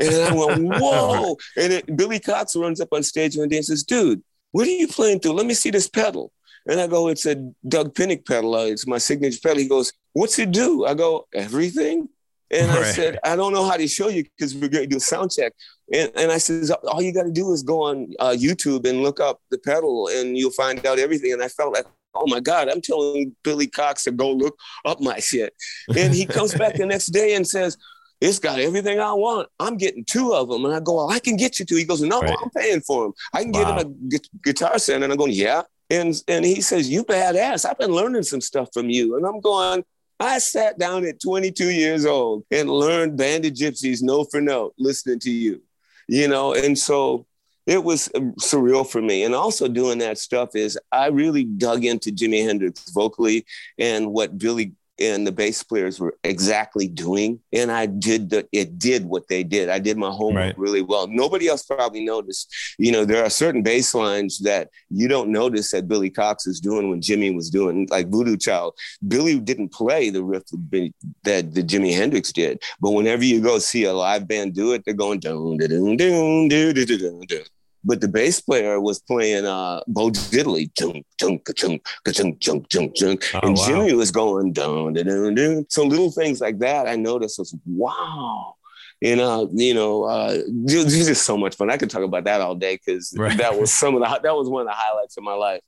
And 0.00 0.14
I 0.14 0.34
went, 0.34 0.62
whoa. 0.80 1.36
And 1.56 1.72
it, 1.72 1.96
Billy 1.96 2.18
Cox 2.18 2.56
runs 2.56 2.80
up 2.80 2.88
on 2.92 3.02
stage 3.02 3.36
one 3.36 3.48
day 3.48 3.56
and 3.56 3.64
says, 3.64 3.84
dude, 3.84 4.22
what 4.52 4.66
are 4.66 4.70
you 4.70 4.88
playing 4.88 5.20
through? 5.20 5.32
Let 5.32 5.46
me 5.46 5.54
see 5.54 5.70
this 5.70 5.88
pedal. 5.88 6.32
And 6.66 6.80
I 6.80 6.86
go, 6.86 7.08
it's 7.08 7.26
a 7.26 7.36
Doug 7.66 7.94
Pinnick 7.94 8.26
pedal. 8.26 8.54
Uh, 8.54 8.66
It's 8.66 8.86
my 8.86 8.98
signature 8.98 9.38
pedal. 9.42 9.58
He 9.62 9.68
goes, 9.68 9.92
what's 10.12 10.38
it 10.38 10.50
do? 10.50 10.84
I 10.86 10.94
go, 10.94 11.26
everything. 11.34 12.08
And 12.52 12.70
I 12.70 12.82
said, 12.82 13.18
I 13.24 13.36
don't 13.36 13.52
know 13.52 13.64
how 13.64 13.76
to 13.76 13.86
show 13.86 14.08
you 14.08 14.24
because 14.24 14.54
we're 14.54 14.68
going 14.68 14.84
to 14.84 14.88
do 14.90 14.96
a 14.96 15.00
sound 15.00 15.30
check. 15.30 15.52
And, 15.92 16.10
and 16.16 16.32
I 16.32 16.38
says, 16.38 16.70
all 16.70 17.00
you 17.00 17.12
got 17.14 17.22
to 17.24 17.30
do 17.30 17.52
is 17.52 17.62
go 17.62 17.82
on 17.82 18.12
uh, 18.18 18.34
YouTube 18.36 18.86
and 18.88 19.02
look 19.02 19.20
up 19.20 19.40
the 19.50 19.58
pedal 19.58 20.08
and 20.08 20.36
you'll 20.36 20.50
find 20.50 20.84
out 20.86 20.98
everything. 20.98 21.32
And 21.32 21.42
I 21.42 21.48
felt 21.48 21.72
like, 21.74 21.86
oh 22.14 22.26
my 22.26 22.40
God, 22.40 22.68
I'm 22.68 22.80
telling 22.80 23.36
Billy 23.44 23.68
Cox 23.68 24.02
to 24.04 24.10
go 24.10 24.32
look 24.32 24.56
up 24.84 25.00
my 25.00 25.20
shit. 25.20 25.54
And 25.96 26.12
he 26.12 26.26
comes 26.26 26.54
back 26.54 26.74
the 26.74 26.86
next 26.86 27.06
day 27.06 27.34
and 27.34 27.46
says, 27.46 27.76
it's 28.20 28.38
got 28.40 28.58
everything 28.58 28.98
I 29.00 29.12
want. 29.14 29.48
I'm 29.60 29.76
getting 29.76 30.04
two 30.04 30.34
of 30.34 30.48
them. 30.48 30.64
And 30.64 30.74
I 30.74 30.80
go, 30.80 30.96
well, 30.96 31.10
I 31.10 31.20
can 31.20 31.36
get 31.36 31.58
you 31.58 31.64
two. 31.64 31.76
He 31.76 31.84
goes, 31.84 32.02
no, 32.02 32.20
Right. 32.20 32.36
I'm 32.42 32.50
paying 32.50 32.80
for 32.80 33.04
them. 33.04 33.12
I 33.32 33.44
can 33.44 33.52
Wow. 33.52 33.58
get 33.60 33.68
him 33.68 33.78
a 33.78 33.84
gu- 34.08 34.28
guitar 34.44 34.78
stand. 34.78 35.04
And 35.04 35.12
I'm 35.12 35.16
going, 35.18 35.32
yeah. 35.32 35.62
And, 35.88 36.14
and 36.28 36.44
he 36.44 36.60
says, 36.60 36.88
you 36.90 37.04
badass. 37.04 37.64
I've 37.64 37.78
been 37.78 37.92
learning 37.92 38.24
some 38.24 38.40
stuff 38.40 38.68
from 38.74 38.90
you. 38.90 39.16
And 39.16 39.24
I'm 39.26 39.40
going, 39.40 39.84
I 40.20 40.38
sat 40.38 40.78
down 40.78 41.06
at 41.06 41.20
22 41.20 41.70
years 41.70 42.04
old 42.04 42.44
and 42.50 42.68
learned 42.68 43.16
Band 43.16 43.46
of 43.46 43.54
Gypsys 43.54 44.02
note 44.02 44.28
for 44.30 44.42
note, 44.42 44.74
listening 44.78 45.18
to 45.20 45.30
you, 45.30 45.62
you 46.08 46.28
know, 46.28 46.52
and 46.52 46.78
so 46.78 47.26
it 47.66 47.82
was 47.82 48.10
um, 48.14 48.34
surreal 48.34 48.86
for 48.86 49.00
me. 49.00 49.24
And 49.24 49.34
also 49.34 49.66
doing 49.66 49.98
that 49.98 50.18
stuff 50.18 50.54
is 50.54 50.78
I 50.92 51.06
really 51.06 51.44
dug 51.44 51.86
into 51.86 52.10
Jimi 52.10 52.44
Hendrix 52.44 52.90
vocally 52.90 53.46
and 53.78 54.12
what 54.12 54.36
Billy 54.36 54.74
and 55.00 55.26
the 55.26 55.32
bass 55.32 55.62
players 55.62 55.98
were 55.98 56.16
exactly 56.24 56.86
doing. 56.86 57.40
And 57.52 57.70
I 57.70 57.86
did 57.86 58.30
the, 58.30 58.46
it 58.52 58.78
did 58.78 59.04
what 59.04 59.28
they 59.28 59.42
did. 59.42 59.68
I 59.68 59.78
did 59.78 59.96
my 59.96 60.10
homework 60.10 60.34
right. 60.34 60.58
really 60.58 60.82
well. 60.82 61.06
Nobody 61.06 61.48
else 61.48 61.64
probably 61.64 62.04
noticed. 62.04 62.54
You 62.78 62.92
know, 62.92 63.04
there 63.04 63.24
are 63.24 63.30
certain 63.30 63.62
bass 63.62 63.94
lines 63.94 64.38
that 64.40 64.70
you 64.90 65.08
don't 65.08 65.30
notice 65.30 65.70
that 65.70 65.88
Billy 65.88 66.10
Cox 66.10 66.46
is 66.46 66.60
doing 66.60 66.90
when 66.90 67.00
Jimi 67.00 67.34
was 67.34 67.50
doing, 67.50 67.88
like 67.90 68.08
Voodoo 68.08 68.36
Child. 68.36 68.74
Billy 69.06 69.38
didn't 69.38 69.72
play 69.72 70.10
the 70.10 70.22
riff 70.22 70.44
that, 70.46 70.92
that 71.24 71.54
the 71.54 71.62
Jimi 71.62 71.94
Hendrix 71.94 72.32
did. 72.32 72.62
But 72.80 72.92
whenever 72.92 73.24
you 73.24 73.40
go 73.40 73.58
see 73.58 73.84
a 73.84 73.92
live 73.92 74.28
band 74.28 74.54
do 74.54 74.72
it, 74.72 74.84
they're 74.84 74.94
going 74.94 75.20
doon, 75.20 75.56
doon, 75.56 75.96
doon, 75.96 75.96
doon, 75.96 76.48
doon, 76.48 76.86
doon, 76.86 77.26
doon 77.26 77.44
but 77.84 78.00
the 78.00 78.08
bass 78.08 78.40
player 78.40 78.80
was 78.80 79.00
playing 79.00 79.46
uh, 79.46 79.80
Bo 79.86 80.10
Diddley, 80.10 80.70
chunk, 80.78 81.04
chunk, 81.18 81.48
chunk, 81.56 81.86
chunk, 82.12 82.40
chunk, 82.40 82.68
chunk, 82.68 82.94
chunk, 82.94 83.30
oh, 83.34 83.40
and 83.42 83.56
wow. 83.56 83.64
Jimi 83.64 83.96
was 83.96 84.10
going 84.10 84.52
dun, 84.52 84.92
dun, 84.92 85.34
dun. 85.34 85.66
So 85.68 85.84
little 85.84 86.10
things 86.10 86.40
like 86.40 86.58
that, 86.58 86.86
I 86.86 86.96
noticed 86.96 87.38
was 87.38 87.54
wow. 87.66 88.56
And 89.02 89.20
uh, 89.20 89.46
you 89.52 89.72
know, 89.72 90.04
uh, 90.04 90.34
it 90.36 90.84
was 90.84 91.06
just 91.06 91.24
so 91.24 91.38
much 91.38 91.56
fun. 91.56 91.70
I 91.70 91.78
could 91.78 91.88
talk 91.88 92.02
about 92.02 92.24
that 92.24 92.40
all 92.40 92.54
day 92.54 92.78
because 92.84 93.14
right. 93.18 93.36
that 93.38 93.58
was 93.58 93.72
some 93.72 93.94
of 93.94 94.02
the 94.02 94.20
that 94.22 94.36
was 94.36 94.48
one 94.48 94.62
of 94.62 94.68
the 94.68 94.74
highlights 94.74 95.16
of 95.16 95.24
my 95.24 95.34
life 95.34 95.62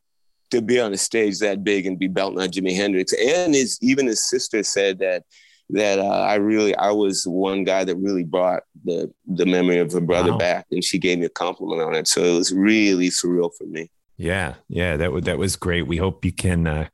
to 0.51 0.61
be 0.61 0.79
on 0.79 0.93
a 0.93 0.99
stage 0.99 1.39
that 1.39 1.65
big 1.65 1.87
and 1.87 1.99
be 1.99 2.09
belting 2.09 2.39
on 2.39 2.49
Jimi 2.49 2.77
Hendrix. 2.77 3.15
And 3.15 3.55
his 3.55 3.79
even 3.81 4.07
his 4.07 4.29
sister 4.29 4.63
said 4.63 4.99
that 4.99 5.25
that 5.73 5.99
uh, 5.99 6.07
I 6.07 6.37
really 6.37 6.75
I 6.77 6.91
was 6.91 7.25
one 7.27 7.65
guy 7.65 7.85
that 7.85 7.97
really 7.97 8.25
brought 8.25 8.63
the 8.85 9.13
the 9.27 9.47
memory 9.47 9.79
of 9.79 9.93
her 9.93 10.01
brother 10.01 10.33
wow. 10.33 10.39
back, 10.39 10.67
and 10.71 10.85
she 10.85 10.99
gave 10.99 11.19
me 11.19 11.27
a 11.27 11.31
compliment 11.31 11.83
on 11.83 11.95
it. 11.95 12.07
So 12.09 12.23
it 12.23 12.37
was 12.37 12.53
really 12.53 13.09
surreal 13.09 13.51
for 13.57 13.65
me. 13.65 13.91
Yeah, 14.17 14.55
yeah, 14.69 14.97
that 14.97 15.13
was 15.13 15.25
that 15.25 15.39
was 15.39 15.57
great. 15.57 15.87
We 15.87 15.97
hope 15.97 16.25
you 16.25 16.33
can 16.33 16.67
uh, 16.67 16.89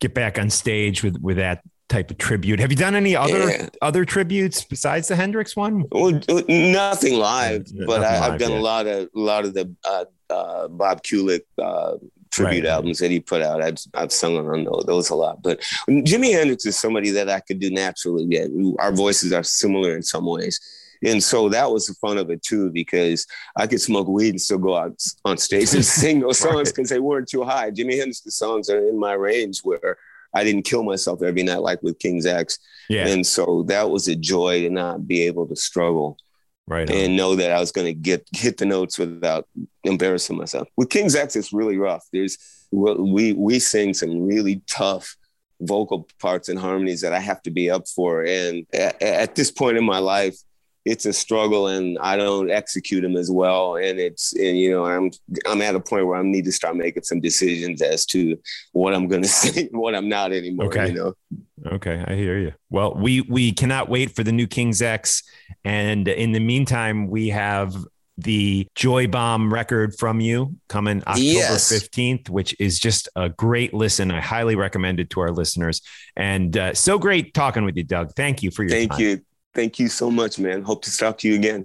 get 0.00 0.14
back 0.14 0.38
on 0.38 0.50
stage 0.50 1.02
with 1.02 1.18
with 1.20 1.36
that 1.36 1.62
type 1.88 2.10
of 2.10 2.18
tribute. 2.18 2.60
Have 2.60 2.70
you 2.70 2.76
done 2.76 2.94
any 2.94 3.14
other 3.14 3.50
yeah. 3.50 3.68
other 3.80 4.04
tributes 4.04 4.64
besides 4.64 5.08
the 5.08 5.16
Hendrix 5.16 5.54
one? 5.56 5.84
Well, 5.92 6.20
nothing 6.48 7.18
live, 7.18 7.66
but 7.86 8.00
nothing 8.00 8.04
I, 8.04 8.30
have 8.30 8.38
done 8.38 8.52
yeah. 8.52 8.58
a 8.58 8.60
lot 8.60 8.86
of 8.86 9.08
a 9.14 9.18
lot 9.18 9.44
of 9.44 9.54
the 9.54 9.74
uh, 9.84 10.04
uh, 10.30 10.68
Bob 10.68 11.02
Kulick 11.02 11.42
uh, 11.62 11.96
tribute 12.34 12.64
right. 12.64 12.72
albums 12.72 12.98
that 12.98 13.10
he 13.10 13.20
put 13.20 13.42
out. 13.42 13.62
I've, 13.62 13.78
I've 13.94 14.12
sung 14.12 14.36
on 14.36 14.64
those 14.86 15.10
a 15.10 15.14
lot. 15.14 15.42
But 15.42 15.60
Jimi 15.88 16.32
Hendrix 16.32 16.66
is 16.66 16.78
somebody 16.78 17.10
that 17.10 17.30
I 17.30 17.40
could 17.40 17.60
do 17.60 17.70
naturally. 17.70 18.26
Yeah, 18.28 18.46
our 18.78 18.92
voices 18.92 19.32
are 19.32 19.42
similar 19.42 19.94
in 19.94 20.02
some 20.02 20.26
ways. 20.26 20.60
And 21.04 21.22
so 21.22 21.48
that 21.50 21.70
was 21.70 21.86
the 21.86 21.94
fun 21.94 22.18
of 22.18 22.30
it 22.30 22.42
too, 22.42 22.70
because 22.70 23.26
I 23.56 23.66
could 23.66 23.80
smoke 23.80 24.08
weed 24.08 24.30
and 24.30 24.40
still 24.40 24.58
go 24.58 24.76
out 24.76 25.00
on 25.24 25.36
stage 25.36 25.74
and 25.74 25.84
sing 26.00 26.20
those 26.20 26.38
songs 26.38 26.72
because 26.72 26.90
right. 26.90 26.96
they 26.96 27.00
weren't 27.00 27.28
too 27.28 27.44
high. 27.44 27.70
Jimi 27.70 27.98
Hendrix's 27.98 28.36
songs 28.36 28.70
are 28.70 28.88
in 28.88 28.98
my 28.98 29.12
range 29.12 29.60
where 29.62 29.98
I 30.34 30.42
didn't 30.42 30.64
kill 30.64 30.82
myself 30.82 31.22
every 31.22 31.42
night 31.42 31.60
like 31.60 31.82
with 31.82 31.98
King's 31.98 32.26
X. 32.26 32.58
Yeah. 32.88 33.06
And 33.06 33.26
so 33.26 33.64
that 33.68 33.90
was 33.90 34.08
a 34.08 34.16
joy 34.16 34.62
to 34.62 34.70
not 34.70 35.06
be 35.06 35.22
able 35.22 35.46
to 35.46 35.56
struggle 35.56 36.18
right 36.66 36.88
on. 36.90 36.96
and 36.96 37.16
know 37.16 37.34
that 37.36 37.50
I 37.50 37.60
was 37.60 37.72
going 37.72 37.86
to 37.86 37.94
get 37.94 38.26
hit 38.32 38.58
the 38.58 38.66
notes 38.66 38.98
without 38.98 39.46
embarrassing 39.84 40.36
myself. 40.36 40.68
With 40.76 40.90
King's 40.90 41.14
X, 41.14 41.36
it's 41.36 41.52
really 41.52 41.78
rough. 41.78 42.04
There's 42.12 42.38
we 42.70 43.32
we 43.32 43.58
sing 43.58 43.94
some 43.94 44.26
really 44.26 44.62
tough 44.68 45.16
vocal 45.60 46.08
parts 46.20 46.48
and 46.48 46.58
harmonies 46.58 47.00
that 47.02 47.12
I 47.12 47.20
have 47.20 47.40
to 47.42 47.50
be 47.50 47.70
up 47.70 47.88
for, 47.88 48.24
and 48.24 48.66
at, 48.72 49.00
at 49.02 49.34
this 49.34 49.50
point 49.50 49.78
in 49.78 49.84
my 49.84 49.98
life, 49.98 50.36
it's 50.84 51.06
a 51.06 51.12
struggle 51.12 51.68
and 51.68 51.98
I 51.98 52.16
don't 52.16 52.50
execute 52.50 53.02
them 53.02 53.16
as 53.16 53.30
well. 53.30 53.76
And 53.76 53.98
it's, 53.98 54.34
and, 54.34 54.58
you 54.58 54.70
know, 54.70 54.84
I'm, 54.84 55.10
I'm 55.48 55.62
at 55.62 55.74
a 55.74 55.80
point 55.80 56.06
where 56.06 56.18
I 56.18 56.22
need 56.22 56.44
to 56.44 56.52
start 56.52 56.76
making 56.76 57.04
some 57.04 57.20
decisions 57.20 57.80
as 57.80 58.04
to 58.06 58.38
what 58.72 58.94
I'm 58.94 59.08
going 59.08 59.22
to 59.22 59.28
say 59.28 59.68
and 59.68 59.80
what 59.80 59.94
I'm 59.94 60.08
not 60.08 60.32
anymore. 60.32 60.66
Okay. 60.66 60.88
You 60.88 60.94
know? 60.94 61.14
Okay. 61.64 62.04
I 62.06 62.14
hear 62.14 62.38
you. 62.38 62.52
Well, 62.70 62.94
we, 62.94 63.20
we 63.22 63.52
cannot 63.52 63.88
wait 63.88 64.14
for 64.14 64.24
the 64.24 64.32
new 64.32 64.46
King's 64.46 64.82
X. 64.82 65.22
And 65.64 66.08
in 66.08 66.32
the 66.32 66.40
meantime, 66.40 67.08
we 67.08 67.28
have 67.28 67.74
the 68.16 68.66
Joy 68.74 69.06
Bomb 69.06 69.52
record 69.52 69.96
from 69.98 70.20
you 70.20 70.56
coming 70.68 70.98
October 71.00 71.20
yes. 71.20 71.72
15th, 71.72 72.28
which 72.28 72.54
is 72.60 72.78
just 72.78 73.08
a 73.16 73.28
great 73.28 73.74
listen. 73.74 74.10
I 74.10 74.20
highly 74.20 74.54
recommend 74.56 75.00
it 75.00 75.10
to 75.10 75.20
our 75.20 75.30
listeners. 75.30 75.80
And 76.16 76.56
uh, 76.56 76.74
so 76.74 76.98
great 76.98 77.34
talking 77.34 77.64
with 77.64 77.76
you, 77.76 77.84
Doug. 77.84 78.12
Thank 78.14 78.42
you 78.42 78.50
for 78.50 78.62
your 78.62 78.70
Thank 78.70 78.92
time. 78.92 79.00
you. 79.00 79.20
Thank 79.54 79.78
you 79.78 79.88
so 79.88 80.10
much, 80.10 80.38
man. 80.38 80.62
Hope 80.62 80.82
to 80.84 80.96
talk 80.96 81.18
to 81.18 81.28
you 81.28 81.34
again. 81.36 81.64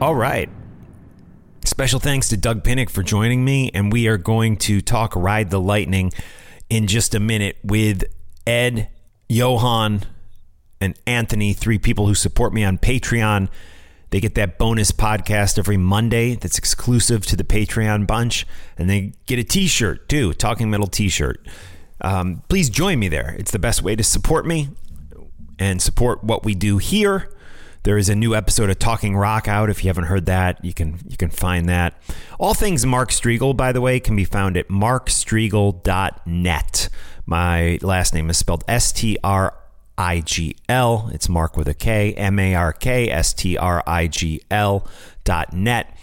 All 0.00 0.14
right. 0.14 0.48
Special 1.64 2.00
thanks 2.00 2.28
to 2.28 2.36
Doug 2.36 2.62
Pinnick 2.62 2.90
for 2.90 3.02
joining 3.02 3.44
me, 3.44 3.70
and 3.74 3.92
we 3.92 4.06
are 4.08 4.18
going 4.18 4.56
to 4.58 4.80
talk 4.80 5.14
Ride 5.16 5.50
the 5.50 5.60
Lightning 5.60 6.12
in 6.68 6.86
just 6.86 7.14
a 7.14 7.20
minute 7.20 7.56
with 7.62 8.04
Ed, 8.46 8.88
Johan, 9.28 10.02
and 10.80 10.98
Anthony, 11.06 11.52
three 11.52 11.78
people 11.78 12.06
who 12.06 12.14
support 12.14 12.52
me 12.52 12.64
on 12.64 12.78
Patreon. 12.78 13.48
They 14.10 14.20
get 14.20 14.34
that 14.36 14.58
bonus 14.58 14.92
podcast 14.92 15.58
every 15.58 15.76
Monday 15.76 16.34
that's 16.34 16.58
exclusive 16.58 17.26
to 17.26 17.36
the 17.36 17.44
Patreon 17.44 18.06
bunch, 18.06 18.46
and 18.78 18.88
they 18.88 19.12
get 19.26 19.38
a 19.38 19.44
t 19.44 19.66
shirt 19.66 20.08
too, 20.08 20.32
Talking 20.32 20.70
Metal 20.70 20.86
t 20.86 21.08
shirt. 21.08 21.46
Um, 22.00 22.42
please 22.48 22.70
join 22.70 22.98
me 22.98 23.08
there. 23.08 23.34
It's 23.38 23.50
the 23.50 23.58
best 23.58 23.82
way 23.82 23.96
to 23.96 24.04
support 24.04 24.46
me 24.46 24.68
and 25.58 25.80
support 25.80 26.22
what 26.22 26.44
we 26.44 26.54
do 26.54 26.78
here. 26.78 27.30
There 27.86 27.96
is 27.96 28.08
a 28.08 28.16
new 28.16 28.34
episode 28.34 28.68
of 28.68 28.80
Talking 28.80 29.16
Rock 29.16 29.46
out. 29.46 29.70
If 29.70 29.84
you 29.84 29.88
haven't 29.88 30.06
heard 30.06 30.26
that, 30.26 30.64
you 30.64 30.74
can 30.74 30.98
you 31.08 31.16
can 31.16 31.30
find 31.30 31.68
that. 31.68 31.94
All 32.36 32.52
things 32.52 32.84
Mark 32.84 33.10
Strigl, 33.10 33.56
by 33.56 33.70
the 33.70 33.80
way, 33.80 34.00
can 34.00 34.16
be 34.16 34.24
found 34.24 34.56
at 34.56 34.66
markstrigl.net. 34.66 36.88
My 37.26 37.78
last 37.82 38.12
name 38.12 38.28
is 38.28 38.38
spelled 38.38 38.64
S 38.66 38.90
T 38.90 39.16
R 39.22 39.54
I 39.96 40.18
G 40.18 40.56
L. 40.68 41.10
It's 41.14 41.28
Mark 41.28 41.56
with 41.56 41.68
a 41.68 41.74
K, 41.74 42.12
M 42.14 42.40
A 42.40 42.56
R 42.56 42.72
K 42.72 43.08
S 43.08 43.32
T 43.32 43.56
R 43.56 43.84
I 43.86 44.08
G 44.08 44.42
L 44.50 44.88
dot 45.22 45.52
net. 45.52 45.96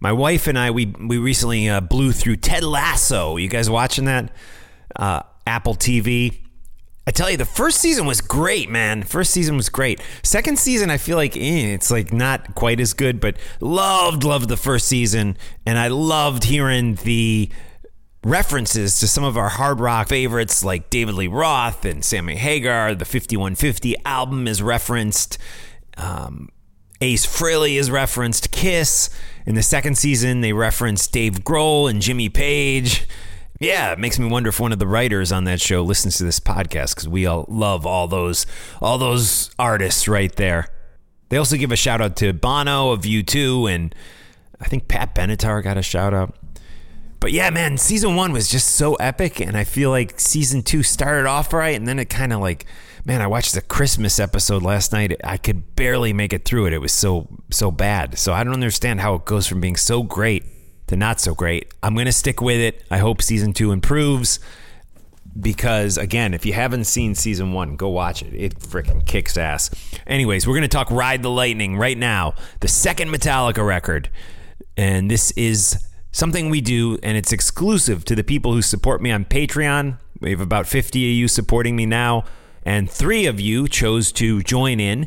My 0.00 0.12
wife 0.12 0.48
and 0.48 0.58
I, 0.58 0.72
we 0.72 0.86
we 0.86 1.18
recently 1.18 1.68
uh, 1.68 1.80
blew 1.80 2.10
through 2.10 2.38
Ted 2.38 2.64
Lasso. 2.64 3.36
You 3.36 3.46
guys 3.46 3.70
watching 3.70 4.06
that? 4.06 4.32
Uh, 4.96 5.22
Apple 5.46 5.76
TV. 5.76 6.40
I 7.06 7.12
tell 7.12 7.30
you, 7.30 7.36
the 7.36 7.44
first 7.44 7.78
season 7.78 8.06
was 8.06 8.20
great, 8.20 8.68
man. 8.68 9.02
First 9.02 9.32
season 9.32 9.56
was 9.56 9.68
great. 9.68 10.00
Second 10.22 10.58
season, 10.58 10.90
I 10.90 10.96
feel 10.98 11.16
like 11.16 11.36
eh, 11.36 11.72
it's 11.74 11.90
like 11.90 12.12
not 12.12 12.54
quite 12.54 12.78
as 12.78 12.92
good, 12.92 13.20
but 13.20 13.36
loved, 13.60 14.22
loved 14.22 14.48
the 14.48 14.56
first 14.56 14.86
season, 14.86 15.36
and 15.66 15.78
I 15.78 15.88
loved 15.88 16.44
hearing 16.44 16.96
the 16.96 17.50
references 18.22 19.00
to 19.00 19.08
some 19.08 19.24
of 19.24 19.36
our 19.36 19.48
hard 19.48 19.80
rock 19.80 20.08
favorites 20.08 20.62
like 20.62 20.90
David 20.90 21.14
Lee 21.14 21.26
Roth 21.26 21.84
and 21.84 22.04
Sammy 22.04 22.36
Hagar. 22.36 22.94
The 22.94 23.04
5150 23.04 23.96
album 24.04 24.46
is 24.46 24.62
referenced. 24.62 25.38
Um, 25.96 26.50
Ace 27.00 27.24
Frehley 27.24 27.78
is 27.78 27.90
referenced. 27.90 28.50
Kiss. 28.50 29.08
In 29.46 29.54
the 29.54 29.62
second 29.62 29.96
season, 29.96 30.42
they 30.42 30.52
referenced 30.52 31.12
Dave 31.12 31.44
Grohl 31.44 31.88
and 31.88 32.02
Jimmy 32.02 32.28
Page. 32.28 33.08
Yeah, 33.60 33.92
it 33.92 33.98
makes 33.98 34.18
me 34.18 34.26
wonder 34.26 34.48
if 34.48 34.58
one 34.58 34.72
of 34.72 34.78
the 34.78 34.86
writers 34.86 35.30
on 35.30 35.44
that 35.44 35.60
show 35.60 35.82
listens 35.82 36.16
to 36.16 36.24
this 36.24 36.40
podcast 36.40 36.94
because 36.94 37.06
we 37.06 37.26
all 37.26 37.44
love 37.46 37.84
all 37.84 38.08
those 38.08 38.46
all 38.80 38.96
those 38.96 39.50
artists 39.58 40.08
right 40.08 40.34
there. 40.34 40.68
They 41.28 41.36
also 41.36 41.58
give 41.58 41.70
a 41.70 41.76
shout 41.76 42.00
out 42.00 42.16
to 42.16 42.32
Bono 42.32 42.90
of 42.90 43.02
U2 43.02 43.72
and 43.72 43.94
I 44.62 44.64
think 44.64 44.88
Pat 44.88 45.14
Benatar 45.14 45.62
got 45.62 45.76
a 45.76 45.82
shout 45.82 46.14
out. 46.14 46.36
But 47.20 47.32
yeah, 47.32 47.50
man, 47.50 47.76
season 47.76 48.16
one 48.16 48.32
was 48.32 48.48
just 48.48 48.66
so 48.66 48.94
epic, 48.94 49.40
and 49.40 49.54
I 49.54 49.64
feel 49.64 49.90
like 49.90 50.18
season 50.18 50.62
two 50.62 50.82
started 50.82 51.28
off 51.28 51.52
right, 51.52 51.76
and 51.76 51.86
then 51.86 51.98
it 51.98 52.08
kind 52.08 52.32
of 52.32 52.40
like, 52.40 52.64
man, 53.04 53.20
I 53.20 53.26
watched 53.26 53.54
the 53.54 53.60
Christmas 53.60 54.18
episode 54.18 54.62
last 54.62 54.90
night. 54.90 55.20
I 55.22 55.36
could 55.36 55.76
barely 55.76 56.14
make 56.14 56.32
it 56.32 56.46
through 56.46 56.66
it. 56.66 56.72
It 56.72 56.78
was 56.78 56.92
so 56.92 57.28
so 57.50 57.70
bad. 57.70 58.18
So 58.18 58.32
I 58.32 58.42
don't 58.42 58.54
understand 58.54 59.02
how 59.02 59.16
it 59.16 59.26
goes 59.26 59.46
from 59.46 59.60
being 59.60 59.76
so 59.76 60.02
great 60.02 60.44
to 60.90 60.96
not 60.96 61.20
so 61.20 61.36
great. 61.36 61.72
I'm 61.84 61.94
going 61.94 62.06
to 62.06 62.12
stick 62.12 62.40
with 62.40 62.58
it. 62.58 62.82
I 62.90 62.98
hope 62.98 63.22
season 63.22 63.52
two 63.52 63.70
improves 63.70 64.40
because, 65.38 65.96
again, 65.96 66.34
if 66.34 66.44
you 66.44 66.52
haven't 66.52 66.84
seen 66.84 67.14
season 67.14 67.52
one, 67.52 67.76
go 67.76 67.88
watch 67.88 68.22
it. 68.22 68.34
It 68.34 68.58
freaking 68.58 69.06
kicks 69.06 69.36
ass. 69.36 69.70
Anyways, 70.04 70.48
we're 70.48 70.54
to 70.62 70.68
talk 70.68 70.90
Ride 70.90 71.22
the 71.22 71.30
Lightning 71.30 71.76
right 71.76 71.96
now, 71.96 72.34
the 72.58 72.66
second 72.66 73.10
Metallica 73.10 73.64
record. 73.64 74.10
And 74.76 75.08
this 75.08 75.30
is 75.32 75.86
something 76.10 76.50
we 76.50 76.60
do, 76.60 76.98
and 77.04 77.16
it's 77.16 77.32
exclusive 77.32 78.04
to 78.06 78.16
the 78.16 78.24
people 78.24 78.52
who 78.52 78.60
support 78.60 79.00
me 79.00 79.12
on 79.12 79.24
Patreon. 79.26 79.96
We 80.18 80.30
have 80.30 80.40
about 80.40 80.66
50 80.66 81.08
of 81.08 81.16
you 81.16 81.28
supporting 81.28 81.76
me 81.76 81.86
now, 81.86 82.24
and 82.64 82.90
three 82.90 83.26
of 83.26 83.38
you 83.38 83.68
chose 83.68 84.10
to 84.12 84.42
join 84.42 84.80
in 84.80 85.06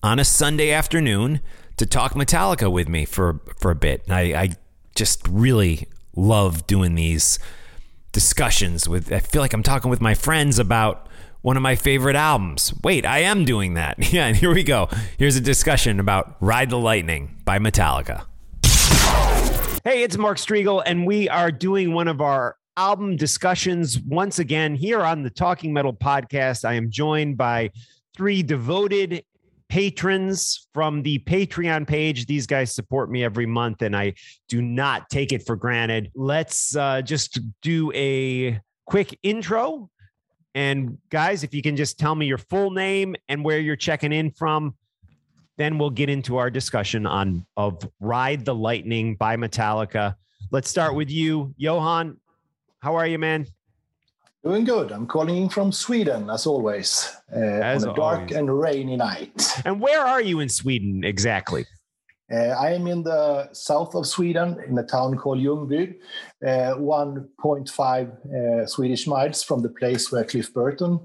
on 0.00 0.20
a 0.20 0.24
Sunday 0.24 0.70
afternoon 0.70 1.40
to 1.76 1.86
talk 1.86 2.12
Metallica 2.12 2.70
with 2.70 2.88
me 2.88 3.04
for 3.04 3.40
for 3.58 3.72
a 3.72 3.74
bit. 3.74 4.04
I, 4.08 4.20
I 4.34 4.50
just 4.94 5.26
really 5.28 5.88
love 6.16 6.66
doing 6.66 6.94
these 6.94 7.38
discussions 8.12 8.88
with 8.88 9.12
I 9.12 9.18
feel 9.18 9.42
like 9.42 9.52
I'm 9.52 9.62
talking 9.62 9.90
with 9.90 10.00
my 10.00 10.14
friends 10.14 10.58
about 10.58 11.08
one 11.42 11.56
of 11.56 11.62
my 11.62 11.76
favorite 11.76 12.16
albums. 12.16 12.72
Wait, 12.82 13.04
I 13.04 13.18
am 13.18 13.44
doing 13.44 13.74
that. 13.74 13.98
Yeah, 14.12 14.26
and 14.26 14.36
here 14.36 14.54
we 14.54 14.62
go. 14.62 14.88
Here's 15.18 15.36
a 15.36 15.40
discussion 15.40 16.00
about 16.00 16.36
Ride 16.40 16.70
the 16.70 16.78
Lightning 16.78 17.36
by 17.44 17.58
Metallica. 17.58 18.24
Hey, 19.84 20.02
it's 20.02 20.16
Mark 20.16 20.38
Strigl, 20.38 20.82
and 20.86 21.06
we 21.06 21.28
are 21.28 21.50
doing 21.50 21.92
one 21.92 22.08
of 22.08 22.20
our 22.22 22.56
album 22.76 23.16
discussions 23.16 23.98
once 24.00 24.38
again 24.38 24.74
here 24.74 25.02
on 25.02 25.22
the 25.22 25.30
Talking 25.30 25.72
Metal 25.72 25.92
podcast. 25.92 26.64
I 26.64 26.74
am 26.74 26.90
joined 26.90 27.36
by 27.36 27.70
three 28.16 28.42
devoted 28.42 29.24
patrons 29.74 30.68
from 30.72 31.02
the 31.02 31.18
Patreon 31.18 31.84
page. 31.84 32.26
These 32.26 32.46
guys 32.46 32.72
support 32.72 33.10
me 33.10 33.24
every 33.24 33.44
month, 33.44 33.82
and 33.82 33.96
I 33.96 34.14
do 34.48 34.62
not 34.62 35.10
take 35.10 35.32
it 35.32 35.44
for 35.44 35.56
granted. 35.56 36.12
Let's 36.14 36.76
uh, 36.76 37.02
just 37.02 37.40
do 37.60 37.90
a 37.92 38.60
quick 38.84 39.18
intro. 39.24 39.90
And 40.54 40.98
guys, 41.10 41.42
if 41.42 41.52
you 41.52 41.60
can 41.60 41.74
just 41.74 41.98
tell 41.98 42.14
me 42.14 42.26
your 42.26 42.38
full 42.38 42.70
name 42.70 43.16
and 43.28 43.44
where 43.44 43.58
you're 43.58 43.74
checking 43.74 44.12
in 44.12 44.30
from, 44.30 44.76
then 45.56 45.76
we'll 45.76 45.90
get 45.90 46.08
into 46.08 46.36
our 46.36 46.50
discussion 46.50 47.04
on 47.04 47.44
of 47.56 47.82
Ride 47.98 48.44
the 48.44 48.54
Lightning 48.54 49.16
by 49.16 49.36
Metallica. 49.36 50.14
Let's 50.52 50.70
start 50.70 50.94
with 50.94 51.10
you, 51.10 51.52
Johan. 51.56 52.20
How 52.78 52.94
are 52.94 53.08
you, 53.08 53.18
man? 53.18 53.48
Doing 54.44 54.64
good. 54.64 54.92
I'm 54.92 55.06
calling 55.06 55.38
in 55.38 55.48
from 55.48 55.72
Sweden, 55.72 56.28
as 56.28 56.44
always, 56.46 57.10
uh, 57.34 57.38
as 57.38 57.82
on 57.82 57.92
a 57.92 57.94
dark 57.94 58.18
always. 58.18 58.36
and 58.36 58.60
rainy 58.60 58.94
night. 58.94 59.62
And 59.64 59.80
where 59.80 60.02
are 60.02 60.20
you 60.20 60.40
in 60.40 60.50
Sweden 60.50 61.02
exactly? 61.02 61.64
Uh, 62.30 62.52
I 62.66 62.72
am 62.72 62.86
in 62.86 63.02
the 63.02 63.48
south 63.54 63.94
of 63.94 64.06
Sweden, 64.06 64.58
in 64.68 64.76
a 64.76 64.82
town 64.82 65.16
called 65.16 65.38
Ljungby, 65.38 65.94
uh, 66.46 66.74
1.5 66.76 68.62
uh, 68.62 68.66
Swedish 68.66 69.06
miles 69.06 69.42
from 69.42 69.62
the 69.62 69.70
place 69.70 70.12
where 70.12 70.24
Cliff 70.24 70.52
Burton 70.52 71.00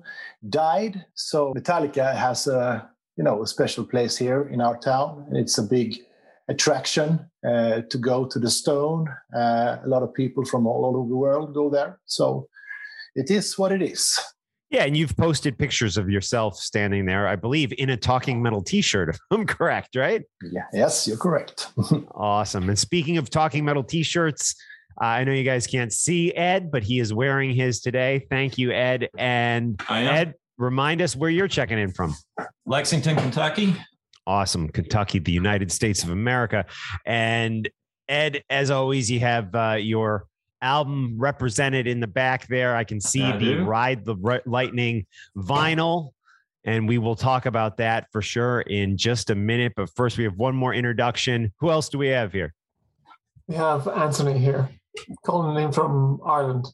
died. 0.49 1.05
So 1.13 1.53
Metallica 1.53 2.13
has 2.13 2.45
a 2.47 2.89
you 3.15 3.23
know 3.23 3.41
a 3.41 3.47
special 3.47 3.85
place 3.85 4.17
here 4.17 4.49
in 4.51 4.59
our 4.59 4.77
town. 4.77 5.27
It's 5.31 5.57
a 5.57 5.63
big 5.63 5.95
attraction 6.49 7.29
uh, 7.47 7.83
to 7.89 7.97
go 7.97 8.25
to 8.25 8.37
the 8.37 8.49
stone. 8.49 9.07
Uh, 9.33 9.77
a 9.81 9.87
lot 9.87 10.03
of 10.03 10.13
people 10.13 10.43
from 10.43 10.67
all 10.67 10.85
over 10.85 11.07
the 11.07 11.15
world 11.15 11.53
go 11.53 11.69
there. 11.69 11.99
So 12.05 12.49
it 13.15 13.31
is 13.31 13.57
what 13.57 13.71
it 13.71 13.81
is. 13.81 14.19
Yeah, 14.69 14.83
and 14.83 14.95
you've 14.95 15.17
posted 15.17 15.57
pictures 15.57 15.97
of 15.97 16.09
yourself 16.11 16.55
standing 16.55 17.05
there, 17.07 17.27
I 17.27 17.35
believe, 17.35 17.73
in 17.79 17.89
a 17.89 17.97
Talking 17.97 18.41
Metal 18.41 18.61
T-shirt. 18.61 19.09
If 19.09 19.19
I'm 19.31 19.45
correct, 19.47 19.95
right? 19.95 20.23
Yeah. 20.43 20.61
Yes, 20.71 21.07
you're 21.07 21.17
correct. 21.17 21.69
awesome. 22.13 22.69
And 22.69 22.77
speaking 22.77 23.17
of 23.17 23.31
Talking 23.31 23.65
Metal 23.65 23.83
T-shirts, 23.83 24.55
uh, 25.01 25.05
I 25.05 25.23
know 25.23 25.31
you 25.31 25.43
guys 25.43 25.65
can't 25.65 25.91
see 25.91 26.31
Ed, 26.33 26.71
but 26.71 26.83
he 26.83 26.99
is 26.99 27.11
wearing 27.11 27.55
his 27.55 27.79
today. 27.79 28.27
Thank 28.29 28.59
you, 28.59 28.71
Ed. 28.71 29.09
And 29.17 29.81
Ed, 29.89 30.35
remind 30.57 31.01
us 31.01 31.15
where 31.15 31.31
you're 31.31 31.47
checking 31.47 31.79
in 31.79 31.91
from. 31.91 32.15
Lexington, 32.67 33.15
Kentucky. 33.15 33.75
Awesome, 34.27 34.69
Kentucky, 34.69 35.17
the 35.17 35.31
United 35.31 35.71
States 35.71 36.03
of 36.03 36.11
America. 36.11 36.65
And 37.07 37.67
Ed, 38.07 38.43
as 38.51 38.69
always, 38.69 39.09
you 39.09 39.19
have 39.21 39.55
uh, 39.55 39.77
your 39.79 40.25
album 40.61 41.15
represented 41.17 41.87
in 41.87 41.99
the 41.99 42.07
back 42.07 42.47
there. 42.47 42.75
I 42.75 42.83
can 42.83 42.99
see 42.99 43.23
I 43.23 43.37
the 43.37 43.55
do. 43.55 43.63
Ride 43.63 44.05
the 44.05 44.41
Lightning 44.45 45.05
vinyl. 45.37 46.11
And 46.65 46.87
we 46.87 46.97
will 46.97 47.15
talk 47.15 47.45
about 47.45 47.77
that 47.77 48.07
for 48.11 48.21
sure 48.21 48.61
in 48.61 48.97
just 48.97 49.29
a 49.29 49.35
minute. 49.35 49.73
But 49.75 49.89
first, 49.95 50.17
we 50.17 50.25
have 50.25 50.35
one 50.35 50.55
more 50.55 50.73
introduction. 50.73 51.53
Who 51.59 51.71
else 51.71 51.89
do 51.89 51.97
we 51.97 52.07
have 52.09 52.33
here? 52.33 52.53
We 53.47 53.55
have 53.55 53.87
Anthony 53.87 54.37
here, 54.37 54.69
calling 55.25 55.63
in 55.63 55.71
from 55.71 56.19
Ireland. 56.23 56.67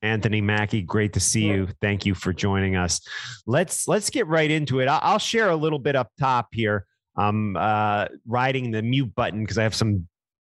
Anthony 0.00 0.40
Mackie, 0.40 0.82
great 0.82 1.12
to 1.12 1.20
see 1.20 1.44
you. 1.44 1.68
Thank 1.80 2.04
you 2.04 2.14
for 2.14 2.32
joining 2.32 2.74
us. 2.74 3.00
Let's 3.46 3.86
let's 3.86 4.10
get 4.10 4.26
right 4.26 4.50
into 4.50 4.80
it. 4.80 4.86
I'll 4.86 5.18
share 5.18 5.50
a 5.50 5.56
little 5.56 5.78
bit 5.78 5.94
up 5.94 6.10
top 6.18 6.48
here. 6.50 6.86
I'm 7.16 7.56
uh, 7.56 8.06
riding 8.26 8.72
the 8.72 8.82
mute 8.82 9.14
button 9.14 9.44
because 9.44 9.58
I 9.58 9.62
have 9.62 9.74
some 9.74 10.08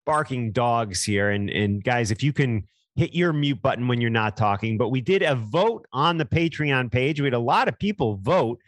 barking 0.09 0.51
dogs 0.51 1.03
here. 1.03 1.29
And 1.29 1.49
and 1.49 1.83
guys, 1.83 2.11
if 2.11 2.23
you 2.23 2.33
can 2.33 2.67
hit 2.95 3.13
your 3.13 3.31
mute 3.31 3.61
button 3.61 3.87
when 3.87 4.01
you're 4.01 4.09
not 4.09 4.35
talking. 4.35 4.77
But 4.77 4.89
we 4.89 4.99
did 4.99 5.21
a 5.21 5.35
vote 5.35 5.87
on 5.93 6.17
the 6.17 6.25
Patreon 6.25 6.91
page. 6.91 7.21
We 7.21 7.27
had 7.27 7.33
a 7.33 7.39
lot 7.39 7.69
of 7.69 7.79
people 7.79 8.17
vote, 8.17 8.59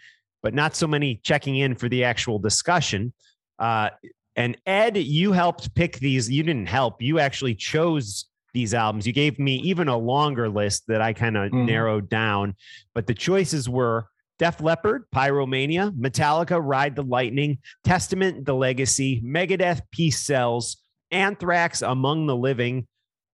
but 0.41 0.53
not 0.53 0.75
so 0.75 0.87
many 0.87 1.19
checking 1.21 1.57
in 1.57 1.75
for 1.75 1.89
the 1.89 2.05
actual 2.05 2.39
discussion. 2.39 3.11
Uh, 3.59 3.89
and 4.37 4.57
Ed, 4.65 4.95
you 4.95 5.33
helped 5.33 5.75
pick 5.75 5.99
these. 5.99 6.29
You 6.29 6.43
didn't 6.43 6.67
help. 6.67 7.01
You 7.01 7.19
actually 7.19 7.55
chose 7.55 8.25
these 8.53 8.73
albums. 8.73 9.05
You 9.05 9.11
gave 9.11 9.37
me 9.37 9.55
even 9.57 9.89
a 9.89 9.97
longer 9.97 10.47
list 10.47 10.83
that 10.87 11.01
I 11.01 11.11
kind 11.11 11.35
of 11.35 11.51
mm-hmm. 11.51 11.65
narrowed 11.65 12.09
down. 12.09 12.55
But 12.95 13.07
the 13.07 13.13
choices 13.13 13.67
were 13.67 14.07
Def 14.39 14.61
Leppard, 14.61 15.05
Pyromania, 15.13 15.91
Metallica, 15.91 16.59
Ride 16.61 16.95
the 16.95 17.03
Lightning, 17.03 17.59
Testament, 17.83 18.45
The 18.45 18.55
Legacy, 18.55 19.21
Megadeth, 19.21 19.81
Peace 19.91 20.19
Sells, 20.19 20.80
Anthrax 21.11 21.81
Among 21.81 22.27
the 22.27 22.35
Living, 22.35 22.87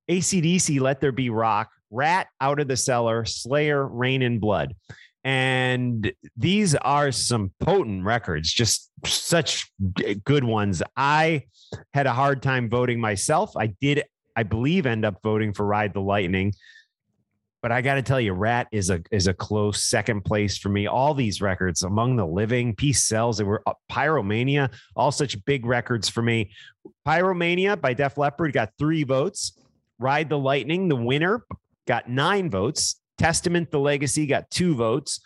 ACDC 0.09 0.79
Let 0.79 1.01
There 1.01 1.11
Be 1.11 1.29
Rock, 1.29 1.69
Ratt 1.91 2.27
Out 2.41 2.59
of 2.59 2.67
the 2.67 2.77
Cellar, 2.77 3.25
Slayer 3.25 3.85
Reign 3.85 4.21
in 4.21 4.39
Blood. 4.39 4.75
And 5.23 6.11
these 6.37 6.73
are 6.75 7.11
some 7.11 7.51
potent 7.59 8.05
records, 8.05 8.51
just 8.51 8.89
such 9.05 9.69
good 10.23 10.43
ones. 10.43 10.81
I 10.95 11.43
had 11.93 12.07
a 12.07 12.13
hard 12.13 12.41
time 12.41 12.69
voting 12.69 13.01
myself. 13.01 13.51
I 13.57 13.67
did, 13.81 14.03
I 14.35 14.43
believe, 14.43 14.85
end 14.85 15.03
up 15.03 15.19
voting 15.23 15.53
for 15.53 15.65
Ride 15.65 15.93
the 15.93 15.99
Lightning. 15.99 16.53
But 17.61 17.71
I 17.71 17.81
got 17.81 17.95
to 17.95 18.01
tell 18.01 18.21
you, 18.21 18.33
Ratt 18.33 18.67
is 18.71 18.89
a 18.89 19.01
is 19.11 19.27
a 19.27 19.33
close 19.33 19.83
second 19.83 20.23
place 20.23 20.57
for 20.57 20.69
me. 20.69 20.87
All 20.87 21.13
these 21.13 21.41
records, 21.41 21.83
Among 21.83 22.15
the 22.15 22.25
Living, 22.25 22.75
Peace 22.75 23.03
Sells, 23.03 23.37
they 23.37 23.43
were 23.43 23.63
uh, 23.65 23.73
Pyromania, 23.91 24.71
all 24.95 25.11
such 25.11 25.43
big 25.45 25.65
records 25.65 26.07
for 26.07 26.21
me. 26.21 26.51
Pyromania 27.05 27.79
by 27.79 27.93
Def 27.93 28.17
Leppard 28.17 28.53
got 28.53 28.71
three 28.77 29.03
votes. 29.03 29.59
Ride 29.99 30.29
the 30.29 30.37
Lightning, 30.37 30.87
the 30.87 30.95
winner, 30.95 31.43
got 31.87 32.07
nine 32.07 32.49
votes. 32.49 33.01
Testament, 33.17 33.71
the 33.71 33.79
Legacy, 33.79 34.27
got 34.27 34.49
two 34.51 34.75
votes. 34.75 35.19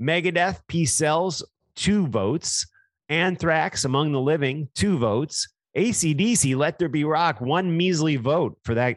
Megadeth, 0.00 0.60
Peace 0.66 0.92
Sells, 0.92 1.44
two 1.76 2.08
votes. 2.08 2.66
Anthrax, 3.08 3.84
Among 3.84 4.10
the 4.10 4.20
Living, 4.20 4.68
two 4.74 4.98
votes. 4.98 5.48
ACDC, 5.76 6.56
Let 6.56 6.78
There 6.78 6.88
Be 6.88 7.04
Rock, 7.04 7.40
one 7.40 7.76
measly 7.76 8.16
vote 8.16 8.58
for 8.64 8.74
that 8.74 8.96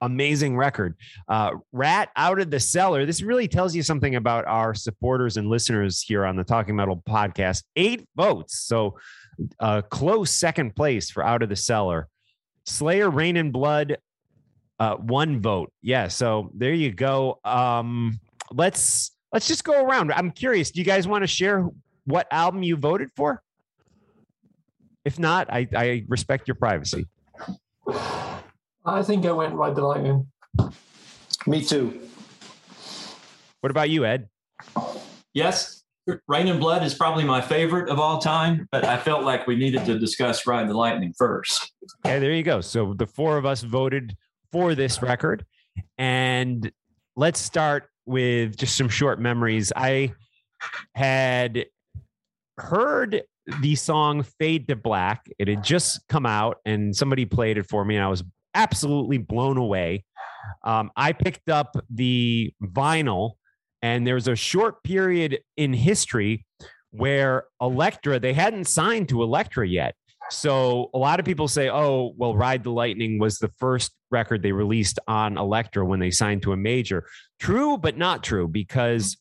amazing 0.00 0.56
record. 0.56 0.96
Uh, 1.28 1.52
Ratt 1.72 2.10
out 2.16 2.40
of 2.40 2.50
the 2.50 2.60
cellar. 2.60 3.06
This 3.06 3.22
really 3.22 3.48
tells 3.48 3.74
you 3.74 3.82
something 3.82 4.16
about 4.16 4.46
our 4.46 4.74
supporters 4.74 5.36
and 5.36 5.48
listeners 5.48 6.00
here 6.00 6.24
on 6.24 6.36
the 6.36 6.44
Talking 6.44 6.76
Metal 6.76 7.02
podcast. 7.08 7.64
Eight 7.76 8.08
votes. 8.16 8.58
So 8.58 8.98
a 9.60 9.64
uh, 9.64 9.82
close 9.82 10.30
second 10.30 10.76
place 10.76 11.10
for 11.10 11.24
Out 11.24 11.42
of 11.42 11.48
the 11.48 11.56
Cellar. 11.56 12.08
Slayer, 12.66 13.10
Reign 13.10 13.36
and 13.36 13.52
Blood, 13.52 13.98
uh, 14.78 14.96
one 14.96 15.40
vote. 15.40 15.72
Yeah. 15.82 16.08
So 16.08 16.50
there 16.54 16.72
you 16.72 16.92
go. 16.92 17.40
Um, 17.44 18.20
let's 18.52 19.12
let's 19.32 19.48
just 19.48 19.64
go 19.64 19.84
around. 19.84 20.12
I'm 20.12 20.30
curious. 20.30 20.70
Do 20.70 20.80
you 20.80 20.84
guys 20.84 21.06
want 21.06 21.22
to 21.22 21.26
share 21.26 21.68
what 22.04 22.26
album 22.30 22.62
you 22.62 22.76
voted 22.76 23.10
for? 23.16 23.42
If 25.04 25.18
not, 25.18 25.50
I, 25.50 25.66
I 25.74 26.04
respect 26.08 26.48
your 26.48 26.54
privacy. 26.56 27.06
I 28.90 29.02
think 29.02 29.24
I 29.24 29.32
went 29.32 29.54
Ride 29.54 29.76
the 29.76 29.84
Lightning. 29.84 30.26
Me 31.46 31.64
too. 31.64 32.00
What 33.60 33.70
about 33.70 33.88
you, 33.88 34.04
Ed? 34.04 34.28
Yes, 35.32 35.84
Reign 36.26 36.48
and 36.48 36.58
Blood 36.58 36.82
is 36.82 36.94
probably 36.94 37.24
my 37.24 37.40
favorite 37.40 37.88
of 37.88 38.00
all 38.00 38.18
time, 38.18 38.68
but 38.72 38.84
I 38.84 38.96
felt 38.96 39.24
like 39.24 39.46
we 39.46 39.56
needed 39.56 39.84
to 39.86 39.98
discuss 39.98 40.46
Ride 40.46 40.68
the 40.68 40.74
Lightning 40.74 41.14
first. 41.16 41.72
Okay, 42.04 42.18
there 42.18 42.32
you 42.32 42.42
go. 42.42 42.60
So 42.60 42.94
the 42.94 43.06
four 43.06 43.36
of 43.36 43.46
us 43.46 43.62
voted 43.62 44.16
for 44.50 44.74
this 44.74 45.02
record. 45.02 45.44
And 45.98 46.70
let's 47.16 47.38
start 47.38 47.88
with 48.06 48.56
just 48.56 48.76
some 48.76 48.88
short 48.88 49.20
memories. 49.20 49.72
I 49.76 50.14
had 50.94 51.66
heard 52.58 53.22
the 53.60 53.74
song 53.76 54.24
Fade 54.38 54.68
to 54.68 54.76
Black. 54.76 55.26
It 55.38 55.48
had 55.48 55.62
just 55.62 56.06
come 56.08 56.26
out 56.26 56.58
and 56.64 56.94
somebody 56.94 57.24
played 57.24 57.56
it 57.56 57.68
for 57.68 57.84
me, 57.84 57.96
and 57.96 58.04
I 58.04 58.08
was 58.08 58.24
absolutely 58.54 59.18
blown 59.18 59.56
away. 59.56 60.04
Um, 60.64 60.90
I 60.96 61.12
picked 61.12 61.48
up 61.48 61.76
the 61.88 62.52
vinyl, 62.62 63.32
and 63.82 64.06
there 64.06 64.14
was 64.14 64.28
a 64.28 64.36
short 64.36 64.82
period 64.82 65.40
in 65.56 65.72
history 65.72 66.46
where 66.90 67.44
Elektra, 67.60 68.18
they 68.18 68.32
hadn't 68.32 68.64
signed 68.64 69.08
to 69.10 69.22
Elektra 69.22 69.66
yet. 69.66 69.94
So 70.30 70.90
a 70.94 70.98
lot 70.98 71.18
of 71.18 71.26
people 71.26 71.48
say, 71.48 71.70
oh, 71.70 72.14
well, 72.16 72.36
Ride 72.36 72.62
the 72.62 72.70
Lightning 72.70 73.18
was 73.18 73.38
the 73.38 73.50
first 73.58 73.92
record 74.10 74.42
they 74.42 74.52
released 74.52 74.98
on 75.08 75.38
Elektra 75.38 75.84
when 75.84 75.98
they 76.00 76.10
signed 76.10 76.42
to 76.42 76.52
a 76.52 76.56
major. 76.56 77.06
True, 77.38 77.78
but 77.78 77.96
not 77.96 78.22
true 78.22 78.46
because 78.46 79.16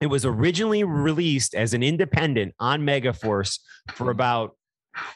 it 0.00 0.06
was 0.06 0.24
originally 0.24 0.84
released 0.84 1.54
as 1.54 1.74
an 1.74 1.82
independent 1.82 2.54
on 2.58 2.82
Megaforce 2.82 3.60
for 3.94 4.10
about 4.10 4.56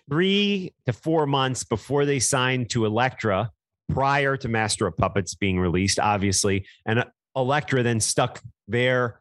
three 0.09 0.73
to 0.87 0.93
four 0.93 1.27
months 1.27 1.65
before 1.65 2.05
they 2.05 2.19
signed 2.19 2.71
to 2.71 2.85
Elektra 2.85 3.51
prior 3.89 4.37
to 4.37 4.49
Master 4.49 4.87
of 4.87 4.97
Puppets 4.97 5.35
being 5.35 5.59
released, 5.59 5.99
obviously. 5.99 6.67
And 6.85 7.05
Elektra 7.35 7.83
then 7.83 8.01
stuck 8.01 8.43
their, 8.69 9.21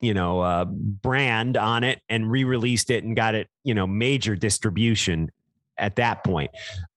you 0.00 0.14
know, 0.14 0.40
uh, 0.40 0.64
brand 0.64 1.56
on 1.56 1.84
it 1.84 2.00
and 2.08 2.30
re 2.30 2.44
released 2.44 2.90
it 2.90 3.04
and 3.04 3.14
got 3.14 3.34
it, 3.34 3.48
you 3.64 3.74
know, 3.74 3.86
major 3.86 4.34
distribution 4.34 5.30
at 5.78 5.96
that 5.96 6.22
point. 6.24 6.50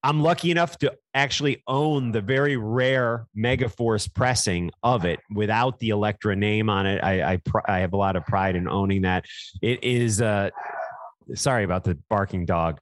I'm 0.03 0.21
lucky 0.21 0.51
enough 0.51 0.78
to 0.80 0.93
actually 1.13 1.63
own 1.67 2.11
the 2.11 2.21
very 2.21 2.57
rare 2.57 3.28
Megaforce 3.36 4.13
pressing 4.13 4.71
of 4.84 5.05
it 5.05 5.19
without 5.34 5.80
the 5.80 5.89
Elektra 5.89 6.36
name 6.36 6.69
on 6.69 6.86
it. 6.86 7.03
I 7.03 7.34
I, 7.34 7.38
pr- 7.38 7.59
I 7.65 7.80
have 7.80 7.93
a 7.93 7.97
lot 7.97 8.15
of 8.15 8.26
pride 8.26 8.55
in 8.55 8.67
owning 8.67 9.03
that. 9.03 9.26
It 9.61 9.84
is 9.84 10.21
uh 10.21 10.49
sorry 11.36 11.63
about 11.63 11.84
the 11.84 11.97
barking 12.09 12.45
dog. 12.45 12.80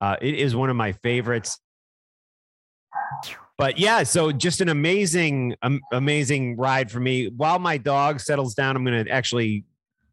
Uh, 0.00 0.16
it 0.20 0.34
is 0.34 0.54
one 0.54 0.70
of 0.70 0.76
my 0.76 0.92
favorites. 0.92 1.58
But 3.56 3.78
yeah, 3.78 4.04
so 4.04 4.30
just 4.30 4.60
an 4.60 4.68
amazing, 4.68 5.56
um, 5.62 5.80
amazing 5.92 6.56
ride 6.56 6.90
for 6.90 7.00
me. 7.00 7.28
While 7.28 7.58
my 7.58 7.76
dog 7.76 8.20
settles 8.20 8.54
down, 8.54 8.76
I'm 8.76 8.84
going 8.84 9.04
to 9.04 9.10
actually 9.10 9.64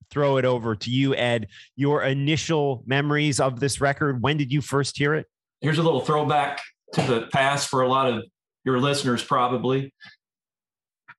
throw 0.09 0.37
it 0.37 0.45
over 0.45 0.75
to 0.75 0.89
you, 0.89 1.13
Ed. 1.15 1.47
Your 1.75 2.03
initial 2.03 2.83
memories 2.87 3.39
of 3.39 3.59
this 3.59 3.79
record. 3.79 4.23
When 4.23 4.37
did 4.37 4.51
you 4.51 4.61
first 4.61 4.97
hear 4.97 5.13
it? 5.13 5.27
Here's 5.61 5.77
a 5.77 5.83
little 5.83 6.01
throwback 6.01 6.59
to 6.93 7.01
the 7.01 7.27
past 7.31 7.69
for 7.69 7.81
a 7.81 7.87
lot 7.87 8.11
of 8.11 8.23
your 8.63 8.79
listeners, 8.79 9.23
probably. 9.23 9.93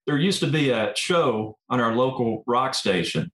There 0.07 0.19
used 0.19 0.41
to 0.41 0.47
be 0.47 0.71
a 0.71 0.93
show 0.97 1.57
on 1.69 1.81
our 1.81 1.95
local 1.95 2.43
rock 2.47 2.75
station 2.75 3.31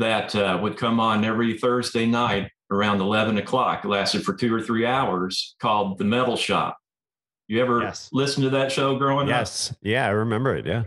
that 0.00 0.34
uh, 0.34 0.58
would 0.60 0.76
come 0.76 0.98
on 0.98 1.24
every 1.24 1.56
Thursday 1.58 2.06
night 2.06 2.50
around 2.70 3.00
11 3.00 3.38
o'clock. 3.38 3.84
It 3.84 3.88
lasted 3.88 4.24
for 4.24 4.34
two 4.34 4.52
or 4.54 4.60
three 4.60 4.86
hours 4.86 5.54
called 5.60 5.98
The 5.98 6.04
Metal 6.04 6.36
Shop. 6.36 6.76
You 7.48 7.60
ever 7.60 7.82
Yes. 7.82 8.08
listen 8.12 8.42
to 8.44 8.50
that 8.50 8.72
show 8.72 8.96
growing 8.96 9.28
up? 9.28 9.40
Yes. 9.40 9.74
Yeah, 9.82 10.06
I 10.06 10.10
remember 10.10 10.56
it. 10.56 10.66
Yeah. 10.66 10.84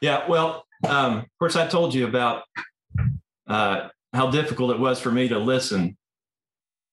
Yeah, 0.00 0.26
well, 0.28 0.64
um, 0.88 1.18
of 1.18 1.24
course, 1.38 1.56
I 1.56 1.66
told 1.66 1.92
you 1.94 2.06
about 2.06 2.42
uh, 3.48 3.88
how 4.12 4.30
difficult 4.30 4.70
it 4.70 4.78
was 4.78 5.00
for 5.00 5.10
me 5.10 5.28
to 5.28 5.38
listen 5.38 5.96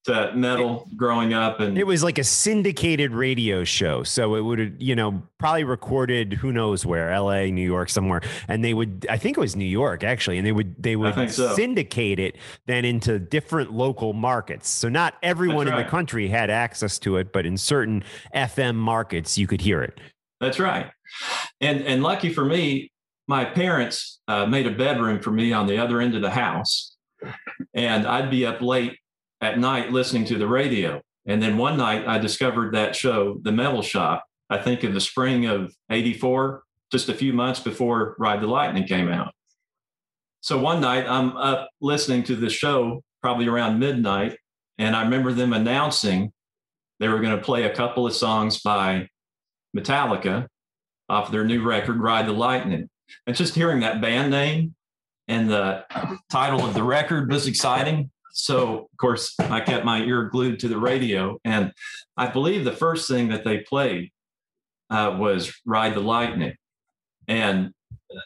to 0.06 0.32
metal 0.36 0.88
growing 0.96 1.34
up, 1.34 1.60
and 1.60 1.78
It 1.78 1.88
was 1.88 2.04
like 2.04 2.18
a 2.18 2.24
syndicated 2.24 3.12
radio 3.12 3.64
show. 3.64 4.04
So 4.04 4.36
it 4.36 4.42
would, 4.42 4.76
you 4.80 4.96
know, 4.96 5.24
probably 5.40 5.64
recorded 5.64 6.34
who 6.34 6.52
knows 6.52 6.86
where, 6.86 7.18
LA, 7.20 7.46
New 7.46 7.66
York, 7.66 7.90
somewhere. 7.90 8.22
And 8.48 8.64
they 8.64 8.74
would, 8.74 9.08
I 9.10 9.18
think 9.18 9.38
it 9.38 9.40
was 9.40 9.56
New 9.56 9.66
York 9.66 10.04
actually, 10.04 10.38
and 10.38 10.46
they 10.46 10.52
would, 10.52 10.82
they 10.82 10.96
would 10.96 11.32
so. 11.32 11.56
syndicate 11.56 12.20
it 12.20 12.38
then 12.68 12.86
into 12.86 13.18
different 13.18 13.74
local 13.74 14.14
markets. 14.14 14.70
So 14.70 14.90
not 14.90 15.16
everyone 15.24 15.68
in 15.68 15.76
the 15.76 15.84
country 15.84 16.28
had 16.28 16.50
access 16.50 17.00
to 17.00 17.18
it, 17.18 17.34
but 17.34 17.46
in 17.46 17.58
certain 17.58 18.04
FM 18.36 18.76
markets, 18.76 19.38
you 19.38 19.48
could 19.48 19.62
hear 19.62 19.82
it. 19.82 20.00
that's 20.40 20.60
right. 20.60 20.92
And 21.62 21.82
and 21.82 22.04
lucky 22.04 22.32
for 22.32 22.46
me, 22.46 22.92
my 23.28 23.46
parents 23.46 24.20
uh, 24.28 24.46
made 24.46 24.68
a 24.68 24.72
bedroom 24.72 25.20
for 25.20 25.32
me 25.32 25.54
on 25.54 25.66
the 25.68 25.78
other 25.78 26.02
end 26.02 26.16
of 26.16 26.22
the 26.22 26.30
house, 26.30 26.96
and 27.74 28.06
I'd 28.06 28.30
be 28.30 28.46
up 28.46 28.62
late 28.62 28.98
at 29.46 29.60
night 29.60 29.92
listening 29.92 30.26
to 30.26 30.38
the 30.38 30.48
radio. 30.48 31.00
And 31.28 31.42
then 31.42 31.58
one 31.58 31.78
night, 31.78 32.08
I 32.08 32.18
discovered 32.18 32.74
that 32.74 32.96
show, 32.96 33.40
The 33.44 33.52
Metal 33.52 33.82
Shop. 33.82 34.24
I 34.50 34.58
think 34.58 34.84
in 34.84 34.94
the 34.94 35.02
spring 35.02 35.46
of 35.46 35.74
'84, 35.90 36.64
just 36.92 37.10
a 37.10 37.14
few 37.14 37.34
months 37.34 37.60
before 37.60 38.16
Ride 38.20 38.42
the 38.42 38.48
Lightning 38.48 38.88
came 38.88 39.10
out. 39.10 39.34
So 40.42 40.60
one 40.60 40.82
night, 40.82 41.06
I'm 41.08 41.36
up 41.38 41.70
listening 41.82 42.24
to 42.24 42.36
the 42.36 42.50
show, 42.50 43.04
probably 43.22 43.48
around 43.48 43.80
midnight, 43.80 44.38
and 44.78 44.96
I 44.96 45.04
remember 45.04 45.32
them 45.34 45.54
announcing 45.54 46.32
they 47.00 47.08
were 47.08 47.20
going 47.20 47.36
to 47.36 47.44
play 47.44 47.64
a 47.64 47.76
couple 47.76 48.06
of 48.06 48.14
songs 48.14 48.62
by 48.62 49.10
Metallica 49.76 50.48
off 51.10 51.32
their 51.32 51.44
new 51.44 51.64
record, 51.64 52.00
Ride 52.00 52.28
the 52.28 52.34
Lightning. 52.34 52.90
And 53.28 53.36
just 53.36 53.56
hearing 53.56 53.82
that 53.82 54.02
band 54.02 54.32
name 54.32 54.76
and 55.28 55.50
the 55.50 55.86
title 56.30 56.64
of 56.64 56.74
the 56.74 56.84
record 56.84 57.32
was 57.32 57.48
exciting. 57.48 58.12
So, 58.38 58.90
of 58.92 58.98
course, 58.98 59.34
I 59.40 59.62
kept 59.62 59.86
my 59.86 60.02
ear 60.02 60.26
glued 60.26 60.60
to 60.60 60.68
the 60.68 60.78
radio. 60.78 61.40
And 61.46 61.72
I 62.18 62.28
believe 62.28 62.66
the 62.66 62.74
first 62.74 63.08
thing 63.08 63.30
that 63.30 63.46
they 63.46 63.60
played 63.60 64.12
uh, 64.90 65.16
was 65.18 65.54
Ride 65.66 65.96
the 65.96 66.02
Lightning. 66.02 66.54
And 67.30 67.72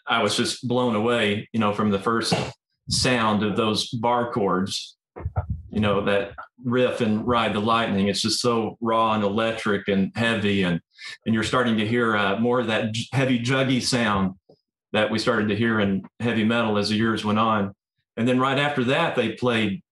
I 0.08 0.24
was 0.24 0.36
just 0.36 0.68
blown 0.68 0.96
away, 0.96 1.48
you 1.54 1.60
know, 1.60 1.74
from 1.74 1.92
the 1.92 2.00
first 2.00 2.34
sound 2.90 3.44
of 3.44 3.56
those 3.56 3.88
bar 3.90 4.34
chords, 4.34 4.98
you 5.70 5.80
know, 5.80 6.04
that 6.06 6.34
riff 6.66 7.02
and 7.02 7.26
Ride 7.28 7.54
the 7.54 7.60
Lightning. 7.60 8.08
It's 8.08 8.24
just 8.24 8.42
so 8.42 8.78
raw 8.82 9.14
and 9.14 9.24
electric 9.24 9.88
and 9.90 10.12
heavy. 10.16 10.64
And 10.64 10.82
and 11.28 11.36
you're 11.36 11.44
starting 11.44 11.78
to 11.78 11.88
hear 11.88 12.18
uh, 12.18 12.40
more 12.40 12.60
of 12.60 12.68
that 12.68 12.96
heavy 13.14 13.40
juggy 13.40 13.82
sound 13.82 14.34
that 14.92 15.12
we 15.12 15.20
started 15.20 15.50
to 15.50 15.56
hear 15.56 15.80
in 15.80 16.04
heavy 16.20 16.44
metal 16.44 16.80
as 16.80 16.90
the 16.90 16.96
years 16.96 17.24
went 17.24 17.38
on. 17.38 17.76
And 18.18 18.28
then 18.28 18.40
right 18.40 18.58
after 18.58 18.84
that, 18.86 19.16
they 19.16 19.34
played 19.34 19.84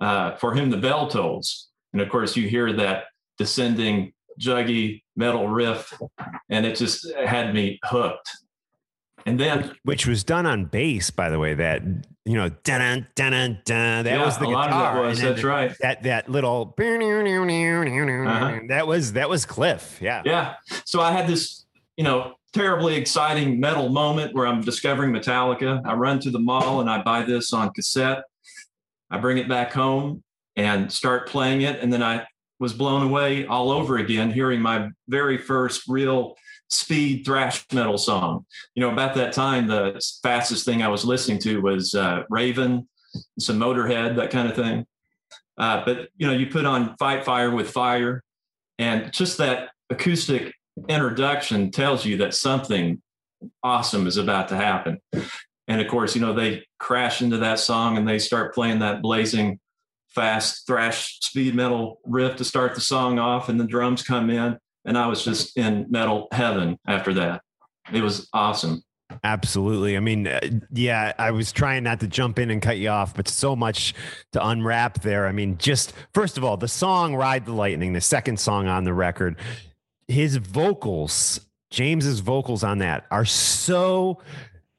uh, 0.00 0.36
"For 0.36 0.54
Whom 0.54 0.70
the 0.70 0.76
Bell 0.76 1.08
Tolls," 1.08 1.68
and 1.92 2.00
of 2.02 2.08
course 2.08 2.36
you 2.36 2.48
hear 2.48 2.72
that 2.74 3.04
descending 3.38 4.12
juggy 4.38 5.02
metal 5.16 5.48
riff, 5.48 5.92
and 6.48 6.64
it 6.66 6.76
just 6.76 7.10
had 7.14 7.54
me 7.54 7.78
hooked. 7.84 8.30
And 9.26 9.38
then 9.38 9.72
Which 9.84 10.06
was 10.06 10.24
done 10.24 10.46
on 10.46 10.64
bass, 10.64 11.10
by 11.10 11.28
the 11.28 11.38
way. 11.38 11.52
That 11.54 11.82
you 12.24 12.34
know, 12.34 12.48
dun 12.64 13.06
dun 13.14 13.30
dun 13.32 13.58
dun. 13.64 14.04
That 14.04 14.18
yeah, 14.18 14.24
was 14.24 14.38
the 14.38 14.46
a 14.46 14.48
lot 14.48 14.68
guitar. 14.68 14.98
of 14.98 15.04
it 15.04 15.08
was. 15.08 15.20
That's 15.20 15.44
right. 15.44 15.76
That 15.80 16.02
that 16.04 16.28
little 16.30 16.64
Uh-huh. 18.26 18.60
that 18.68 18.86
was 18.86 19.12
that 19.14 19.28
was 19.28 19.44
Cliff. 19.44 19.98
Yeah. 20.00 20.22
Yeah. 20.24 20.54
So 20.86 21.00
I 21.02 21.12
had 21.12 21.26
this, 21.28 21.66
you 21.98 22.04
know, 22.04 22.34
terribly 22.54 22.96
exciting 22.96 23.60
metal 23.60 23.90
moment 23.90 24.34
where 24.34 24.46
I'm 24.46 24.62
discovering 24.62 25.12
Metallica. 25.12 25.82
I 25.84 25.94
run 25.94 26.18
to 26.20 26.30
the 26.30 26.40
mall 26.40 26.80
and 26.80 26.88
I 26.88 27.02
buy 27.02 27.22
this 27.22 27.52
on 27.52 27.70
cassette. 27.74 28.22
I 29.10 29.18
bring 29.18 29.38
it 29.38 29.48
back 29.48 29.72
home 29.72 30.22
and 30.56 30.92
start 30.92 31.28
playing 31.28 31.62
it. 31.62 31.80
And 31.80 31.92
then 31.92 32.02
I 32.02 32.26
was 32.58 32.72
blown 32.72 33.02
away 33.02 33.46
all 33.46 33.70
over 33.70 33.98
again, 33.98 34.30
hearing 34.30 34.60
my 34.60 34.90
very 35.08 35.38
first 35.38 35.88
real 35.88 36.36
speed 36.68 37.24
thrash 37.24 37.64
metal 37.72 37.98
song. 37.98 38.46
You 38.74 38.82
know, 38.82 38.92
about 38.92 39.14
that 39.16 39.32
time, 39.32 39.66
the 39.66 40.00
fastest 40.22 40.64
thing 40.64 40.82
I 40.82 40.88
was 40.88 41.04
listening 41.04 41.38
to 41.40 41.60
was 41.60 41.94
uh, 41.94 42.22
Raven, 42.30 42.88
some 43.38 43.58
Motorhead, 43.58 44.16
that 44.16 44.30
kind 44.30 44.48
of 44.48 44.54
thing. 44.54 44.86
Uh, 45.58 45.84
but, 45.84 46.08
you 46.16 46.26
know, 46.26 46.32
you 46.32 46.46
put 46.46 46.64
on 46.64 46.96
Fight 46.96 47.24
Fire 47.24 47.50
with 47.50 47.70
Fire, 47.70 48.22
and 48.78 49.12
just 49.12 49.38
that 49.38 49.70
acoustic 49.90 50.54
introduction 50.88 51.70
tells 51.70 52.04
you 52.04 52.18
that 52.18 52.34
something 52.34 53.02
awesome 53.62 54.06
is 54.06 54.16
about 54.16 54.48
to 54.48 54.56
happen. 54.56 55.00
And 55.70 55.80
of 55.80 55.86
course, 55.86 56.16
you 56.16 56.20
know, 56.20 56.32
they 56.32 56.64
crash 56.80 57.22
into 57.22 57.38
that 57.38 57.60
song 57.60 57.96
and 57.96 58.06
they 58.06 58.18
start 58.18 58.52
playing 58.52 58.80
that 58.80 59.02
blazing 59.02 59.60
fast 60.08 60.66
thrash 60.66 61.20
speed 61.20 61.54
metal 61.54 62.00
riff 62.04 62.34
to 62.38 62.44
start 62.44 62.74
the 62.74 62.80
song 62.80 63.20
off, 63.20 63.48
and 63.48 63.60
the 63.60 63.64
drums 63.64 64.02
come 64.02 64.30
in. 64.30 64.58
And 64.84 64.98
I 64.98 65.06
was 65.06 65.24
just 65.24 65.56
in 65.56 65.86
metal 65.88 66.26
heaven 66.32 66.76
after 66.88 67.14
that. 67.14 67.42
It 67.92 68.02
was 68.02 68.28
awesome. 68.32 68.82
Absolutely. 69.22 69.96
I 69.96 70.00
mean, 70.00 70.26
uh, 70.26 70.40
yeah, 70.72 71.12
I 71.18 71.30
was 71.30 71.52
trying 71.52 71.84
not 71.84 72.00
to 72.00 72.08
jump 72.08 72.40
in 72.40 72.50
and 72.50 72.60
cut 72.60 72.78
you 72.78 72.88
off, 72.88 73.14
but 73.14 73.28
so 73.28 73.54
much 73.54 73.94
to 74.32 74.44
unwrap 74.44 75.02
there. 75.02 75.28
I 75.28 75.32
mean, 75.32 75.56
just 75.56 75.92
first 76.14 76.36
of 76.36 76.42
all, 76.42 76.56
the 76.56 76.66
song 76.66 77.14
Ride 77.14 77.46
the 77.46 77.52
Lightning, 77.52 77.92
the 77.92 78.00
second 78.00 78.40
song 78.40 78.66
on 78.66 78.82
the 78.82 78.92
record, 78.92 79.36
his 80.08 80.34
vocals, 80.34 81.38
James's 81.70 82.18
vocals 82.18 82.64
on 82.64 82.78
that 82.78 83.06
are 83.12 83.24
so 83.24 84.18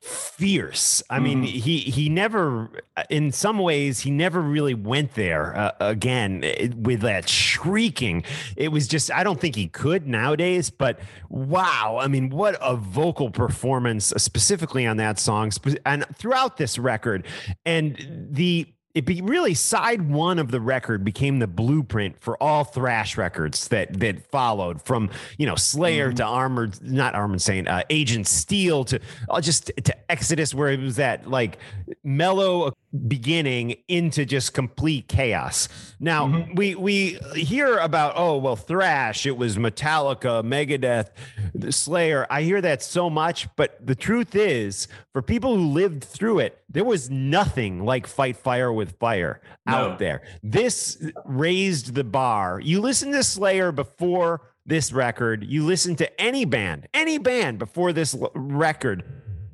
fierce. 0.02 1.04
I 1.12 1.20
mean, 1.20 1.44
he 1.44 1.78
he 1.78 2.10
never 2.10 2.72
in 3.12 3.32
some 3.32 3.60
ways 3.60 4.00
he 4.00 4.10
never 4.10 4.42
really 4.42 4.74
went 4.74 5.14
there 5.14 5.56
uh, 5.56 5.72
again 5.80 6.42
eh, 6.44 6.70
with 6.76 7.02
that 7.02 7.30
shrieking. 7.30 8.24
It 8.58 8.70
was 8.70 8.88
just 8.88 9.12
I 9.12 9.24
don't 9.24 9.40
think 9.40 9.56
he 9.56 9.68
could 9.68 10.08
nowadays, 10.08 10.72
but 10.72 11.00
wow, 11.30 12.00
I 12.02 12.08
mean, 12.08 12.30
what 12.30 12.58
a 12.62 12.76
vocal 12.76 13.30
performance 13.30 14.12
uh, 14.12 14.18
specifically 14.18 14.88
on 14.88 14.98
that 14.98 15.20
song 15.20 15.52
and 15.86 16.06
throughout 16.16 16.58
this 16.58 16.80
record. 16.80 17.28
And 17.64 18.28
the 18.32 18.74
it 18.94 19.06
be 19.06 19.22
really 19.22 19.54
side 19.54 20.10
one 20.10 20.40
of 20.40 20.52
the 20.52 20.60
record 20.60 21.04
became 21.04 21.40
the 21.40 21.48
blueprint 21.48 22.20
for 22.20 22.42
all 22.42 22.64
thrash 22.64 23.18
records 23.18 23.68
that 23.70 24.00
that 24.00 24.30
followed 24.30 24.82
from 24.82 25.10
you 25.38 25.46
know 25.46 25.56
Slayer 25.56 26.12
to 26.14 26.24
Armored 26.24 26.82
not 26.82 27.16
Armored 27.16 27.42
Saint 27.42 27.68
uh, 27.68 27.84
Agent 27.90 28.28
Steel 28.28 28.84
to 28.86 29.00
uh, 29.30 29.42
just 29.42 29.72
to 29.84 30.12
Exodus 30.12 30.54
where 30.54 30.70
it 30.70 30.80
was 30.80 30.98
that 30.98 31.30
like 31.30 31.58
mellow 32.04 32.74
beginning 33.08 33.76
into 33.88 34.26
just 34.26 34.54
complete 34.54 35.08
chaos. 35.08 35.70
Now 36.00 36.48
we 36.54 36.76
we 36.76 37.20
hear 37.36 37.78
about 37.78 38.14
oh 38.16 38.38
well 38.38 38.56
thrash 38.56 39.26
it 39.26 39.38
was 39.38 39.58
Metallica 39.58 40.44
Megadeth 40.44 41.74
Slayer. 41.74 42.28
I 42.30 42.42
hear 42.42 42.62
that 42.62 42.84
so 42.84 43.10
much 43.10 43.48
but 43.56 43.86
the 43.86 43.96
truth 43.96 44.36
is 44.36 44.88
for 45.14 45.22
people 45.22 45.56
who 45.56 45.68
lived 45.68 46.04
through 46.04 46.40
it 46.40 46.62
there 46.70 46.86
was 46.86 47.10
nothing 47.10 47.84
like 47.84 48.08
Fight 48.08 48.38
Fire 48.38 48.72
with 48.72 48.81
With 48.82 48.98
fire 48.98 49.42
No. 49.68 49.74
out 49.76 50.00
there. 50.00 50.24
This 50.42 51.06
raised 51.24 51.94
the 51.94 52.04
bar. 52.04 52.60
You 52.60 52.82
listen 52.82 53.12
to 53.12 53.22
Slayer 53.24 53.72
before 53.72 54.42
this 54.66 54.92
record, 54.92 55.44
you 55.44 55.64
listen 55.64 55.96
to 55.98 56.20
any 56.20 56.46
band, 56.46 56.88
any 56.96 57.20
band 57.20 57.60
before 57.60 57.94
this 57.94 58.16
l- 58.16 58.32
record. 58.34 59.04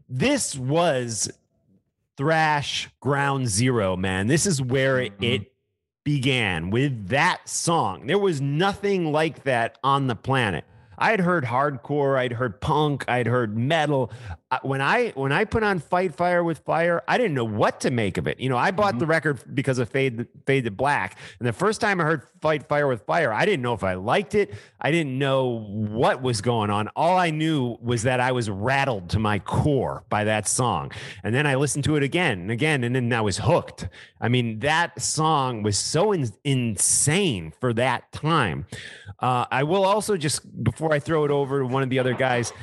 This 0.07 0.55
was 0.55 1.30
thrash 2.15 2.89
ground 3.01 3.49
zero, 3.49 3.97
man. 3.97 4.28
This 4.28 4.45
is 4.45 4.61
where 4.61 5.01
it, 5.01 5.11
it 5.19 5.51
began 6.05 6.69
with 6.69 7.09
that 7.09 7.49
song. 7.49 8.07
There 8.07 8.17
was 8.17 8.39
nothing 8.39 9.11
like 9.11 9.43
that 9.43 9.78
on 9.84 10.07
the 10.07 10.15
planet. 10.15 10.63
I'd 10.97 11.19
heard 11.19 11.43
hardcore, 11.43 12.17
I'd 12.17 12.32
heard 12.32 12.61
punk, 12.61 13.03
I'd 13.09 13.28
heard 13.28 13.57
metal. 13.57 14.09
When 14.62 14.80
I 14.80 15.10
when 15.10 15.34
I 15.34 15.43
put 15.43 15.64
on 15.64 15.80
Fight 15.80 16.16
Fire 16.16 16.41
with 16.41 16.60
Fire, 16.60 17.04
I 17.06 17.18
didn't 17.18 17.34
know 17.34 17.43
what 17.43 17.82
to 17.82 17.91
make 17.91 18.18
of 18.18 18.28
it. 18.28 18.39
You 18.39 18.48
know, 18.48 18.56
I 18.56 18.72
bought 18.72 18.91
mm-hmm. 18.91 19.00
the 19.00 19.06
record 19.06 19.39
because 19.54 19.78
of 19.78 19.89
Fade 19.89 20.26
Fade 20.45 20.64
to 20.64 20.72
Black, 20.72 21.18
and 21.39 21.45
the 21.45 21.52
first 21.52 21.82
time 21.82 22.00
I 22.00 22.06
heard 22.06 22.24
Fight 22.39 22.70
Fire 22.70 22.88
with 22.88 23.02
Fire, 23.02 23.34
I 23.34 23.43
didn't 23.43 23.62
know 23.62 23.74
if 23.74 23.84
I 23.84 23.95
liked 23.95 24.36
it. 24.36 24.54
I 24.80 24.89
didn't 24.89 25.20
know 25.20 25.66
what 25.68 26.22
was 26.22 26.39
going 26.39 26.70
on. 26.70 26.88
All 26.95 27.18
I 27.18 27.30
knew 27.30 27.78
was 27.82 28.04
that 28.04 28.22
I 28.22 28.32
was 28.32 28.50
rattled 28.50 29.10
to 29.10 29.20
my 29.20 29.39
core 29.39 30.06
by 30.08 30.24
that 30.24 30.48
song, 30.48 30.93
and 31.26 31.36
then 31.36 31.45
I 31.45 31.56
listened 31.56 31.84
to 31.84 31.98
it 31.98 32.04
again 32.04 32.39
and 32.39 32.52
again, 32.52 32.86
and 32.86 32.95
then 32.95 33.12
I 33.12 33.20
was 33.20 33.39
hooked. 33.39 33.89
I 34.22 34.30
mean, 34.30 34.60
that 34.60 35.02
song 35.02 35.62
was 35.62 35.78
so 35.78 36.14
in- 36.14 36.32
insane 36.45 37.52
for 37.60 37.74
that 37.74 38.14
time. 38.14 38.66
Uh, 39.20 39.45
I 39.52 39.64
will 39.64 39.84
also 39.84 40.16
just 40.16 40.64
before 40.64 40.93
I 40.93 41.00
throw 41.00 41.26
it 41.26 41.32
over 41.32 41.60
to 41.60 41.66
one 41.66 41.84
of 41.84 41.89
the 41.89 42.00
other 42.00 42.14
guys. 42.14 42.54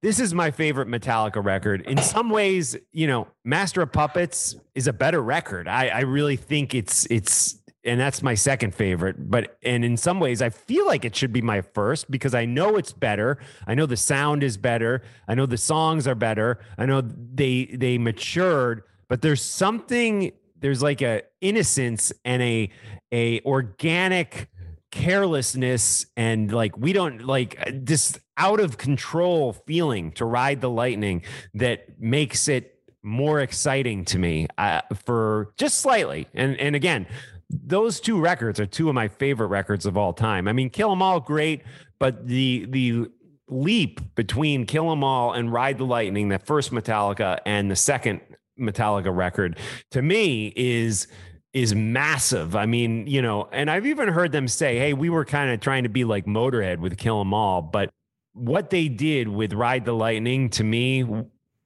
This 0.00 0.20
is 0.20 0.32
my 0.32 0.52
favorite 0.52 0.86
Metallica 0.86 1.44
record. 1.44 1.80
In 1.82 1.98
some 1.98 2.30
ways, 2.30 2.76
you 2.92 3.08
know, 3.08 3.26
Master 3.44 3.82
of 3.82 3.90
Puppets 3.90 4.54
is 4.76 4.86
a 4.86 4.92
better 4.92 5.20
record. 5.20 5.66
I, 5.66 5.88
I 5.88 6.00
really 6.00 6.36
think 6.36 6.72
it's 6.72 7.04
it's 7.10 7.60
and 7.84 7.98
that's 7.98 8.22
my 8.22 8.34
second 8.34 8.76
favorite. 8.76 9.16
But 9.28 9.58
and 9.64 9.84
in 9.84 9.96
some 9.96 10.20
ways, 10.20 10.40
I 10.40 10.50
feel 10.50 10.86
like 10.86 11.04
it 11.04 11.16
should 11.16 11.32
be 11.32 11.42
my 11.42 11.62
first 11.62 12.08
because 12.10 12.32
I 12.32 12.44
know 12.44 12.76
it's 12.76 12.92
better. 12.92 13.38
I 13.66 13.74
know 13.74 13.86
the 13.86 13.96
sound 13.96 14.44
is 14.44 14.56
better. 14.56 15.02
I 15.26 15.34
know 15.34 15.46
the 15.46 15.58
songs 15.58 16.06
are 16.06 16.14
better. 16.14 16.60
I 16.76 16.86
know 16.86 17.00
they 17.00 17.64
they 17.64 17.98
matured. 17.98 18.84
But 19.08 19.22
there's 19.22 19.42
something. 19.42 20.30
There's 20.60 20.82
like 20.82 21.02
a 21.02 21.22
innocence 21.40 22.12
and 22.24 22.40
a 22.40 22.70
a 23.10 23.40
organic 23.40 24.48
carelessness 24.90 26.06
and 26.16 26.50
like 26.50 26.76
we 26.78 26.94
don't 26.94 27.24
like 27.24 27.62
this 27.70 28.18
out 28.38 28.60
of 28.60 28.78
control 28.78 29.52
feeling 29.52 30.12
to 30.12 30.24
ride 30.24 30.60
the 30.60 30.70
lightning 30.70 31.22
that 31.54 32.00
makes 32.00 32.48
it 32.48 32.74
more 33.02 33.40
exciting 33.40 34.04
to 34.04 34.18
me 34.18 34.46
uh, 34.58 34.80
for 35.04 35.52
just 35.56 35.80
slightly 35.80 36.26
and 36.34 36.56
and 36.58 36.74
again 36.74 37.06
those 37.50 38.00
two 38.00 38.18
records 38.20 38.60
are 38.60 38.66
two 38.66 38.88
of 38.88 38.94
my 38.94 39.08
favorite 39.08 39.46
records 39.46 39.86
of 39.86 39.96
all 39.96 40.12
time 40.12 40.48
i 40.48 40.52
mean 40.52 40.68
kill 40.68 40.90
'em 40.92 41.00
all 41.00 41.20
great 41.20 41.62
but 41.98 42.26
the 42.26 42.66
the 42.70 43.06
leap 43.48 44.00
between 44.14 44.66
kill 44.66 44.90
'em 44.90 45.04
all 45.04 45.32
and 45.32 45.52
ride 45.52 45.78
the 45.78 45.84
lightning 45.84 46.28
the 46.28 46.38
first 46.38 46.72
metallica 46.72 47.38
and 47.46 47.70
the 47.70 47.76
second 47.76 48.20
metallica 48.60 49.14
record 49.14 49.56
to 49.90 50.02
me 50.02 50.52
is 50.56 51.06
is 51.54 51.74
massive. 51.74 52.54
I 52.54 52.66
mean, 52.66 53.06
you 53.06 53.22
know, 53.22 53.48
and 53.52 53.70
I've 53.70 53.86
even 53.86 54.08
heard 54.08 54.32
them 54.32 54.48
say, 54.48 54.78
hey, 54.78 54.92
we 54.92 55.08
were 55.08 55.24
kind 55.24 55.50
of 55.50 55.60
trying 55.60 55.84
to 55.84 55.88
be 55.88 56.04
like 56.04 56.26
Motorhead 56.26 56.78
with 56.78 56.98
Kill 56.98 57.20
'em 57.20 57.32
All. 57.32 57.62
But 57.62 57.90
what 58.38 58.70
they 58.70 58.88
did 58.88 59.28
with 59.28 59.52
Ride 59.52 59.84
the 59.84 59.92
Lightning 59.92 60.50
to 60.50 60.64
me 60.64 61.04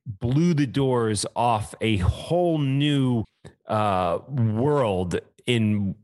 blew 0.06 0.54
the 0.54 0.66
doors 0.66 1.24
off 1.36 1.74
a 1.80 1.98
whole 1.98 2.58
new 2.58 3.24
uh, 3.66 4.18
world 4.28 5.20
in 5.46 5.94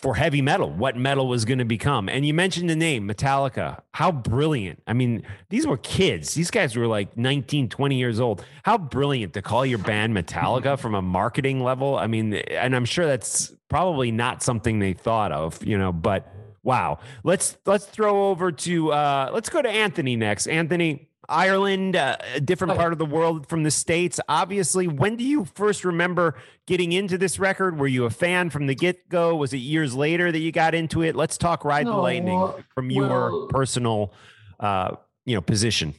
for 0.00 0.14
heavy 0.14 0.40
metal, 0.40 0.70
what 0.70 0.96
metal 0.96 1.28
was 1.28 1.44
going 1.44 1.58
to 1.58 1.64
become. 1.64 2.08
And 2.08 2.24
you 2.24 2.32
mentioned 2.32 2.70
the 2.70 2.76
name 2.76 3.08
Metallica. 3.08 3.82
How 3.92 4.12
brilliant. 4.12 4.82
I 4.86 4.92
mean, 4.92 5.22
these 5.50 5.66
were 5.66 5.76
kids. 5.76 6.34
These 6.34 6.50
guys 6.50 6.76
were 6.76 6.86
like 6.86 7.16
19, 7.16 7.68
20 7.68 7.96
years 7.96 8.20
old. 8.20 8.44
How 8.62 8.78
brilliant 8.78 9.34
to 9.34 9.42
call 9.42 9.66
your 9.66 9.78
band 9.78 10.16
Metallica 10.16 10.78
from 10.78 10.94
a 10.94 11.02
marketing 11.02 11.62
level. 11.62 11.98
I 11.98 12.06
mean, 12.06 12.34
and 12.34 12.74
I'm 12.76 12.84
sure 12.84 13.06
that's 13.06 13.52
probably 13.68 14.12
not 14.12 14.42
something 14.42 14.78
they 14.78 14.92
thought 14.92 15.32
of, 15.32 15.62
you 15.64 15.76
know, 15.76 15.92
but 15.92 16.31
wow. 16.62 16.98
Let's 17.24 17.56
let's 17.66 17.86
throw 17.86 18.30
over 18.30 18.52
to 18.52 18.92
uh 18.92 19.30
let's 19.32 19.48
go 19.48 19.62
to 19.62 19.68
Anthony 19.68 20.16
next. 20.16 20.46
Anthony, 20.46 21.08
Ireland, 21.28 21.96
uh, 21.96 22.16
a 22.34 22.40
different 22.40 22.76
part 22.76 22.92
of 22.92 22.98
the 22.98 23.06
world 23.06 23.48
from 23.48 23.62
the 23.62 23.70
States. 23.70 24.20
Obviously, 24.28 24.88
when 24.88 25.16
do 25.16 25.24
you 25.24 25.44
first 25.44 25.84
remember 25.84 26.36
getting 26.66 26.92
into 26.92 27.16
this 27.16 27.38
record? 27.38 27.78
Were 27.78 27.86
you 27.86 28.04
a 28.04 28.10
fan 28.10 28.50
from 28.50 28.66
the 28.66 28.74
get 28.74 29.08
go? 29.08 29.36
Was 29.36 29.52
it 29.52 29.58
years 29.58 29.94
later 29.94 30.32
that 30.32 30.38
you 30.38 30.52
got 30.52 30.74
into 30.74 31.02
it? 31.02 31.16
Let's 31.16 31.38
talk 31.38 31.64
Ride 31.64 31.86
no, 31.86 31.92
the 31.92 31.98
Lightning 31.98 32.52
from 32.74 32.90
your 32.90 33.08
well, 33.30 33.46
personal, 33.48 34.12
uh, 34.60 34.96
you 35.24 35.34
know, 35.34 35.40
position. 35.40 35.94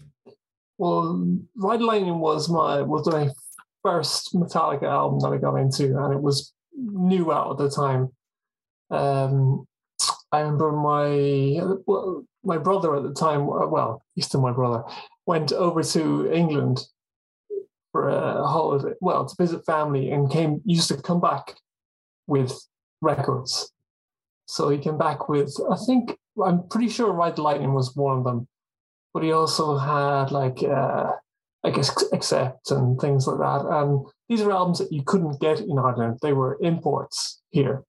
Well, 0.78 1.38
Ride 1.56 1.80
the 1.80 1.86
Lightning 1.86 2.20
was 2.20 2.50
my 2.50 2.82
was 2.82 3.08
my 3.08 3.30
first 3.82 4.34
Metallica 4.36 4.84
album 4.84 5.20
that 5.20 5.30
I 5.30 5.38
got 5.38 5.56
into, 5.56 5.98
and 5.98 6.14
it 6.14 6.22
was 6.22 6.54
new 6.76 7.32
out 7.32 7.52
at 7.52 7.58
the 7.58 7.70
time. 7.70 8.10
Um, 8.90 9.66
I 10.34 10.42
remember 10.42 10.72
my 10.72 11.62
well, 11.86 12.26
my 12.44 12.58
brother 12.58 12.96
at 12.96 13.04
the 13.04 13.14
time. 13.14 13.46
Well, 13.48 14.04
he's 14.16 14.26
still 14.26 14.42
my 14.42 14.52
brother 14.52 14.84
went 15.26 15.52
over 15.54 15.84
to 15.84 16.32
England 16.32 16.80
for 17.92 18.10
a 18.10 18.46
holiday, 18.46 18.94
well, 19.02 19.26
to 19.26 19.36
visit 19.38 19.66
family, 19.66 20.12
and 20.12 20.32
came 20.32 20.62
used 20.66 20.88
to 20.90 21.02
come 21.02 21.22
back 21.22 21.56
with 22.28 22.52
records. 23.02 23.72
So 24.46 24.70
he 24.70 24.78
came 24.78 24.98
back 24.98 25.30
with, 25.30 25.56
I 25.72 25.78
think, 25.86 26.18
I'm 26.44 26.68
pretty 26.68 26.90
sure 26.90 27.12
Ride 27.14 27.38
Lightning 27.38 27.74
was 27.74 27.96
one 27.96 28.18
of 28.18 28.24
them, 28.24 28.48
but 29.14 29.24
he 29.24 29.32
also 29.32 29.78
had 29.78 30.32
like, 30.32 30.62
uh, 30.64 31.12
I 31.64 31.70
guess, 31.70 31.92
Accept 32.12 32.72
and 32.72 33.00
things 33.00 33.28
like 33.28 33.40
that. 33.40 33.66
And 33.70 34.06
these 34.28 34.42
are 34.42 34.52
albums 34.52 34.80
that 34.80 34.92
you 34.92 35.04
couldn't 35.04 35.40
get 35.40 35.60
in 35.62 35.78
Ireland; 35.78 36.20
they 36.22 36.34
were 36.34 36.58
imports 36.62 37.42
here. 37.52 37.84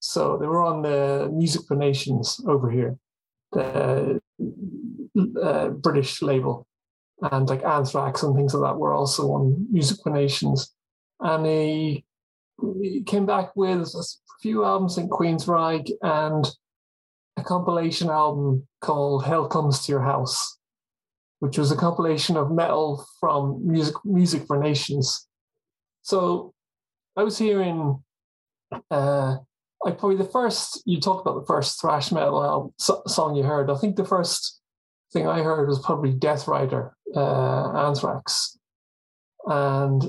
So 0.00 0.38
they 0.38 0.46
were 0.46 0.64
on 0.64 0.82
the 0.82 1.30
Music 1.32 1.62
for 1.68 1.76
Nations 1.76 2.40
over 2.46 2.70
here. 2.70 2.96
The 3.52 4.20
uh, 5.42 5.68
British 5.68 6.22
label, 6.22 6.66
and 7.30 7.48
like 7.48 7.64
Anthrax 7.64 8.22
and 8.22 8.34
things 8.34 8.54
like 8.54 8.70
that 8.70 8.78
were 8.78 8.94
also 8.94 9.32
on 9.32 9.66
Music 9.70 9.98
for 10.02 10.10
Nations. 10.10 10.74
And 11.20 11.44
he, 11.44 12.04
he 12.80 13.02
came 13.02 13.26
back 13.26 13.54
with 13.56 13.88
a 13.88 14.04
few 14.40 14.64
albums 14.64 14.96
in 14.96 15.08
Queensryche 15.08 15.90
and 16.00 16.46
a 17.36 17.42
compilation 17.42 18.08
album 18.08 18.66
called 18.80 19.24
Hell 19.24 19.48
Comes 19.48 19.84
to 19.84 19.92
Your 19.92 20.02
House, 20.02 20.58
which 21.40 21.58
was 21.58 21.70
a 21.70 21.76
compilation 21.76 22.36
of 22.36 22.50
metal 22.50 23.04
from 23.18 23.60
Music 23.66 23.96
Music 24.04 24.46
for 24.46 24.58
Nations. 24.58 25.26
So 26.02 26.54
I 27.16 27.22
was 27.22 27.36
hearing 27.36 28.02
uh, 28.90 29.36
like 29.82 29.98
probably 29.98 30.16
the 30.16 30.24
first 30.24 30.82
you 30.84 31.00
talked 31.00 31.26
about 31.26 31.40
the 31.40 31.46
first 31.46 31.80
thrash 31.80 32.12
metal 32.12 32.42
album, 32.44 32.72
so, 32.78 33.02
song 33.06 33.34
you 33.34 33.42
heard. 33.42 33.70
I 33.70 33.76
think 33.76 33.96
the 33.96 34.04
first 34.04 34.60
thing 35.12 35.26
I 35.26 35.42
heard 35.42 35.68
was 35.68 35.78
probably 35.80 36.12
Death 36.12 36.46
Rider, 36.46 36.94
uh, 37.14 37.86
Anthrax, 37.86 38.58
and 39.46 40.02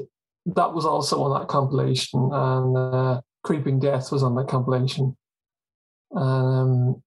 that 0.45 0.73
was 0.73 0.85
also 0.85 1.23
on 1.23 1.39
that 1.39 1.47
compilation. 1.47 2.29
And 2.31 2.77
uh, 2.77 3.21
Creeping 3.43 3.79
Death 3.79 4.11
was 4.11 4.23
on 4.23 4.35
that 4.35 4.47
compilation. 4.47 5.15
Um, 6.15 7.01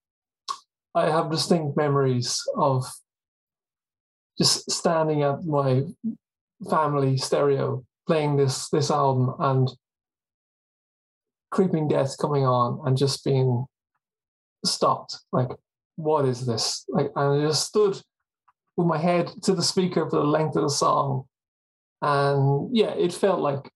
I 0.95 1.11
have 1.11 1.31
distinct 1.31 1.77
memories 1.77 2.43
of 2.57 2.85
just 4.39 4.71
standing 4.71 5.23
at 5.23 5.45
my 5.45 5.83
family 6.71 7.17
stereo 7.17 7.85
playing 8.07 8.37
this 8.37 8.69
this 8.71 8.91
album 8.91 9.35
and 9.39 9.69
creeping 11.55 11.89
death 11.89 12.17
coming 12.19 12.45
on 12.45 12.81
and 12.85 12.97
just 12.97 13.25
being 13.25 13.65
stopped 14.65 15.19
like 15.33 15.49
what 15.97 16.25
is 16.25 16.47
this? 16.47 16.85
Like, 16.89 17.11
and 17.17 17.43
I 17.43 17.47
just 17.47 17.67
stood 17.67 18.01
with 18.77 18.87
my 18.87 18.99
head 18.99 19.31
to 19.43 19.55
the 19.55 19.63
speaker 19.63 20.09
for 20.09 20.17
the 20.17 20.25
length 20.25 20.57
of 20.57 20.63
the 20.63 20.71
song. 20.71 21.25
And 22.03 22.75
yeah, 22.77 22.91
it 22.91 23.13
felt 23.13 23.41
like 23.41 23.71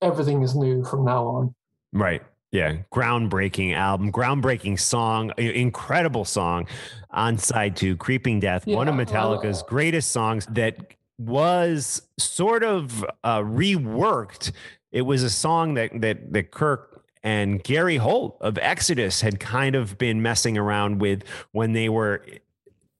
everything 0.00 0.42
is 0.42 0.54
new 0.54 0.84
from 0.84 1.04
now 1.04 1.26
on. 1.26 1.54
Right. 1.92 2.22
Yeah, 2.52 2.76
groundbreaking 2.92 3.74
album, 3.74 4.12
groundbreaking 4.12 4.78
song, 4.78 5.32
incredible 5.36 6.24
song 6.24 6.68
on 7.10 7.36
side 7.36 7.74
two, 7.74 7.96
Creeping 7.96 8.38
Death, 8.38 8.62
yeah, 8.64 8.76
one 8.76 8.86
of 8.86 8.94
Metallica's 8.94 9.60
uh, 9.60 9.66
greatest 9.66 10.12
songs 10.12 10.46
that 10.52 10.94
was 11.18 12.02
sort 12.16 12.62
of 12.62 13.04
uh, 13.24 13.40
reworked. 13.40 14.52
It 14.94 15.02
was 15.02 15.22
a 15.22 15.30
song 15.30 15.74
that 15.74 15.90
that 16.00 16.32
that 16.32 16.52
Kirk 16.52 17.04
and 17.24 17.62
Gary 17.62 17.96
Holt 17.96 18.38
of 18.40 18.58
Exodus 18.58 19.20
had 19.20 19.40
kind 19.40 19.74
of 19.74 19.98
been 19.98 20.22
messing 20.22 20.56
around 20.56 21.00
with 21.00 21.24
when 21.52 21.72
they 21.72 21.88
were 21.88 22.24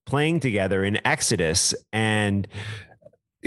playing 0.05 0.41
together 0.41 0.85
in 0.85 0.99
Exodus. 1.07 1.75
And 1.93 2.49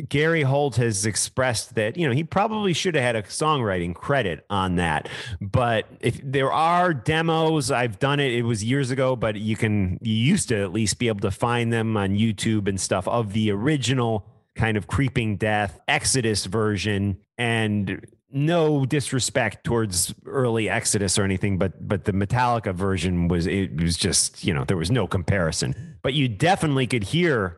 Gary 0.08 0.44
Holt 0.44 0.76
has 0.76 1.06
expressed 1.06 1.76
that, 1.76 1.98
you 1.98 2.08
know, 2.08 2.14
he 2.14 2.24
probably 2.24 2.74
should 2.74 2.96
have 2.96 3.04
had 3.04 3.16
a 3.16 3.24
songwriting 3.24 3.96
credit 3.96 4.46
on 4.50 4.76
that. 4.76 5.10
But 5.42 5.88
if 6.00 6.22
there 6.24 6.52
are 6.54 6.94
demos, 6.94 7.72
I've 7.72 8.00
done 8.00 8.20
it. 8.20 8.32
It 8.32 8.44
was 8.44 8.64
years 8.64 8.92
ago, 8.92 9.16
but 9.16 9.36
you 9.36 9.56
can, 9.56 9.98
you 10.02 10.14
used 10.14 10.50
to 10.50 10.62
at 10.62 10.72
least 10.72 11.00
be 11.00 11.08
able 11.08 11.22
to 11.22 11.32
find 11.32 11.74
them 11.74 11.98
on 11.98 12.12
YouTube 12.12 12.68
and 12.68 12.80
stuff 12.80 13.08
of 13.08 13.34
the 13.34 13.52
original 13.52 14.26
kind 14.56 14.78
of 14.78 14.88
creeping 14.88 15.38
death 15.38 15.80
Exodus 15.88 16.46
version. 16.46 17.18
And 17.38 18.06
no 18.30 18.86
disrespect 18.86 19.64
towards 19.64 20.14
early 20.26 20.70
Exodus 20.70 21.18
or 21.18 21.24
anything, 21.24 21.58
but 21.58 21.88
but 21.88 22.06
the 22.06 22.12
Metallica 22.12 22.74
version 22.74 23.28
was 23.28 23.48
it 23.48 23.80
was 23.80 23.98
just 23.98 24.44
you 24.44 24.54
know 24.54 24.64
there 24.66 24.78
was 24.78 24.92
no 24.92 25.08
comparison. 25.08 25.98
But 26.02 26.14
you 26.14 26.28
definitely 26.28 26.88
could 26.88 27.04
hear 27.04 27.58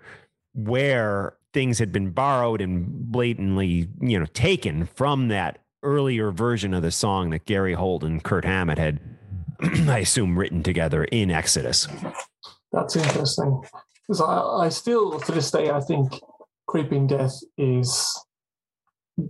where 0.53 1.38
things 1.53 1.80
had 1.80 1.91
been 1.91 2.11
borrowed 2.11 2.61
and 2.61 2.88
blatantly 3.11 3.89
you 4.01 4.20
know 4.20 4.26
taken 4.28 4.86
from 4.86 5.30
that 5.30 5.59
earlier 5.82 6.32
version 6.32 6.74
of 6.74 6.82
the 6.82 6.91
song 6.91 7.30
that 7.32 7.45
Gary 7.45 7.74
Holt 7.74 8.03
and 8.03 8.24
Kirk 8.24 8.45
Hammett 8.45 8.78
had, 8.78 8.99
I 9.61 9.99
assume, 9.99 10.38
written 10.38 10.61
together 10.61 11.05
in 11.05 11.32
Exodus. 11.32 11.88
That's 12.72 12.95
interesting 12.95 13.61
because 14.07 14.22
I, 14.22 14.65
I 14.65 14.70
still 14.70 15.20
to 15.20 15.32
this 15.32 15.49
day 15.49 15.72
I 15.72 15.80
think 15.80 16.20
Creeping 16.67 17.07
Death 17.07 17.39
is 17.57 18.20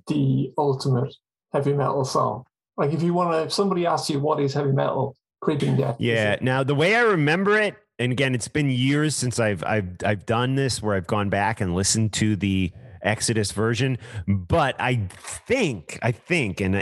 the 0.08 0.52
ultimate 0.58 1.16
heavy 1.52 1.74
metal 1.74 2.06
song. 2.06 2.45
Like 2.78 2.93
if 2.93 3.04
you 3.04 3.14
want 3.14 3.34
to, 3.34 3.43
if 3.43 3.54
somebody 3.54 3.86
asks 3.86 4.10
you 4.10 4.20
what 4.20 4.39
is 4.39 4.54
heavy 4.54 4.72
metal, 4.72 5.16
Creeping 5.41 5.78
Death. 5.78 5.95
Yeah. 6.00 6.38
Now 6.41 6.64
the 6.64 6.76
way 6.76 6.95
I 6.95 7.02
remember 7.02 7.60
it, 7.60 7.76
and 7.97 8.12
again, 8.12 8.34
it's 8.34 8.47
been 8.47 8.70
years 8.70 9.16
since 9.16 9.39
I've 9.39 9.64
I've 9.64 9.97
I've 10.06 10.26
done 10.26 10.56
this 10.56 10.82
where 10.82 10.95
I've 10.95 11.08
gone 11.08 11.30
back 11.30 11.62
and 11.62 11.76
listened 11.76 12.14
to 12.14 12.36
the 12.36 12.72
Exodus 13.02 13.52
version. 13.52 13.97
But 14.28 14.80
I 14.80 15.08
think, 15.10 16.00
I 16.02 16.12
think, 16.12 16.62
and 16.62 16.76
uh, 16.76 16.82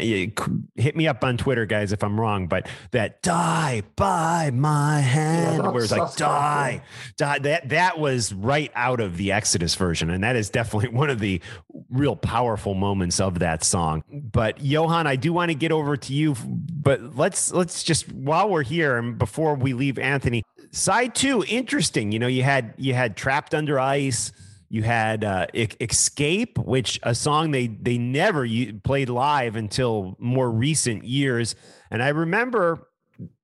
hit 0.76 0.96
me 0.96 1.08
up 1.08 1.24
on 1.24 1.38
Twitter, 1.38 1.66
guys, 1.66 1.92
if 1.92 2.04
I'm 2.04 2.20
wrong, 2.20 2.48
but 2.48 2.68
that 2.92 3.22
die 3.22 3.84
by 3.96 4.52
my 4.52 5.00
hand, 5.00 5.64
yeah, 5.64 5.70
where 5.70 5.84
it's 5.84 5.92
like 5.92 6.16
die, 6.16 6.82
die, 7.18 7.40
that, 7.40 7.70
that 7.70 8.00
was 8.00 8.34
right 8.34 8.72
out 8.76 9.00
of 9.00 9.18
the 9.18 9.32
Exodus 9.32 9.76
version. 9.76 10.10
And 10.10 10.24
that 10.24 10.36
is 10.36 10.50
definitely 10.50 10.90
one 10.98 11.10
of 11.10 11.20
the 11.20 11.42
real 11.90 12.16
powerful 12.16 12.74
moments 12.74 13.20
of 13.20 13.40
that 13.40 13.64
song. 13.64 14.04
But 14.12 14.62
Johan, 14.62 15.08
I 15.08 15.16
do 15.16 15.34
want 15.34 15.50
to 15.50 15.56
get 15.56 15.72
over 15.72 15.98
to 15.98 16.14
you, 16.14 16.36
but 16.46 17.16
let's, 17.16 17.52
let's 17.52 17.84
just, 17.84 18.12
while 18.12 18.50
we're 18.50 18.64
here 18.64 18.98
and 18.98 19.18
before 19.18 19.56
we 19.56 19.74
leave 19.74 20.00
Anthony, 20.00 20.44
side 20.72 21.16
two, 21.16 21.44
interesting. 21.48 22.12
You 22.12 22.20
know, 22.20 22.28
you 22.28 22.44
had, 22.44 22.74
you 22.78 22.94
had 22.94 23.16
trapped 23.16 23.54
under 23.54 23.80
ice 23.80 24.32
you 24.70 24.84
had 24.84 25.24
uh, 25.24 25.48
"Escape," 25.54 26.58
which 26.58 27.00
a 27.04 27.16
song 27.16 27.52
they 27.52 27.68
they 27.68 27.98
never 27.98 28.48
played 28.84 29.10
live 29.10 29.56
until 29.56 30.16
more 30.20 30.50
recent 30.52 31.04
years, 31.04 31.56
and 31.92 32.04
I 32.04 32.10
remember 32.10 32.88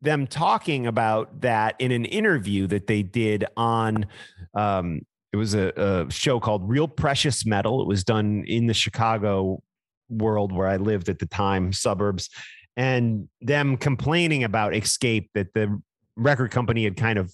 them 0.01 0.27
talking 0.27 0.85
about 0.85 1.41
that 1.41 1.75
in 1.79 1.91
an 1.91 2.05
interview 2.05 2.67
that 2.67 2.87
they 2.87 3.03
did 3.03 3.45
on. 3.57 4.05
Um, 4.53 5.01
it 5.31 5.37
was 5.37 5.55
a, 5.55 5.73
a 5.75 6.11
show 6.11 6.39
called 6.39 6.69
Real 6.69 6.87
Precious 6.87 7.43
Metal. 7.43 7.81
It 7.81 7.87
was 7.87 8.03
done 8.03 8.43
in 8.45 8.67
the 8.67 8.73
Chicago 8.73 9.63
world 10.09 10.51
where 10.51 10.67
I 10.67 10.77
lived 10.77 11.09
at 11.09 11.17
the 11.17 11.25
time, 11.25 11.73
suburbs, 11.73 12.29
and 12.77 13.27
them 13.41 13.77
complaining 13.77 14.43
about 14.43 14.75
Escape 14.75 15.31
that 15.33 15.53
the 15.55 15.81
record 16.15 16.51
company 16.51 16.83
had 16.83 16.97
kind 16.97 17.17
of 17.17 17.33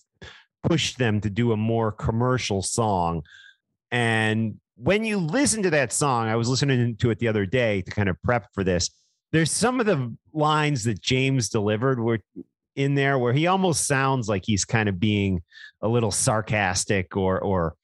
pushed 0.63 0.97
them 0.97 1.21
to 1.21 1.29
do 1.29 1.51
a 1.51 1.57
more 1.57 1.91
commercial 1.91 2.61
song 2.61 3.21
and 3.91 4.59
when 4.75 5.03
you 5.03 5.17
listen 5.17 5.63
to 5.63 5.69
that 5.71 5.91
song, 5.91 6.27
I 6.27 6.35
was 6.35 6.47
listening 6.47 6.95
to 6.97 7.09
it 7.09 7.19
the 7.19 7.27
other 7.27 7.45
day 7.45 7.81
to 7.81 7.91
kind 7.91 8.07
of 8.07 8.21
prep 8.23 8.47
for 8.53 8.63
this. 8.63 8.89
There's 9.31 9.51
some 9.51 9.79
of 9.79 9.85
the 9.85 10.15
lines 10.33 10.85
that 10.85 11.01
James 11.01 11.49
delivered 11.49 11.99
were 11.99 12.19
in 12.75 12.95
there 12.95 13.19
where 13.19 13.33
he 13.33 13.45
almost 13.47 13.87
sounds 13.87 14.29
like 14.29 14.43
he's 14.45 14.63
kind 14.63 14.87
of 14.87 14.99
being 14.99 15.41
a 15.81 15.87
little 15.87 16.11
sarcastic 16.11 17.17
or 17.17 17.39
or 17.39 17.75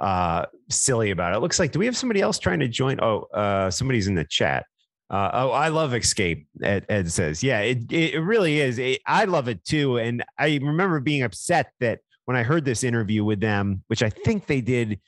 uh, 0.00 0.46
silly 0.68 1.10
about 1.10 1.32
it. 1.32 1.36
it. 1.36 1.40
Looks 1.40 1.58
like 1.58 1.72
do 1.72 1.78
we 1.78 1.86
have 1.86 1.96
somebody 1.96 2.20
else 2.20 2.38
trying 2.38 2.60
to 2.60 2.68
join? 2.68 3.00
Oh, 3.00 3.26
uh, 3.32 3.70
somebody's 3.70 4.08
in 4.08 4.14
the 4.14 4.24
chat. 4.24 4.66
Uh, 5.08 5.30
oh, 5.32 5.50
I 5.50 5.68
love 5.68 5.94
Escape. 5.94 6.46
Ed, 6.62 6.86
Ed 6.88 7.10
says, 7.10 7.42
yeah, 7.42 7.60
it 7.60 7.90
it 7.92 8.20
really 8.20 8.60
is. 8.60 8.78
It, 8.78 9.00
I 9.06 9.24
love 9.24 9.48
it 9.48 9.64
too, 9.64 9.98
and 9.98 10.22
I 10.38 10.58
remember 10.62 11.00
being 11.00 11.22
upset 11.22 11.72
that 11.80 12.00
when 12.24 12.36
I 12.36 12.42
heard 12.42 12.64
this 12.64 12.84
interview 12.84 13.24
with 13.24 13.40
them, 13.40 13.82
which 13.88 14.02
I 14.02 14.10
think 14.10 14.46
they 14.46 14.60
did 14.60 15.00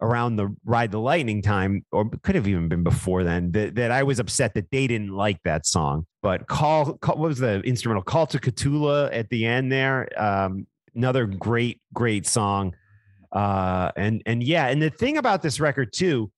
around 0.00 0.36
the 0.36 0.54
ride 0.64 0.90
the 0.90 1.00
lightning 1.00 1.40
time 1.40 1.84
or 1.90 2.08
could 2.22 2.34
have 2.34 2.46
even 2.46 2.68
been 2.68 2.82
before 2.82 3.24
then 3.24 3.50
that, 3.52 3.74
that 3.74 3.90
i 3.90 4.02
was 4.02 4.18
upset 4.18 4.52
that 4.54 4.70
they 4.70 4.86
didn't 4.86 5.12
like 5.12 5.42
that 5.44 5.66
song. 5.66 6.06
But 6.22 6.46
call, 6.48 6.94
call 6.94 7.16
what 7.16 7.28
was 7.28 7.38
the 7.38 7.60
instrumental? 7.60 8.02
Call 8.02 8.26
to 8.28 8.38
Ktulu 8.38 9.10
at 9.12 9.28
the 9.30 9.46
end 9.46 9.70
there 9.70 10.08
um, 10.20 10.66
another 10.94 11.26
great 11.26 11.80
great 11.94 12.26
song. 12.26 12.74
Uh, 13.32 13.90
and 13.96 14.22
and 14.26 14.42
yeah 14.42 14.68
and 14.68 14.80
the 14.80 14.90
thing 14.90 15.16
about 15.18 15.42
this 15.42 15.60
record 15.60 15.92
too 15.92 16.30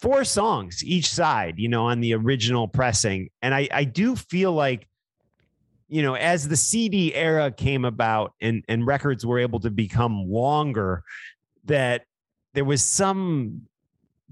four 0.00 0.24
songs 0.24 0.82
each 0.84 1.08
side 1.08 1.54
you 1.58 1.68
know 1.68 1.86
on 1.86 2.00
the 2.00 2.14
original 2.14 2.68
pressing 2.68 3.28
and 3.42 3.54
i 3.54 3.68
i 3.72 3.84
do 3.84 4.14
feel 4.16 4.52
like 4.52 4.86
you 5.88 6.02
know 6.02 6.14
as 6.14 6.48
the 6.48 6.56
cd 6.56 7.14
era 7.14 7.50
came 7.50 7.84
about 7.84 8.32
and 8.40 8.64
and 8.68 8.86
records 8.86 9.26
were 9.26 9.38
able 9.38 9.60
to 9.60 9.70
become 9.70 10.24
longer 10.30 11.02
that 11.64 12.04
there 12.54 12.64
was 12.64 12.82
some 12.82 13.62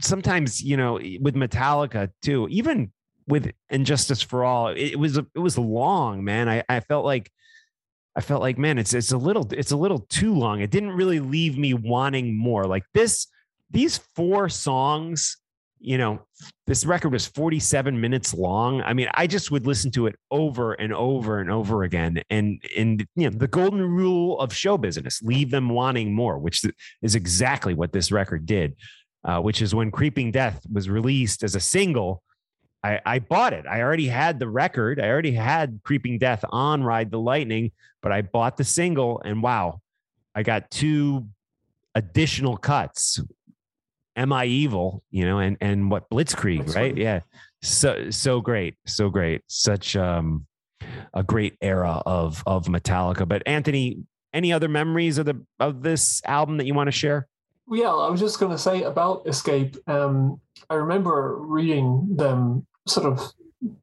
sometimes 0.01 0.63
you 0.63 0.77
know 0.77 0.95
with 1.21 1.35
Metallica 1.35 2.11
too, 2.23 2.49
even 2.51 2.93
with 3.27 3.51
And 3.69 3.85
Justice 3.85 4.23
for 4.23 4.45
All, 4.45 4.69
it 4.69 4.99
was 4.99 5.19
it 5.19 5.39
was 5.39 5.59
long, 5.59 6.25
man. 6.25 6.49
I 6.49 6.65
I 6.69 6.81
felt 6.81 7.05
like 7.05 7.31
I 8.17 8.21
felt 8.21 8.41
like 8.41 8.59
man, 8.59 8.79
it's 8.79 8.95
it's 8.95 9.13
a 9.13 9.19
little 9.19 9.47
it's 9.53 9.71
a 9.71 9.77
little 9.77 10.01
too 10.01 10.35
long. 10.35 10.61
It 10.61 10.71
didn't 10.71 10.93
really 10.93 11.21
leave 11.21 11.59
me 11.59 11.75
wanting 11.75 12.37
more. 12.37 12.67
Like 12.67 12.85
this, 12.95 13.27
these 13.71 13.99
four 14.15 14.49
songs 14.49 15.37
you 15.81 15.99
know, 15.99 16.21
this 16.67 16.85
record 16.85 17.13
was 17.13 17.27
47 17.27 18.01
minutes 18.01 18.35
long. 18.35 18.83
I 18.83 18.93
mean, 18.93 19.09
I 19.15 19.27
just 19.27 19.51
would 19.51 19.67
listen 19.67 19.91
to 19.93 20.07
it 20.07 20.17
over 20.31 20.73
and 20.75 20.93
over 20.93 21.41
and 21.41 21.51
over 21.51 21.85
again. 21.85 22.23
And 22.31 22.63
and 22.77 23.07
you 23.15 23.31
know, 23.31 23.37
the 23.37 23.49
golden 23.49 23.83
rule 23.83 24.39
of 24.41 24.53
show 24.53 24.77
business, 24.77 25.23
leave 25.23 25.51
them 25.51 25.69
wanting 25.69 26.13
more, 26.13 26.39
which 26.39 26.65
is 27.03 27.15
exactly 27.15 27.75
what 27.75 27.93
this 27.93 28.11
record 28.11 28.47
did. 28.47 28.77
Uh, 29.25 29.41
which 29.41 29.61
is 29.61 29.75
when 29.75 29.91
Creeping 29.91 30.31
Death 30.31 30.65
was 30.73 30.89
released 30.89 31.43
as 31.43 31.57
a 31.57 31.61
single. 31.61 32.23
I, 32.85 33.01
I 33.05 33.19
bought 33.19 33.53
it. 33.53 33.67
I 33.67 33.83
already 33.83 34.07
had 34.07 34.39
the 34.39 34.49
record. 34.49 35.01
I 35.01 35.09
already 35.09 35.33
had 35.33 35.81
Creeping 35.83 36.19
Death 36.19 36.45
on 36.51 36.85
Ride 36.85 37.11
the 37.11 37.19
Lightning, 37.19 37.73
but 38.01 38.13
I 38.13 38.23
bought 38.23 38.57
the 38.57 38.65
single 38.65 39.21
and 39.25 39.43
wow, 39.43 39.81
I 40.37 40.45
got 40.45 40.71
two 40.71 41.27
additional 41.97 42.57
cuts 42.57 43.21
Am 44.19 44.33
I 44.33 44.45
Evil, 44.47 45.03
you 45.11 45.25
know, 45.25 45.39
and 45.39 45.57
and 45.61 45.91
what 45.91 46.11
Blitzkrieg, 46.11 46.59
That's 46.59 46.77
right? 46.77 46.97
Yeah. 46.97 47.21
So 47.63 48.11
so 48.11 48.41
great. 48.41 48.75
So 48.87 49.09
great. 49.09 49.43
Such 49.47 49.97
um 49.97 50.47
a 51.15 51.23
great 51.23 51.57
era 51.61 52.03
of 52.05 52.43
of 52.47 52.67
Metallica. 52.67 53.27
But 53.27 53.43
Anthony, 53.47 54.03
any 54.35 54.53
other 54.53 54.69
memories 54.69 55.19
of 55.19 55.27
the 55.27 55.41
of 55.61 55.83
this 55.83 56.21
album 56.25 56.57
that 56.59 56.67
you 56.67 56.75
want 56.75 56.89
to 56.89 56.93
share? 56.93 57.29
Yeah, 57.71 57.93
I 57.93 58.11
was 58.11 58.21
just 58.21 58.41
going 58.41 58.53
to 58.53 58.59
say 58.59 58.83
about 58.83 59.27
Escape. 59.27 59.77
Um, 59.87 60.41
I 60.71 60.75
remember 60.75 61.37
reading 61.39 62.17
them 62.17 62.67
sort 62.87 63.07
of 63.07 63.21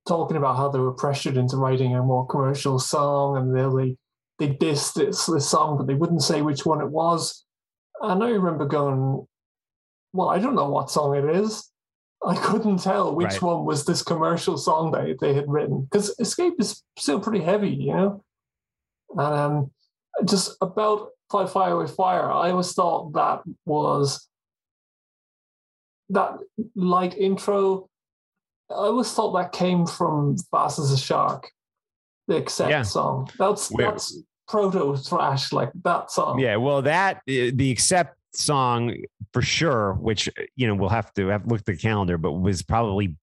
talking 0.08 0.38
about 0.38 0.58
how 0.58 0.70
they 0.70 0.80
were 0.80 0.94
pressured 0.94 1.38
into 1.38 1.58
writing 1.58 1.96
a 1.96 2.02
more 2.02 2.26
commercial 2.26 2.80
song, 2.80 3.38
and 3.38 3.56
they 3.56 3.98
they 4.40 4.54
dissed 4.54 4.96
this 4.96 5.26
this 5.26 5.50
song, 5.50 5.78
but 5.78 5.88
they 5.88 5.94
wouldn't 5.94 6.24
say 6.24 6.42
which 6.42 6.66
one 6.66 6.82
it 6.82 6.90
was. 6.90 7.46
And 8.02 8.24
I 8.24 8.30
remember 8.30 8.66
going, 8.66 9.26
well, 10.16 10.30
I 10.30 10.40
don't 10.40 10.56
know 10.56 10.70
what 10.70 10.90
song 10.90 11.16
it 11.16 11.26
is. 11.26 11.70
I 12.26 12.36
couldn't 12.36 12.78
tell 12.78 13.14
which 13.14 13.34
right. 13.34 13.42
one 13.42 13.66
was 13.66 13.86
this 13.86 14.02
commercial 14.02 14.58
song 14.58 14.92
that 14.92 15.18
they 15.20 15.34
had 15.34 15.46
written 15.48 15.82
because 15.84 16.16
Escape 16.20 16.56
is 16.60 16.82
still 16.98 17.20
pretty 17.20 17.44
heavy, 17.44 17.70
you 17.70 17.94
know. 17.94 18.24
And 19.12 19.34
um, 19.34 19.72
just 20.26 20.58
about 20.62 21.10
Fight 21.32 21.50
Fire 21.50 21.78
with 21.78 21.96
Fire, 21.96 22.32
I 22.32 22.52
always 22.52 22.74
thought 22.74 23.14
that 23.14 23.42
was 23.66 24.28
that 26.10 26.38
light 26.76 27.16
intro. 27.18 27.90
I 28.72 28.74
always 28.74 29.12
thought 29.12 29.34
that 29.34 29.52
came 29.52 29.86
from 29.86 30.38
Fast 30.50 30.80
as 30.80 30.92
a 30.92 30.98
Shark, 30.98 31.52
the 32.28 32.38
Accept 32.38 32.72
yeah. 32.72 32.82
song. 32.82 33.30
That's 33.38 33.70
that's 33.78 34.18
proto 34.48 34.96
thrash, 34.96 35.52
like 35.52 35.72
that 35.84 36.12
song. 36.12 36.40
Yeah, 36.40 36.56
well, 36.56 36.82
that 36.82 37.22
the 37.28 37.72
Accept 37.72 38.15
song 38.38 38.96
for 39.34 39.42
sure, 39.42 39.94
which 39.94 40.30
you 40.56 40.68
know 40.68 40.76
we'll 40.76 40.90
have 40.90 41.14
to 41.14 41.28
have 41.28 41.46
look 41.46 41.60
at 41.60 41.66
the 41.66 41.78
calendar, 41.78 42.18
but 42.18 42.34
was 42.34 42.62
probably 42.62 43.16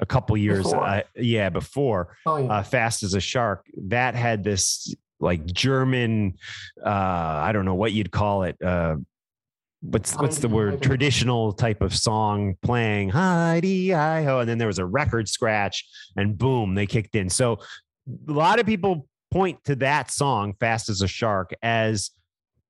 a 0.00 0.06
couple 0.06 0.36
years, 0.36 0.64
before. 0.64 0.84
Uh, 0.84 1.02
yeah, 1.16 1.50
before 1.50 2.16
oh, 2.26 2.36
yeah. 2.38 2.48
Uh, 2.48 2.62
Fast 2.62 3.02
as 3.02 3.14
a 3.14 3.20
Shark. 3.20 3.66
That 3.76 4.14
had 4.14 4.44
this 4.44 4.94
like 5.20 5.46
German, 5.46 6.36
uh, 6.84 6.88
I 6.88 7.52
don't 7.52 7.64
know 7.64 7.74
what 7.74 7.92
you'd 7.92 8.10
call 8.10 8.42
it. 8.42 8.60
Uh, 8.62 8.96
what's 9.80 10.14
what's 10.16 10.38
the 10.38 10.48
word? 10.48 10.82
Traditional 10.82 11.52
type 11.52 11.80
of 11.80 11.94
song 11.94 12.56
playing, 12.62 13.10
Heidi, 13.10 13.90
hi 13.90 14.24
ho, 14.24 14.40
and 14.40 14.48
then 14.48 14.58
there 14.58 14.66
was 14.66 14.78
a 14.78 14.86
record 14.86 15.28
scratch, 15.28 15.86
and 16.16 16.36
boom, 16.36 16.74
they 16.74 16.86
kicked 16.86 17.14
in. 17.14 17.30
So 17.30 17.58
a 18.28 18.32
lot 18.32 18.58
of 18.58 18.66
people 18.66 19.06
point 19.30 19.62
to 19.64 19.76
that 19.76 20.10
song, 20.10 20.54
Fast 20.60 20.88
as 20.88 21.02
a 21.02 21.08
Shark, 21.08 21.54
as 21.62 22.10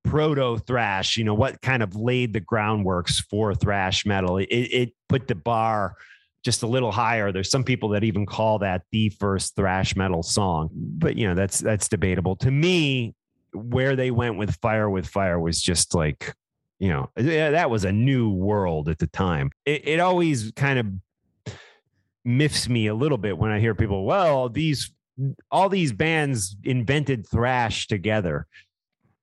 proto 0.04 0.58
thrash, 0.58 1.16
you 1.16 1.24
know, 1.24 1.34
what 1.34 1.60
kind 1.60 1.82
of 1.82 1.94
laid 1.94 2.32
the 2.32 2.40
groundworks 2.40 3.22
for 3.30 3.54
thrash 3.54 4.04
metal. 4.04 4.38
It, 4.38 4.46
it 4.46 4.92
put 5.08 5.28
the 5.28 5.34
bar 5.34 5.94
just 6.44 6.62
a 6.62 6.66
little 6.66 6.92
higher. 6.92 7.32
There's 7.32 7.50
some 7.50 7.64
people 7.64 7.90
that 7.90 8.04
even 8.04 8.26
call 8.26 8.58
that 8.60 8.82
the 8.90 9.10
first 9.10 9.54
thrash 9.54 9.94
metal 9.94 10.22
song, 10.22 10.70
but 10.72 11.16
you 11.16 11.28
know 11.28 11.34
that's 11.34 11.58
that's 11.58 11.88
debatable. 11.88 12.36
To 12.36 12.50
me, 12.50 13.14
where 13.52 13.96
they 13.96 14.10
went 14.10 14.38
with 14.38 14.56
Fire 14.56 14.90
with 14.90 15.06
Fire 15.06 15.38
was 15.38 15.62
just 15.62 15.94
like, 15.94 16.34
you 16.78 16.88
know, 16.88 17.10
that 17.16 17.70
was 17.70 17.84
a 17.84 17.92
new 17.92 18.30
world 18.30 18.88
at 18.88 18.98
the 18.98 19.06
time. 19.06 19.50
It, 19.64 19.86
it 19.86 20.00
always 20.00 20.52
kind 20.56 20.78
of 20.78 21.56
miffs 22.24 22.68
me 22.68 22.86
a 22.86 22.94
little 22.94 23.18
bit 23.18 23.36
when 23.38 23.50
I 23.50 23.60
hear 23.60 23.74
people, 23.74 24.04
well, 24.04 24.48
these 24.48 24.92
all 25.50 25.68
these 25.68 25.92
bands 25.92 26.56
invented 26.64 27.26
thrash 27.28 27.86
together. 27.86 28.46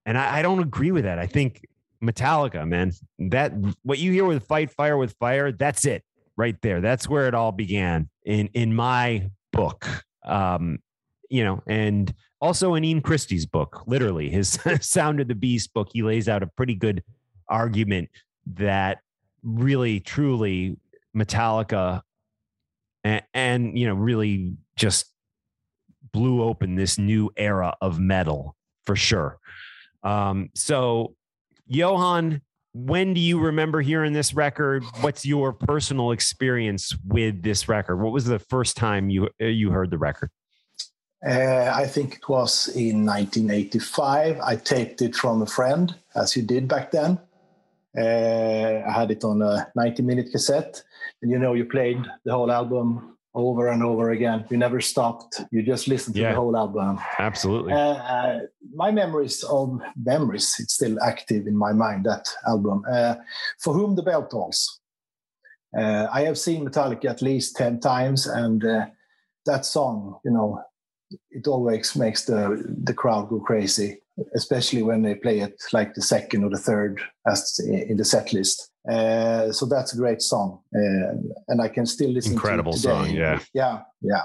And 0.06 0.18
I, 0.18 0.40
I 0.40 0.42
don't 0.42 0.60
agree 0.60 0.92
with 0.92 1.04
that. 1.04 1.20
I 1.20 1.28
think 1.28 1.66
Metallica, 2.04 2.68
man, 2.68 2.94
that 3.20 3.54
what 3.84 4.00
you 4.00 4.12
hear 4.12 4.26
with 4.26 4.46
Fight 4.46 4.72
Fire 4.72 4.98
with 4.98 5.14
Fire, 5.20 5.52
that's 5.52 5.86
it 5.86 6.04
right 6.38 6.60
there. 6.62 6.82
That's 6.82 7.10
where 7.10 7.28
it 7.28 7.34
all 7.34 7.52
began 7.52 8.10
in 8.24 8.50
in 8.54 8.74
my 8.74 9.30
book. 9.52 9.86
Um, 10.24 10.80
you 11.30 11.44
know, 11.44 11.62
and 11.68 12.14
also 12.42 12.76
in 12.76 12.84
Ian 12.84 13.02
Christe's 13.02 13.46
book, 13.46 13.84
literally 13.86 14.30
his 14.30 14.60
Sound 14.82 15.20
of 15.20 15.28
the 15.28 15.36
Beast 15.36 15.74
book, 15.74 15.90
he 15.94 16.02
lays 16.02 16.30
out 16.30 16.44
a 16.44 16.48
pretty 16.48 16.76
good 16.76 17.04
argument 17.48 18.10
that 18.56 19.00
really, 19.44 20.00
truly 20.00 20.78
Metallica 21.16 22.02
and, 23.04 23.24
and 23.34 23.78
you 23.78 23.88
know, 23.88 23.94
really 23.94 24.54
just 24.76 25.12
blew 26.12 26.42
open 26.42 26.76
this 26.76 26.98
new 26.98 27.30
era 27.38 27.76
of 27.82 28.00
metal 28.00 28.56
for 28.86 28.96
sure. 28.96 29.40
Um, 30.04 30.50
so, 30.56 31.16
Johan, 31.68 32.42
when 32.74 33.14
do 33.14 33.20
you 33.20 33.40
remember 33.40 33.82
hearing 33.82 34.14
this 34.14 34.34
record? 34.34 34.84
What's 35.02 35.26
your 35.26 35.54
personal 35.54 36.12
experience 36.12 36.96
with 37.06 37.42
this 37.42 37.68
record? 37.68 37.98
What 37.98 38.14
was 38.14 38.26
the 38.26 38.40
first 38.40 38.78
time 38.78 39.10
you 39.10 39.30
you 39.40 39.72
heard 39.72 39.92
the 39.92 39.98
record? 39.98 40.30
Uh, 41.26 41.72
I 41.76 41.86
think 41.86 42.16
it 42.16 42.30
was 42.30 42.70
in 42.70 43.06
1985. 43.06 44.40
I 44.40 44.56
taped 44.56 45.02
it 45.02 45.16
from 45.16 45.42
a 45.42 45.46
friend, 45.46 45.94
as 46.16 46.36
you 46.36 46.44
did 46.44 46.68
back 46.68 46.92
then. 46.92 47.20
Uh, 47.98 48.84
I 48.88 48.92
had 48.92 49.12
it 49.12 49.24
on 49.24 49.42
a 49.42 49.68
90 49.76 50.04
minute 50.04 50.32
cassette. 50.32 50.82
And 51.22 51.30
you 51.32 51.40
know, 51.40 51.54
you 51.54 51.66
played 51.66 52.06
the 52.24 52.32
whole 52.32 52.52
album 52.52 53.18
over 53.36 53.68
and 53.68 53.84
over 53.84 54.12
again. 54.12 54.46
You 54.50 54.58
never 54.58 54.82
stopped. 54.82 55.42
You 55.52 55.62
just 55.62 55.88
listened 55.88 56.16
to 56.16 56.22
yeah, 56.22 56.30
the 56.30 56.36
whole 56.36 56.58
album. 56.58 57.00
Absolutely. 57.20 57.74
Uh, 57.74 57.78
uh, 57.96 58.40
my 58.74 58.92
memories 58.92 59.44
of 59.44 59.80
memories, 59.96 60.56
it's 60.60 60.74
still 60.74 61.02
active 61.02 61.48
in 61.48 61.56
my 61.56 61.72
mind, 61.72 62.06
that 62.06 62.28
album. 62.48 62.84
Uh, 62.90 63.16
For 63.60 63.74
Whom 63.74 63.96
the 63.96 64.04
Bell 64.04 64.28
Tolls. 64.28 64.80
Uh, 65.78 66.08
I 66.12 66.22
have 66.22 66.38
seen 66.38 66.68
Metallica 66.68 67.06
at 67.06 67.22
least 67.22 67.56
10 67.56 67.80
times, 67.80 68.26
and 68.26 68.66
uh, 68.66 68.88
that 69.46 69.66
song, 69.66 70.20
you 70.26 70.32
know, 70.32 70.64
it 71.30 71.48
always 71.48 71.96
makes 71.96 72.26
the, 72.26 72.76
the 72.84 72.94
crowd 72.94 73.30
go 73.30 73.40
crazy, 73.40 74.02
especially 74.36 74.84
when 74.84 75.02
they 75.02 75.16
play 75.16 75.40
it 75.40 75.62
like 75.74 75.94
the 75.94 76.02
second 76.02 76.44
or 76.44 76.50
the 76.50 76.58
third 76.58 77.02
as 77.28 77.60
in 77.60 77.98
the 77.98 78.06
set 78.06 78.34
list. 78.34 78.72
Uh, 78.90 79.52
so 79.52 79.66
that's 79.66 79.94
a 79.94 79.98
great 79.98 80.22
song, 80.22 80.60
uh, 80.76 81.14
and 81.50 81.62
I 81.62 81.68
can 81.68 81.86
still 81.86 82.10
listen. 82.10 82.34
Incredible 82.34 82.74
to 82.74 82.78
it 82.78 82.82
today. 82.82 82.92
Incredible 82.94 83.12
song, 83.12 83.44
yeah, 83.54 83.82
yeah, 83.82 83.82
yeah. 84.02 84.24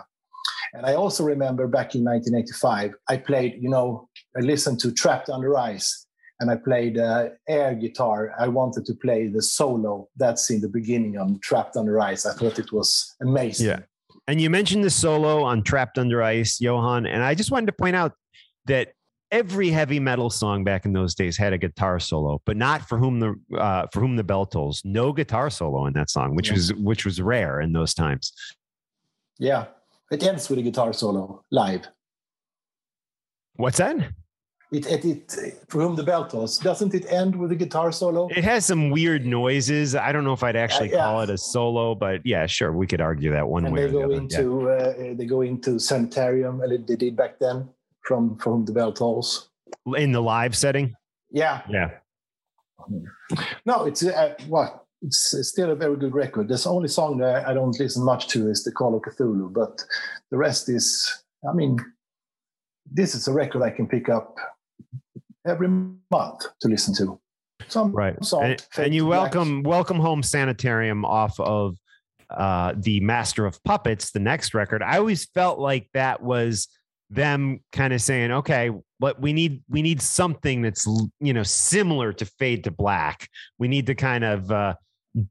And 0.75 0.87
I 0.87 0.95
also 0.95 1.25
remember 1.25 1.67
back 1.67 1.95
in 1.95 2.05
1985, 2.05 2.95
I 3.09 3.17
played. 3.17 3.59
You 3.61 3.69
know, 3.69 4.09
I 4.37 4.41
listened 4.41 4.81
to 4.81 4.93
"Trapped 4.93 5.29
Under 5.29 5.57
Ice," 5.59 6.07
and 6.41 6.51
I 6.51 6.57
played 6.57 6.99
uh, 6.99 7.31
air 7.49 7.75
guitar. 7.75 8.33
I 8.39 8.49
wanted 8.49 8.87
to 8.87 8.95
play 8.95 9.27
the 9.27 9.43
solo 9.43 10.09
that's 10.17 10.51
in 10.51 10.61
the 10.61 10.69
beginning 10.69 11.19
of 11.19 11.41
"Trapped 11.41 11.77
Under 11.77 12.01
Ice." 12.01 12.25
I 12.25 12.33
thought 12.33 12.59
it 12.59 12.73
was 12.73 13.15
amazing. 13.21 13.67
Yeah. 13.67 13.81
And 14.27 14.41
you 14.41 14.49
mentioned 14.49 14.85
the 14.85 14.91
solo 14.91 15.43
on 15.43 15.63
"Trapped 15.63 15.99
Under 15.99 16.23
Ice," 16.23 16.61
Johan, 16.61 17.07
and 17.07 17.23
I 17.23 17.35
just 17.35 17.51
wanted 17.51 17.67
to 17.67 17.73
point 17.73 17.97
out 17.97 18.13
that 18.67 18.95
every 19.35 19.69
heavy 19.69 19.99
metal 19.99 20.31
song 20.31 20.63
back 20.63 20.85
in 20.85 20.93
those 20.93 21.15
days 21.15 21.37
had 21.37 21.53
a 21.53 21.59
guitar 21.59 21.99
solo, 21.99 22.41
but 22.47 22.57
not 22.57 22.89
for 22.89 22.99
whom 22.99 23.19
the 23.19 23.35
uh, 23.59 23.87
for 23.93 24.01
whom 24.01 24.15
the 24.17 24.23
bell 24.23 24.47
tolls. 24.47 24.81
No 24.85 25.13
guitar 25.13 25.51
solo 25.51 25.87
in 25.87 25.93
that 25.95 26.09
song, 26.09 26.37
which 26.37 26.49
yeah. 26.49 26.55
was 26.55 26.75
which 26.75 27.05
was 27.05 27.21
rare 27.21 27.61
in 27.61 27.73
those 27.73 27.93
times. 27.95 28.33
Yeah, 29.39 29.67
it 30.11 30.23
ends 30.23 30.49
with 30.49 30.61
a 30.61 30.63
guitar 30.63 30.93
solo 30.93 31.45
live. 31.51 31.89
What's 33.57 33.79
that? 33.79 33.97
It, 34.73 34.87
it, 34.87 35.05
it 35.05 35.59
for 35.69 35.83
whom 35.83 35.95
the 35.95 36.03
bell 36.03 36.27
tolls 36.27 36.59
doesn't 36.59 36.95
it 36.95 37.05
end 37.13 37.37
with 37.37 37.53
a 37.53 37.57
guitar 37.57 37.93
solo? 37.93 38.29
It 38.29 38.45
has 38.45 38.65
some 38.65 38.91
weird 38.91 39.25
noises. 39.27 39.95
I 39.95 40.11
don't 40.11 40.25
know 40.25 40.33
if 40.33 40.43
I'd 40.43 40.57
actually 40.57 40.93
uh, 40.93 40.97
yeah. 40.97 41.05
call 41.05 41.21
it 41.23 41.31
a 41.31 41.39
solo, 41.39 41.95
but 41.95 42.25
yeah, 42.25 42.47
sure, 42.47 42.73
we 42.73 42.87
could 42.87 43.01
argue 43.01 43.31
that 43.33 43.47
one 43.47 43.65
and 43.65 43.75
way. 43.75 43.87
They 43.87 43.93
go 43.93 44.09
the 44.09 44.15
into 44.15 44.45
yeah. 44.67 45.11
uh, 45.11 45.15
they 45.19 45.27
go 45.27 45.43
into 45.43 45.79
sanitarium, 45.79 46.63
they 46.87 46.97
did 46.97 47.17
back 47.17 47.39
then 47.41 47.69
from 48.05 48.39
from 48.39 48.65
the 48.65 48.73
bell 48.73 48.93
tolls 48.93 49.51
in 49.97 50.13
the 50.13 50.21
live 50.21 50.57
setting. 50.57 50.95
Yeah, 51.31 51.63
yeah. 51.69 51.91
No, 53.65 53.85
it's 53.85 54.05
uh, 54.05 54.35
what 54.47 54.85
it's 55.03 55.37
still 55.49 55.71
a 55.71 55.75
very 55.75 55.97
good 55.97 56.15
record. 56.15 56.49
The 56.49 56.63
only 56.69 56.89
song 56.89 57.19
that 57.19 57.47
I 57.47 57.53
don't 57.53 57.79
listen 57.79 58.05
much 58.05 58.29
to 58.29 58.49
is 58.49 58.65
the 58.65 58.73
Call 58.73 58.95
of 58.95 59.03
Ktulu, 59.03 59.53
but 59.53 59.85
the 60.31 60.37
rest 60.39 60.69
is, 60.69 61.23
I 61.49 61.53
mean, 61.53 61.79
this 62.91 63.15
is 63.15 63.29
a 63.29 63.33
record 63.33 63.63
I 63.63 63.71
can 63.71 63.87
pick 63.87 64.09
up 64.09 64.37
every 65.47 65.69
month 65.69 66.47
to 66.61 66.69
listen 66.69 66.95
to. 66.97 67.21
Some 67.69 67.93
right, 67.93 68.23
song, 68.25 68.45
and, 68.45 68.67
and, 68.77 68.95
you 68.95 69.07
welcome 69.07 69.63
welcome 69.63 69.99
home 69.99 70.23
Sanitarium 70.23 71.05
off 71.05 71.39
of 71.41 71.77
uh, 72.31 72.75
the 72.77 73.01
Master 73.01 73.47
of 73.47 73.63
Puppets, 73.65 74.11
the 74.11 74.21
next 74.21 74.55
record. 74.55 74.83
I 74.83 74.99
always 74.99 75.25
felt 75.27 75.59
like 75.59 75.89
that 75.95 76.23
was 76.23 76.69
them 77.15 77.61
kind 77.73 77.93
of 77.93 78.03
saying, 78.03 78.31
okay, 78.31 78.71
but 78.99 79.21
we 79.21 79.33
need 79.33 79.63
we 79.69 79.83
need 79.83 80.01
something 80.01 80.63
that's 80.63 80.87
you 81.21 81.33
know 81.33 81.43
similar 81.43 82.13
to 82.13 82.25
Fade 82.25 82.65
to 82.65 82.71
Black. 82.71 83.29
We 83.59 83.69
need 83.69 83.87
to 83.87 83.95
kind 83.95 84.25
of 84.25 84.51
uh, 84.51 84.75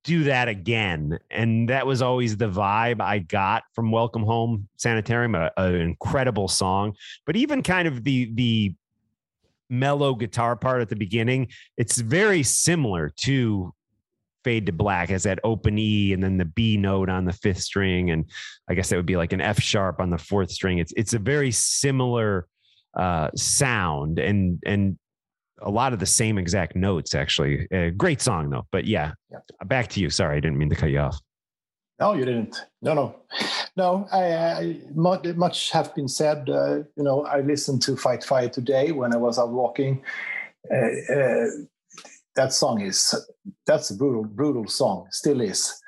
do 0.03 0.25
that 0.25 0.47
again, 0.47 1.19
and 1.29 1.69
that 1.69 1.86
was 1.86 2.01
always 2.01 2.38
the 2.38 2.49
vibe 2.49 3.01
I 3.01 3.19
got 3.19 3.63
from 3.73 3.91
Welcome 3.91 4.23
Home 4.23 4.67
Sanitarium. 4.77 5.36
An 5.36 5.75
incredible 5.75 6.47
song, 6.47 6.93
but 7.25 7.36
even 7.36 7.63
kind 7.63 7.88
of 7.88 8.03
the 8.03 8.31
the 8.34 8.75
mellow 9.69 10.13
guitar 10.13 10.55
part 10.55 10.81
at 10.81 10.89
the 10.89 10.95
beginning, 10.95 11.47
it's 11.77 11.97
very 11.97 12.43
similar 12.43 13.09
to 13.17 13.73
fade 14.43 14.65
to 14.65 14.71
black 14.71 15.11
as 15.11 15.23
that 15.23 15.39
open 15.43 15.77
E 15.77 16.13
and 16.13 16.23
then 16.23 16.37
the 16.37 16.45
B 16.45 16.77
note 16.77 17.09
on 17.09 17.25
the 17.25 17.33
fifth 17.33 17.61
string. 17.61 18.11
And 18.11 18.25
I 18.69 18.73
guess 18.73 18.89
that 18.89 18.95
would 18.95 19.05
be 19.05 19.17
like 19.17 19.33
an 19.33 19.41
F 19.41 19.59
sharp 19.59 19.99
on 19.99 20.09
the 20.09 20.17
fourth 20.17 20.51
string. 20.51 20.77
It's 20.77 20.93
it's 20.95 21.13
a 21.13 21.19
very 21.19 21.51
similar 21.51 22.47
uh, 22.97 23.29
sound 23.35 24.19
and 24.19 24.61
and 24.65 24.97
a 25.61 25.69
lot 25.69 25.93
of 25.93 25.99
the 25.99 26.05
same 26.05 26.37
exact 26.37 26.75
notes 26.75 27.15
actually. 27.15 27.67
A 27.71 27.91
great 27.91 28.21
song 28.21 28.49
though. 28.49 28.67
But 28.71 28.85
yeah, 28.85 29.13
yeah, 29.31 29.39
back 29.65 29.87
to 29.89 29.99
you. 29.99 30.09
Sorry, 30.09 30.37
I 30.37 30.39
didn't 30.39 30.57
mean 30.57 30.69
to 30.69 30.75
cut 30.75 30.89
you 30.89 30.99
off. 30.99 31.19
No, 31.99 32.13
you 32.13 32.25
didn't. 32.25 32.65
No, 32.81 32.93
no, 32.93 33.15
no. 33.77 34.07
I, 34.11 34.23
I 34.23 34.79
much 34.93 35.71
have 35.71 35.93
been 35.95 36.07
said. 36.07 36.49
Uh, 36.49 36.77
you 36.97 37.03
know, 37.03 37.25
I 37.25 37.41
listened 37.41 37.81
to 37.83 37.95
Fight 37.95 38.23
Fire 38.23 38.49
today 38.49 38.91
when 38.91 39.13
I 39.13 39.17
was 39.17 39.37
out 39.37 39.51
walking. 39.51 40.01
Uh, 40.71 41.13
uh, 41.13 41.45
that 42.36 42.53
song 42.53 42.81
is 42.81 43.13
that's 43.65 43.89
a 43.89 43.95
brutal 43.95 44.23
brutal 44.23 44.67
song 44.67 45.07
still 45.11 45.41
is. 45.41 45.79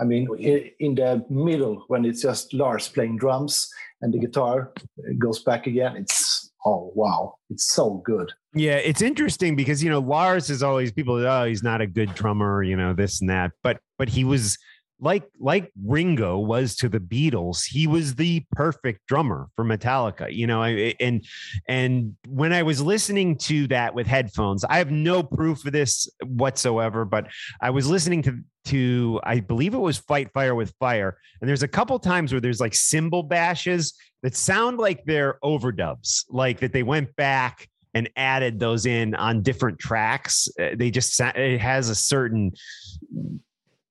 I 0.00 0.04
mean 0.04 0.26
oh, 0.30 0.36
in 0.36 0.94
the 0.94 1.24
middle 1.28 1.84
when 1.88 2.04
it's 2.04 2.22
just 2.22 2.52
lars 2.54 2.88
playing 2.88 3.18
drums 3.18 3.68
and 4.00 4.12
the 4.12 4.18
guitar 4.18 4.72
goes 5.18 5.42
back 5.42 5.66
again 5.66 5.96
it's 5.96 6.50
oh 6.66 6.92
wow 6.94 7.36
it's 7.50 7.72
so 7.72 8.02
good. 8.04 8.32
Yeah 8.54 8.76
it's 8.76 9.02
interesting 9.02 9.54
because 9.54 9.82
you 9.82 9.90
know 9.90 10.00
lars 10.00 10.50
is 10.50 10.62
always 10.62 10.92
people 10.92 11.14
oh 11.14 11.44
he's 11.44 11.62
not 11.62 11.80
a 11.80 11.86
good 11.86 12.14
drummer 12.14 12.62
you 12.62 12.76
know 12.76 12.92
this 12.92 13.20
and 13.20 13.30
that 13.30 13.52
but 13.62 13.78
but 13.98 14.08
he 14.08 14.24
was 14.24 14.58
like 15.02 15.24
like 15.40 15.72
Ringo 15.84 16.38
was 16.38 16.76
to 16.76 16.88
the 16.88 17.00
Beatles, 17.00 17.64
he 17.66 17.88
was 17.88 18.14
the 18.14 18.44
perfect 18.52 19.04
drummer 19.08 19.48
for 19.56 19.64
Metallica. 19.64 20.32
You 20.32 20.46
know, 20.46 20.62
and 20.62 21.24
and 21.66 22.16
when 22.28 22.52
I 22.52 22.62
was 22.62 22.80
listening 22.80 23.36
to 23.38 23.66
that 23.66 23.94
with 23.94 24.06
headphones, 24.06 24.64
I 24.64 24.78
have 24.78 24.92
no 24.92 25.22
proof 25.24 25.66
of 25.66 25.72
this 25.72 26.08
whatsoever, 26.24 27.04
but 27.04 27.26
I 27.60 27.70
was 27.70 27.90
listening 27.90 28.22
to 28.22 28.38
to 28.66 29.20
I 29.24 29.40
believe 29.40 29.74
it 29.74 29.78
was 29.78 29.98
Fight 29.98 30.32
Fire 30.32 30.54
with 30.54 30.72
Fire, 30.78 31.18
and 31.40 31.48
there's 31.48 31.64
a 31.64 31.68
couple 31.68 31.98
times 31.98 32.32
where 32.32 32.40
there's 32.40 32.60
like 32.60 32.74
cymbal 32.74 33.24
bashes 33.24 33.94
that 34.22 34.36
sound 34.36 34.78
like 34.78 35.04
they're 35.04 35.38
overdubs, 35.42 36.24
like 36.30 36.60
that 36.60 36.72
they 36.72 36.84
went 36.84 37.14
back 37.16 37.68
and 37.94 38.08
added 38.16 38.60
those 38.60 38.86
in 38.86 39.16
on 39.16 39.42
different 39.42 39.80
tracks. 39.80 40.48
Uh, 40.60 40.70
they 40.76 40.92
just 40.92 41.20
it 41.20 41.60
has 41.60 41.88
a 41.88 41.94
certain 41.94 42.52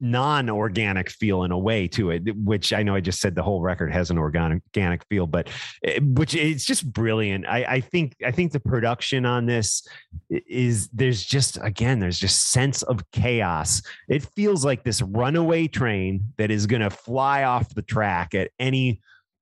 non-organic 0.01 1.09
feel 1.09 1.43
in 1.43 1.51
a 1.51 1.57
way 1.57 1.87
to 1.87 2.09
it 2.09 2.35
which 2.37 2.73
i 2.73 2.81
know 2.81 2.95
i 2.95 2.99
just 2.99 3.21
said 3.21 3.35
the 3.35 3.43
whole 3.43 3.61
record 3.61 3.91
has 3.91 4.09
an 4.09 4.17
organic 4.17 5.05
feel 5.09 5.27
but 5.27 5.47
eh, 5.83 5.99
which 6.01 6.35
it's 6.35 6.65
just 6.65 6.91
brilliant. 6.91 7.45
I 7.47 7.63
i 7.65 7.81
think 7.81 8.15
i 8.25 8.31
think 8.31 8.51
the 8.51 8.59
production 8.59 9.25
on 9.25 9.45
this 9.45 9.87
is 10.29 10.89
there's 10.89 11.23
just 11.23 11.57
again 11.61 11.99
there's 11.99 12.19
just 12.19 12.51
sense 12.51 12.81
of 12.83 13.03
chaos. 13.11 13.81
It 14.09 14.23
feels 14.35 14.65
like 14.65 14.83
this 14.83 15.01
runaway 15.01 15.67
train 15.67 16.33
that 16.37 16.51
is 16.51 16.67
going 16.67 16.81
to 16.81 16.89
fly 16.89 17.43
off 17.43 17.73
the 17.73 17.81
track 17.81 18.33
at 18.33 18.51
any 18.59 19.01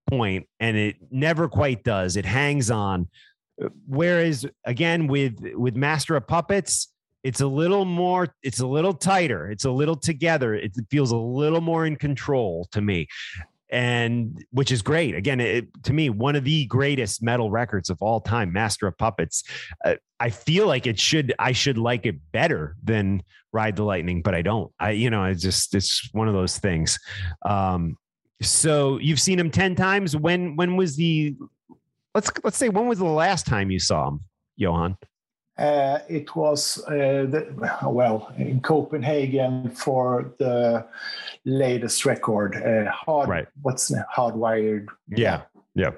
point 0.09 0.47
and 0.59 0.77
it 0.77 0.95
never 1.11 1.47
quite 1.47 1.83
does. 1.83 2.15
It 2.15 2.25
hangs 2.25 2.71
on. 2.71 3.07
Whereas 3.87 4.45
again 4.65 5.07
with 5.07 5.37
with 5.53 5.75
master 5.75 6.15
of 6.15 6.27
puppets 6.27 6.89
it's 7.23 7.41
a 7.41 7.47
little 7.47 7.85
more 7.85 8.33
it's 8.43 8.59
a 8.59 8.67
little 8.67 8.93
tighter 8.93 9.49
it's 9.51 9.65
a 9.65 9.71
little 9.71 9.95
together 9.95 10.53
it 10.53 10.71
feels 10.89 11.11
a 11.11 11.17
little 11.17 11.61
more 11.61 11.85
in 11.85 11.95
control 11.95 12.67
to 12.71 12.81
me. 12.81 13.07
And 13.71 14.43
which 14.49 14.71
is 14.71 14.81
great. 14.81 15.13
Again 15.13 15.39
it, 15.39 15.67
to 15.83 15.93
me 15.93 16.09
one 16.09 16.35
of 16.35 16.43
the 16.43 16.65
greatest 16.65 17.21
metal 17.21 17.51
records 17.51 17.91
of 17.91 18.01
all 18.01 18.19
time 18.19 18.51
master 18.51 18.87
of 18.87 18.97
puppets. 18.97 19.43
Uh, 19.85 19.95
i 20.19 20.29
feel 20.29 20.65
like 20.65 20.87
it 20.87 20.99
should 20.99 21.33
i 21.39 21.51
should 21.51 21.77
like 21.77 22.05
it 22.05 22.15
better 22.31 22.75
than 22.83 23.21
ride 23.53 23.75
the 23.75 23.83
lightning 23.83 24.21
but 24.21 24.33
i 24.33 24.41
don't. 24.41 24.71
I 24.79 24.91
you 24.91 25.09
know 25.09 25.25
it's 25.25 25.41
just 25.41 25.75
it's 25.75 26.09
one 26.13 26.27
of 26.27 26.33
those 26.33 26.57
things. 26.57 26.97
Um 27.45 27.97
so 28.41 28.97
you've 28.99 29.19
seen 29.19 29.37
him 29.37 29.51
10 29.51 29.75
times. 29.75 30.15
When 30.15 30.55
when 30.55 30.77
was 30.77 30.95
the 30.95 31.35
let's 32.15 32.31
let's 32.43 32.57
say 32.57 32.69
when 32.69 32.87
was 32.87 32.99
the 32.99 33.05
last 33.05 33.45
time 33.45 33.71
you 33.71 33.79
saw 33.79 34.07
him 34.09 34.21
johan 34.55 34.97
uh, 35.59 35.99
it 36.07 36.35
was 36.35 36.81
uh, 36.87 37.27
the, 37.29 37.79
well 37.83 38.31
in 38.37 38.61
Copenhagen 38.61 39.69
for 39.69 40.33
the 40.39 40.85
latest 41.45 42.05
record. 42.05 42.55
Uh, 42.55 42.89
hard, 42.91 43.29
right. 43.29 43.47
What's 43.61 43.91
hardwired? 44.15 44.87
Yeah, 45.09 45.41
yeah. 45.75 45.91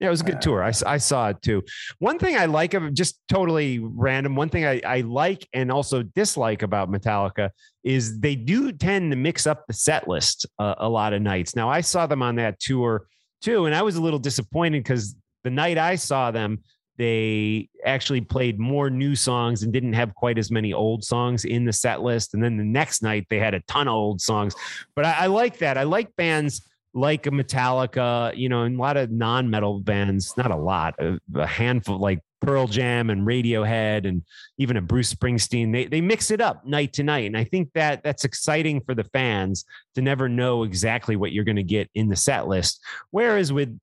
Yeah, 0.00 0.08
it 0.08 0.10
was 0.10 0.20
a 0.22 0.24
good 0.24 0.42
tour. 0.42 0.64
I, 0.64 0.72
I 0.84 0.96
saw 0.96 1.28
it 1.28 1.40
too. 1.42 1.62
One 2.00 2.18
thing 2.18 2.36
I 2.36 2.46
like 2.46 2.74
of 2.74 2.92
just 2.92 3.20
totally 3.28 3.78
random. 3.78 4.34
One 4.34 4.48
thing 4.48 4.66
I, 4.66 4.80
I 4.84 5.02
like 5.02 5.46
and 5.52 5.70
also 5.70 6.02
dislike 6.02 6.62
about 6.62 6.90
Metallica 6.90 7.50
is 7.84 8.18
they 8.18 8.34
do 8.34 8.72
tend 8.72 9.12
to 9.12 9.16
mix 9.16 9.46
up 9.46 9.64
the 9.68 9.72
set 9.72 10.08
list 10.08 10.44
uh, 10.58 10.74
a 10.78 10.88
lot 10.88 11.12
of 11.12 11.22
nights. 11.22 11.54
Now 11.54 11.68
I 11.68 11.82
saw 11.82 12.08
them 12.08 12.20
on 12.20 12.34
that 12.34 12.58
tour 12.58 13.06
too, 13.42 13.66
and 13.66 13.76
I 13.76 13.82
was 13.82 13.94
a 13.94 14.02
little 14.02 14.18
disappointed 14.18 14.82
because 14.82 15.14
the 15.44 15.50
night 15.50 15.78
I 15.78 15.94
saw 15.94 16.32
them, 16.32 16.64
they 17.02 17.68
actually 17.84 18.20
played 18.20 18.60
more 18.60 18.88
new 18.88 19.16
songs 19.16 19.64
and 19.64 19.72
didn't 19.72 19.94
have 19.94 20.14
quite 20.14 20.38
as 20.38 20.52
many 20.52 20.72
old 20.72 21.02
songs 21.02 21.44
in 21.44 21.64
the 21.64 21.72
set 21.72 22.00
list. 22.00 22.32
And 22.32 22.42
then 22.42 22.56
the 22.56 22.64
next 22.64 23.02
night 23.02 23.26
they 23.28 23.40
had 23.40 23.54
a 23.54 23.60
ton 23.62 23.88
of 23.88 23.94
old 23.94 24.20
songs. 24.20 24.54
But 24.94 25.04
I, 25.04 25.12
I 25.12 25.26
like 25.26 25.58
that. 25.58 25.76
I 25.76 25.82
like 25.82 26.14
bands 26.14 26.62
like 26.94 27.24
Metallica, 27.24 28.36
you 28.36 28.48
know, 28.48 28.62
and 28.62 28.76
a 28.76 28.80
lot 28.80 28.96
of 28.96 29.10
non-metal 29.10 29.80
bands, 29.80 30.36
not 30.36 30.52
a 30.52 30.56
lot, 30.56 30.94
a, 31.00 31.18
a 31.34 31.46
handful 31.46 31.98
like 31.98 32.20
Pearl 32.40 32.68
Jam 32.68 33.10
and 33.10 33.26
Radiohead 33.26 34.06
and 34.06 34.22
even 34.58 34.76
a 34.76 34.82
Bruce 34.82 35.12
Springsteen. 35.12 35.72
They 35.72 35.86
they 35.86 36.00
mix 36.00 36.30
it 36.30 36.40
up 36.40 36.64
night 36.64 36.92
to 36.94 37.02
night. 37.02 37.26
And 37.26 37.36
I 37.36 37.44
think 37.44 37.70
that 37.74 38.04
that's 38.04 38.24
exciting 38.24 38.80
for 38.80 38.94
the 38.94 39.04
fans 39.04 39.64
to 39.96 40.02
never 40.02 40.28
know 40.28 40.62
exactly 40.62 41.16
what 41.16 41.32
you're 41.32 41.44
going 41.44 41.56
to 41.56 41.62
get 41.62 41.90
in 41.94 42.08
the 42.08 42.16
set 42.16 42.46
list. 42.46 42.80
Whereas 43.10 43.52
with 43.52 43.76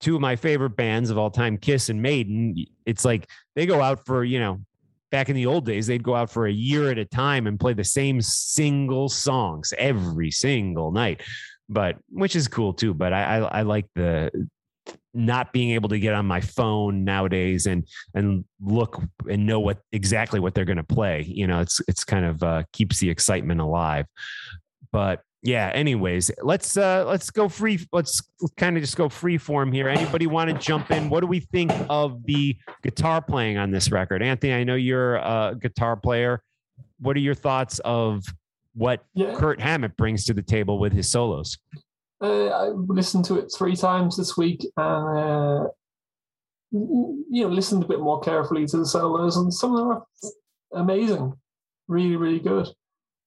two 0.00 0.14
of 0.14 0.20
my 0.20 0.36
favorite 0.36 0.76
bands 0.76 1.10
of 1.10 1.18
all 1.18 1.30
time, 1.30 1.56
Kiss 1.56 1.88
and 1.88 2.00
Maiden, 2.00 2.56
it's 2.86 3.04
like 3.04 3.28
they 3.54 3.66
go 3.66 3.80
out 3.80 4.04
for, 4.04 4.24
you 4.24 4.38
know, 4.38 4.60
back 5.10 5.28
in 5.28 5.36
the 5.36 5.46
old 5.46 5.64
days, 5.64 5.86
they'd 5.86 6.02
go 6.02 6.14
out 6.14 6.28
for 6.28 6.46
a 6.46 6.52
year 6.52 6.90
at 6.90 6.98
a 6.98 7.04
time 7.04 7.46
and 7.46 7.60
play 7.60 7.72
the 7.72 7.84
same 7.84 8.20
single 8.20 9.08
songs 9.08 9.72
every 9.78 10.30
single 10.30 10.90
night. 10.90 11.22
But 11.68 11.96
which 12.10 12.36
is 12.36 12.48
cool 12.48 12.72
too. 12.74 12.92
But 12.92 13.12
I, 13.12 13.22
I, 13.22 13.38
I 13.58 13.62
like 13.62 13.86
the 13.94 14.30
not 15.14 15.52
being 15.52 15.70
able 15.70 15.88
to 15.88 15.98
get 15.98 16.14
on 16.14 16.26
my 16.26 16.40
phone 16.40 17.04
nowadays 17.04 17.66
and 17.66 17.86
and 18.14 18.44
look 18.60 19.00
and 19.30 19.46
know 19.46 19.60
what 19.60 19.78
exactly 19.92 20.40
what 20.40 20.54
they're 20.54 20.64
going 20.64 20.76
to 20.76 20.84
play. 20.84 21.22
You 21.22 21.46
know, 21.46 21.60
it's 21.60 21.80
it's 21.88 22.04
kind 22.04 22.24
of 22.24 22.42
uh, 22.42 22.64
keeps 22.72 22.98
the 22.98 23.08
excitement 23.08 23.60
alive. 23.60 24.06
But 24.92 25.20
yeah 25.44 25.70
anyways 25.74 26.30
let's 26.42 26.76
uh 26.76 27.04
let's 27.06 27.30
go 27.30 27.48
free 27.48 27.78
let's 27.92 28.22
kind 28.56 28.76
of 28.76 28.82
just 28.82 28.96
go 28.96 29.08
free 29.08 29.38
form 29.38 29.72
here. 29.72 29.88
Anybody 29.88 30.26
want 30.26 30.50
to 30.50 30.58
jump 30.58 30.90
in? 30.90 31.08
What 31.08 31.20
do 31.20 31.26
we 31.26 31.40
think 31.40 31.72
of 31.88 32.24
the 32.24 32.56
guitar 32.82 33.22
playing 33.22 33.58
on 33.58 33.70
this 33.70 33.90
record? 33.90 34.22
Anthony 34.22 34.52
i 34.52 34.64
know 34.64 34.74
you're 34.74 35.16
a 35.16 35.56
guitar 35.60 35.96
player. 35.96 36.42
What 36.98 37.16
are 37.16 37.20
your 37.20 37.34
thoughts 37.34 37.78
of 37.84 38.24
what 38.74 39.04
yeah. 39.14 39.34
kirk 39.34 39.60
hammett 39.60 39.96
brings 39.96 40.24
to 40.26 40.34
the 40.34 40.42
table 40.42 40.78
with 40.78 40.92
his 40.92 41.10
solos? 41.10 41.58
Uh, 42.22 42.46
i 42.46 42.68
listened 42.68 43.24
to 43.26 43.38
it 43.38 43.52
three 43.56 43.76
times 43.76 44.16
this 44.16 44.36
week 44.36 44.64
and 44.76 45.18
uh, 45.18 45.66
you 46.72 47.24
know 47.30 47.48
listened 47.48 47.84
a 47.84 47.86
bit 47.86 48.00
more 48.00 48.20
carefully 48.20 48.66
to 48.66 48.78
the 48.78 48.86
solos 48.86 49.36
and 49.36 49.52
some 49.52 49.72
of 49.74 49.78
them 49.78 49.88
are 49.88 50.80
amazing 50.80 51.32
really 51.88 52.16
really 52.16 52.40
good. 52.40 52.68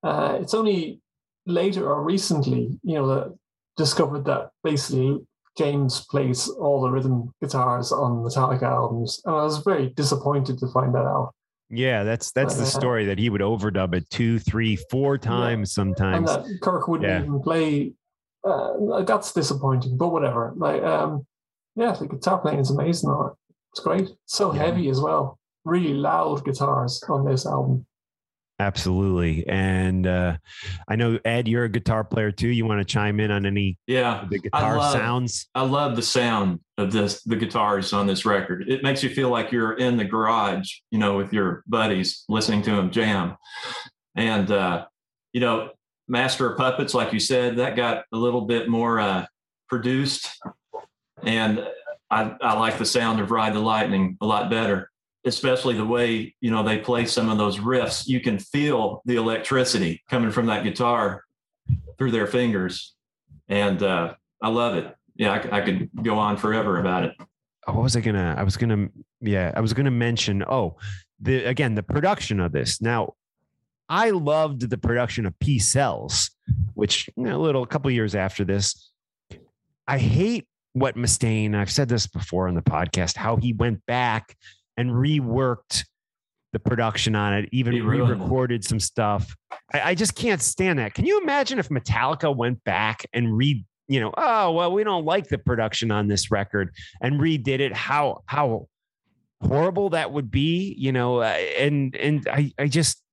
Uh, 0.04 0.38
it's 0.42 0.54
only 0.54 1.02
later 1.48 1.90
or 1.90 2.04
recently, 2.04 2.78
you 2.84 2.96
know, 2.96 3.08
that 3.08 3.38
discovered 3.78 4.26
that 4.26 4.52
basically 4.64 5.18
James 5.58 6.06
plays 6.06 6.48
all 6.48 6.82
the 6.82 6.90
rhythm 6.90 7.34
guitars 7.42 7.92
on 7.92 8.24
Metallica 8.24 8.64
albums, 8.64 9.22
and 9.26 9.36
I 9.36 9.44
was 9.44 9.58
very 9.60 9.90
disappointed 9.90 10.60
to 10.60 10.68
find 10.68 10.94
that 10.94 11.06
out. 11.06 11.34
Yeah, 11.70 12.04
that's 12.04 12.32
that's 12.32 12.56
uh, 12.56 12.60
the 12.60 12.66
story 12.66 13.06
that 13.06 13.18
he 13.18 13.30
would 13.30 13.42
overdub 13.42 13.94
it 13.94 14.10
two, 14.10 14.40
three, 14.40 14.76
four 14.76 15.18
times 15.18 15.72
yeah. 15.72 15.76
sometimes. 15.76 16.30
And 16.32 16.46
that 16.46 16.62
Kirk 16.62 16.88
wouldn't 16.88 17.10
yeah. 17.10 17.24
even 17.24 17.42
play. 17.42 17.94
Uh, 18.44 19.04
that's 19.04 19.34
disappointing, 19.34 19.98
but 19.98 20.10
whatever. 20.10 20.54
Like, 20.56 20.82
um, 20.84 21.26
yeah, 21.76 21.92
the 21.92 22.08
guitar 22.08 22.38
playing 22.38 22.60
is 22.60 22.70
amazing. 22.70 23.14
It's 23.72 23.82
great. 23.82 24.10
So 24.28 24.54
yeah. 24.54 24.64
heavy 24.64 24.90
as 24.90 25.02
well. 25.02 25.38
Really 25.66 25.94
loud 25.94 26.46
guitars 26.46 27.04
on 27.10 27.26
this 27.26 27.46
album. 27.46 27.86
Absolutely. 28.60 29.48
And 29.48 30.08
uh, 30.08 30.38
I 30.88 30.96
know 30.96 31.20
Ed, 31.24 31.48
you're 31.48 31.66
a 31.66 31.70
guitar 31.70 32.04
player 32.04 32.32
too. 32.32 32.48
You 32.48 32.66
want 32.66 32.80
to 32.80 32.86
chime 32.86 33.20
in 33.20 33.30
on 33.30 33.46
any 33.46 33.78
yeah 33.86 34.26
the 34.30 34.40
guitar 34.40 34.78
I 34.78 34.80
love, 34.80 34.94
sounds? 34.94 35.48
I 35.54 35.62
love 35.62 35.96
the 35.96 36.02
sound 36.02 36.60
of 36.80 36.92
this 36.92 37.22
the 37.24 37.36
guitars 37.36 37.94
on 37.94 38.08
this 38.08 38.26
record. 38.26 38.68
It 38.68 38.82
makes 38.82 39.04
you 39.04 39.10
feel 39.10 39.30
like 39.30 39.52
you're 39.52 39.74
in 39.74 39.96
the 39.96 40.06
garage, 40.06 40.72
you 40.90 40.98
know, 40.98 41.18
with 41.18 41.32
your 41.34 41.64
buddies 41.68 42.24
listening 42.30 42.64
to 42.64 42.72
them 42.72 42.90
jam. 42.90 43.38
And 44.16 44.50
uh, 44.50 44.86
you 45.34 45.42
know, 45.42 45.70
Master 46.08 46.52
of 46.52 46.58
Puppets, 46.58 46.96
like 46.96 47.14
you 47.14 47.20
said, 47.20 47.58
that 47.58 47.76
got 47.76 48.06
a 48.12 48.18
little 48.18 48.42
bit 48.42 48.70
more 48.70 49.00
uh, 49.00 49.26
produced. 49.70 50.30
And 51.22 51.64
I, 52.10 52.36
I 52.42 52.58
like 52.58 52.80
the 52.80 52.86
sound 52.86 53.20
of 53.20 53.30
Ride 53.30 53.54
the 53.54 53.60
Lightning 53.60 54.18
a 54.20 54.26
lot 54.26 54.50
better 54.50 54.90
especially 55.28 55.76
the 55.76 55.86
way 55.86 56.34
you 56.42 56.50
know 56.50 56.64
they 56.64 56.78
play 56.78 57.06
some 57.06 57.30
of 57.30 57.38
those 57.38 57.58
riffs 57.58 58.08
you 58.08 58.20
can 58.20 58.40
feel 58.40 59.02
the 59.06 59.16
electricity 59.16 60.02
coming 60.10 60.32
from 60.32 60.46
that 60.48 60.64
guitar 60.64 61.24
through 61.98 62.12
their 62.12 62.28
fingers. 62.28 62.96
And 63.50 63.82
uh, 63.84 64.16
i 64.42 64.50
love 64.50 64.76
it. 64.76 64.96
Yeah 65.16 65.34
I, 65.34 65.58
I, 65.58 65.62
could 65.62 65.90
go 66.02 66.18
on 66.18 66.38
forever 66.38 66.80
about 66.80 67.04
it. 67.04 67.14
Oh, 67.68 67.74
what 67.74 67.84
was 67.84 67.96
i 67.96 68.02
gonna 68.02 68.36
i 68.38 68.44
was 68.44 68.58
gonna 68.58 68.88
yeah 69.22 69.52
i 69.56 69.60
was 69.60 69.74
gonna 69.74 69.92
mention 69.92 70.44
oh 70.48 70.78
the 71.20 71.44
again 71.44 71.76
the 71.76 71.84
production 71.84 72.40
of 72.40 72.52
this. 72.52 72.82
Now 72.82 73.14
i 73.90 74.10
loved 74.12 74.70
the 74.70 74.78
production 74.78 75.26
of 75.26 75.38
Peace 75.40 75.68
Sells 75.68 76.32
which 76.74 77.10
a 77.18 77.22
little 77.22 77.64
a 77.64 77.68
couple 77.68 77.92
years 77.92 78.16
after 78.16 78.46
this. 78.46 78.92
I 79.88 79.98
hate 79.98 80.48
what 80.74 80.96
mustaine 80.96 81.56
i've 81.56 81.72
said 81.72 81.90
this 81.90 82.06
before 82.06 82.48
on 82.48 82.54
the 82.54 82.62
podcast 82.62 83.18
how 83.18 83.36
he 83.36 83.52
went 83.54 83.84
back 83.88 84.38
and 84.78 84.92
reworked 84.92 85.84
the 86.54 86.60
production 86.60 87.16
on 87.16 87.34
it, 87.34 87.50
even 87.52 87.86
re-recorded 87.86 88.64
some 88.64 88.80
stuff. 88.80 89.36
I, 89.74 89.92
I, 89.92 89.96
just 89.96 90.16
can't 90.16 90.42
stand 90.42 90.80
that. 90.80 90.94
Can 90.94 91.06
you 91.06 91.22
imagine 91.22 91.60
if 91.60 91.70
Metallica 91.70 92.34
went 92.34 92.64
back 92.64 93.06
and 93.14 93.36
re, 93.36 93.66
you 93.88 94.00
know, 94.00 94.14
oh 94.18 94.52
well, 94.54 94.72
we 94.72 94.84
don't 94.84 95.06
like 95.06 95.28
the 95.28 95.38
production 95.38 95.92
on 95.92 96.08
this 96.08 96.32
record 96.32 96.74
and 97.02 97.20
redid 97.20 97.60
it? 97.60 97.74
How 97.74 98.24
how 98.26 98.68
horrible 99.42 99.90
that 99.90 100.12
would 100.12 100.32
be, 100.32 100.74
you 100.78 100.92
know? 100.92 101.22
Uh, 101.22 101.38
and 101.60 101.96
and 101.96 102.28
I 102.30 102.54
I 102.58 102.68
just 102.68 103.04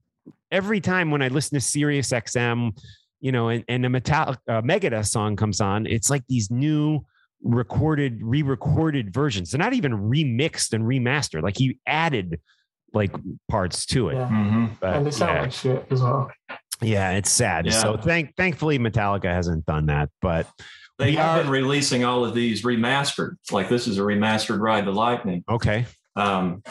every 0.50 0.80
time 0.80 1.10
when 1.10 1.22
I 1.22 1.28
listen 1.28 1.56
to 1.56 1.60
Sirius 1.60 2.10
XM, 2.10 2.78
you 3.20 3.32
know, 3.32 3.48
and, 3.48 3.64
and 3.68 3.84
a 3.84 3.88
Metallica 3.88 4.38
uh, 4.48 4.62
Megadeth 4.62 5.08
song 5.08 5.34
comes 5.34 5.60
on, 5.60 5.86
it's 5.86 6.10
like 6.10 6.22
these 6.28 6.50
new 6.50 7.04
recorded, 7.44 8.20
re-recorded 8.22 9.12
versions. 9.12 9.50
They're 9.50 9.58
not 9.60 9.74
even 9.74 9.92
remixed 9.92 10.72
and 10.72 10.84
remastered. 10.84 11.42
Like 11.42 11.56
he 11.56 11.78
added 11.86 12.40
like 12.92 13.14
parts 13.48 13.86
to 13.86 14.08
it. 14.08 14.14
Yeah. 14.14 14.28
Mm-hmm. 14.28 14.66
But, 14.80 14.96
and 14.96 15.06
they 15.06 15.10
sound 15.10 15.34
yeah. 15.34 15.42
like 15.42 15.52
shit 15.52 15.86
as 15.90 16.02
well. 16.02 16.30
Yeah, 16.80 17.12
it's 17.12 17.30
sad. 17.30 17.66
Yeah. 17.66 17.72
So 17.72 17.96
thank 17.96 18.34
thankfully 18.36 18.78
Metallica 18.78 19.26
hasn't 19.26 19.66
done 19.66 19.86
that, 19.86 20.10
but 20.20 20.48
they 20.98 21.12
have 21.12 21.40
are, 21.40 21.42
been 21.42 21.52
releasing 21.52 22.04
all 22.04 22.24
of 22.24 22.34
these 22.34 22.62
remastered. 22.62 23.36
Like 23.50 23.68
this 23.68 23.86
is 23.86 23.98
a 23.98 24.02
remastered 24.02 24.60
Ride 24.60 24.86
the 24.86 24.92
Lightning. 24.92 25.44
Okay. 25.48 25.86
Um, 26.16 26.62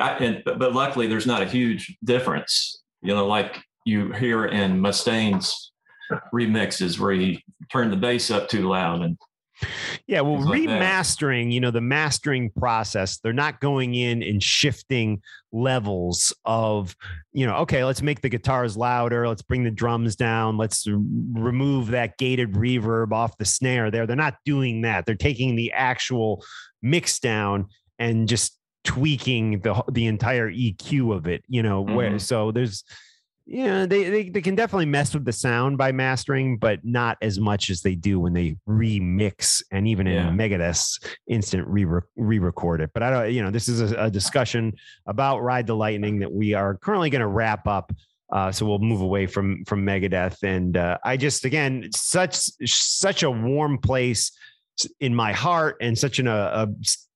I, 0.00 0.10
and 0.18 0.42
but, 0.44 0.58
but 0.58 0.74
luckily 0.74 1.06
there's 1.06 1.26
not 1.26 1.42
a 1.42 1.46
huge 1.46 1.96
difference. 2.04 2.82
You 3.02 3.14
know, 3.14 3.26
like 3.26 3.60
you 3.84 4.12
hear 4.12 4.46
in 4.46 4.80
Mustaine's 4.80 5.72
remixes 6.32 6.98
where 6.98 7.12
he 7.12 7.42
turned 7.70 7.92
the 7.92 7.96
bass 7.96 8.30
up 8.30 8.48
too 8.48 8.68
loud 8.68 9.02
and 9.02 9.18
yeah, 10.06 10.20
well, 10.20 10.40
like 10.40 10.62
remastering, 10.62 11.52
you 11.52 11.60
know, 11.60 11.70
the 11.70 11.80
mastering 11.80 12.50
process, 12.50 13.18
they're 13.18 13.32
not 13.32 13.60
going 13.60 13.94
in 13.94 14.22
and 14.22 14.42
shifting 14.42 15.22
levels 15.52 16.34
of, 16.44 16.96
you 17.32 17.46
know, 17.46 17.56
okay, 17.56 17.84
let's 17.84 18.02
make 18.02 18.20
the 18.20 18.28
guitars 18.28 18.76
louder, 18.76 19.28
let's 19.28 19.42
bring 19.42 19.64
the 19.64 19.70
drums 19.70 20.16
down, 20.16 20.56
let's 20.56 20.86
remove 20.86 21.88
that 21.88 22.18
gated 22.18 22.52
reverb 22.52 23.12
off 23.12 23.36
the 23.38 23.44
snare 23.44 23.90
there. 23.90 24.06
They're 24.06 24.16
not 24.16 24.36
doing 24.44 24.82
that. 24.82 25.06
They're 25.06 25.14
taking 25.14 25.56
the 25.56 25.72
actual 25.72 26.44
mix 26.82 27.18
down 27.18 27.68
and 27.98 28.28
just 28.28 28.58
tweaking 28.84 29.60
the 29.60 29.82
the 29.90 30.06
entire 30.06 30.50
EQ 30.50 31.16
of 31.16 31.26
it, 31.26 31.42
you 31.48 31.62
know, 31.62 31.84
mm-hmm. 31.84 31.94
where 31.94 32.18
so 32.18 32.52
there's 32.52 32.84
yeah, 33.46 33.84
they, 33.84 34.08
they 34.08 34.28
they 34.30 34.40
can 34.40 34.54
definitely 34.54 34.86
mess 34.86 35.12
with 35.12 35.26
the 35.26 35.32
sound 35.32 35.76
by 35.76 35.92
mastering, 35.92 36.56
but 36.56 36.80
not 36.82 37.18
as 37.20 37.38
much 37.38 37.68
as 37.68 37.82
they 37.82 37.94
do 37.94 38.18
when 38.18 38.32
they 38.32 38.56
remix 38.66 39.62
and 39.70 39.86
even 39.86 40.06
in 40.06 40.14
yeah. 40.14 40.30
Megadeth's 40.30 40.98
instant 41.28 41.66
re 41.68 41.86
re-record 42.16 42.80
it. 42.80 42.90
But 42.94 43.02
I 43.02 43.10
don't, 43.10 43.32
you 43.32 43.42
know, 43.42 43.50
this 43.50 43.68
is 43.68 43.92
a, 43.92 44.04
a 44.04 44.10
discussion 44.10 44.72
about 45.06 45.42
Ride 45.42 45.66
the 45.66 45.76
Lightning 45.76 46.20
that 46.20 46.32
we 46.32 46.54
are 46.54 46.76
currently 46.76 47.10
going 47.10 47.20
to 47.20 47.26
wrap 47.26 47.66
up. 47.66 47.92
Uh, 48.32 48.50
so 48.50 48.64
we'll 48.64 48.78
move 48.78 49.02
away 49.02 49.26
from 49.26 49.62
from 49.66 49.84
Megadeth, 49.84 50.42
and 50.42 50.78
uh, 50.78 50.96
I 51.04 51.18
just 51.18 51.44
again 51.44 51.90
such 51.94 52.34
such 52.64 53.22
a 53.22 53.30
warm 53.30 53.76
place 53.76 54.32
in 55.00 55.14
my 55.14 55.32
heart 55.32 55.76
and 55.82 55.96
such 55.96 56.18
an, 56.18 56.26
a, 56.26 56.32
a 56.32 56.68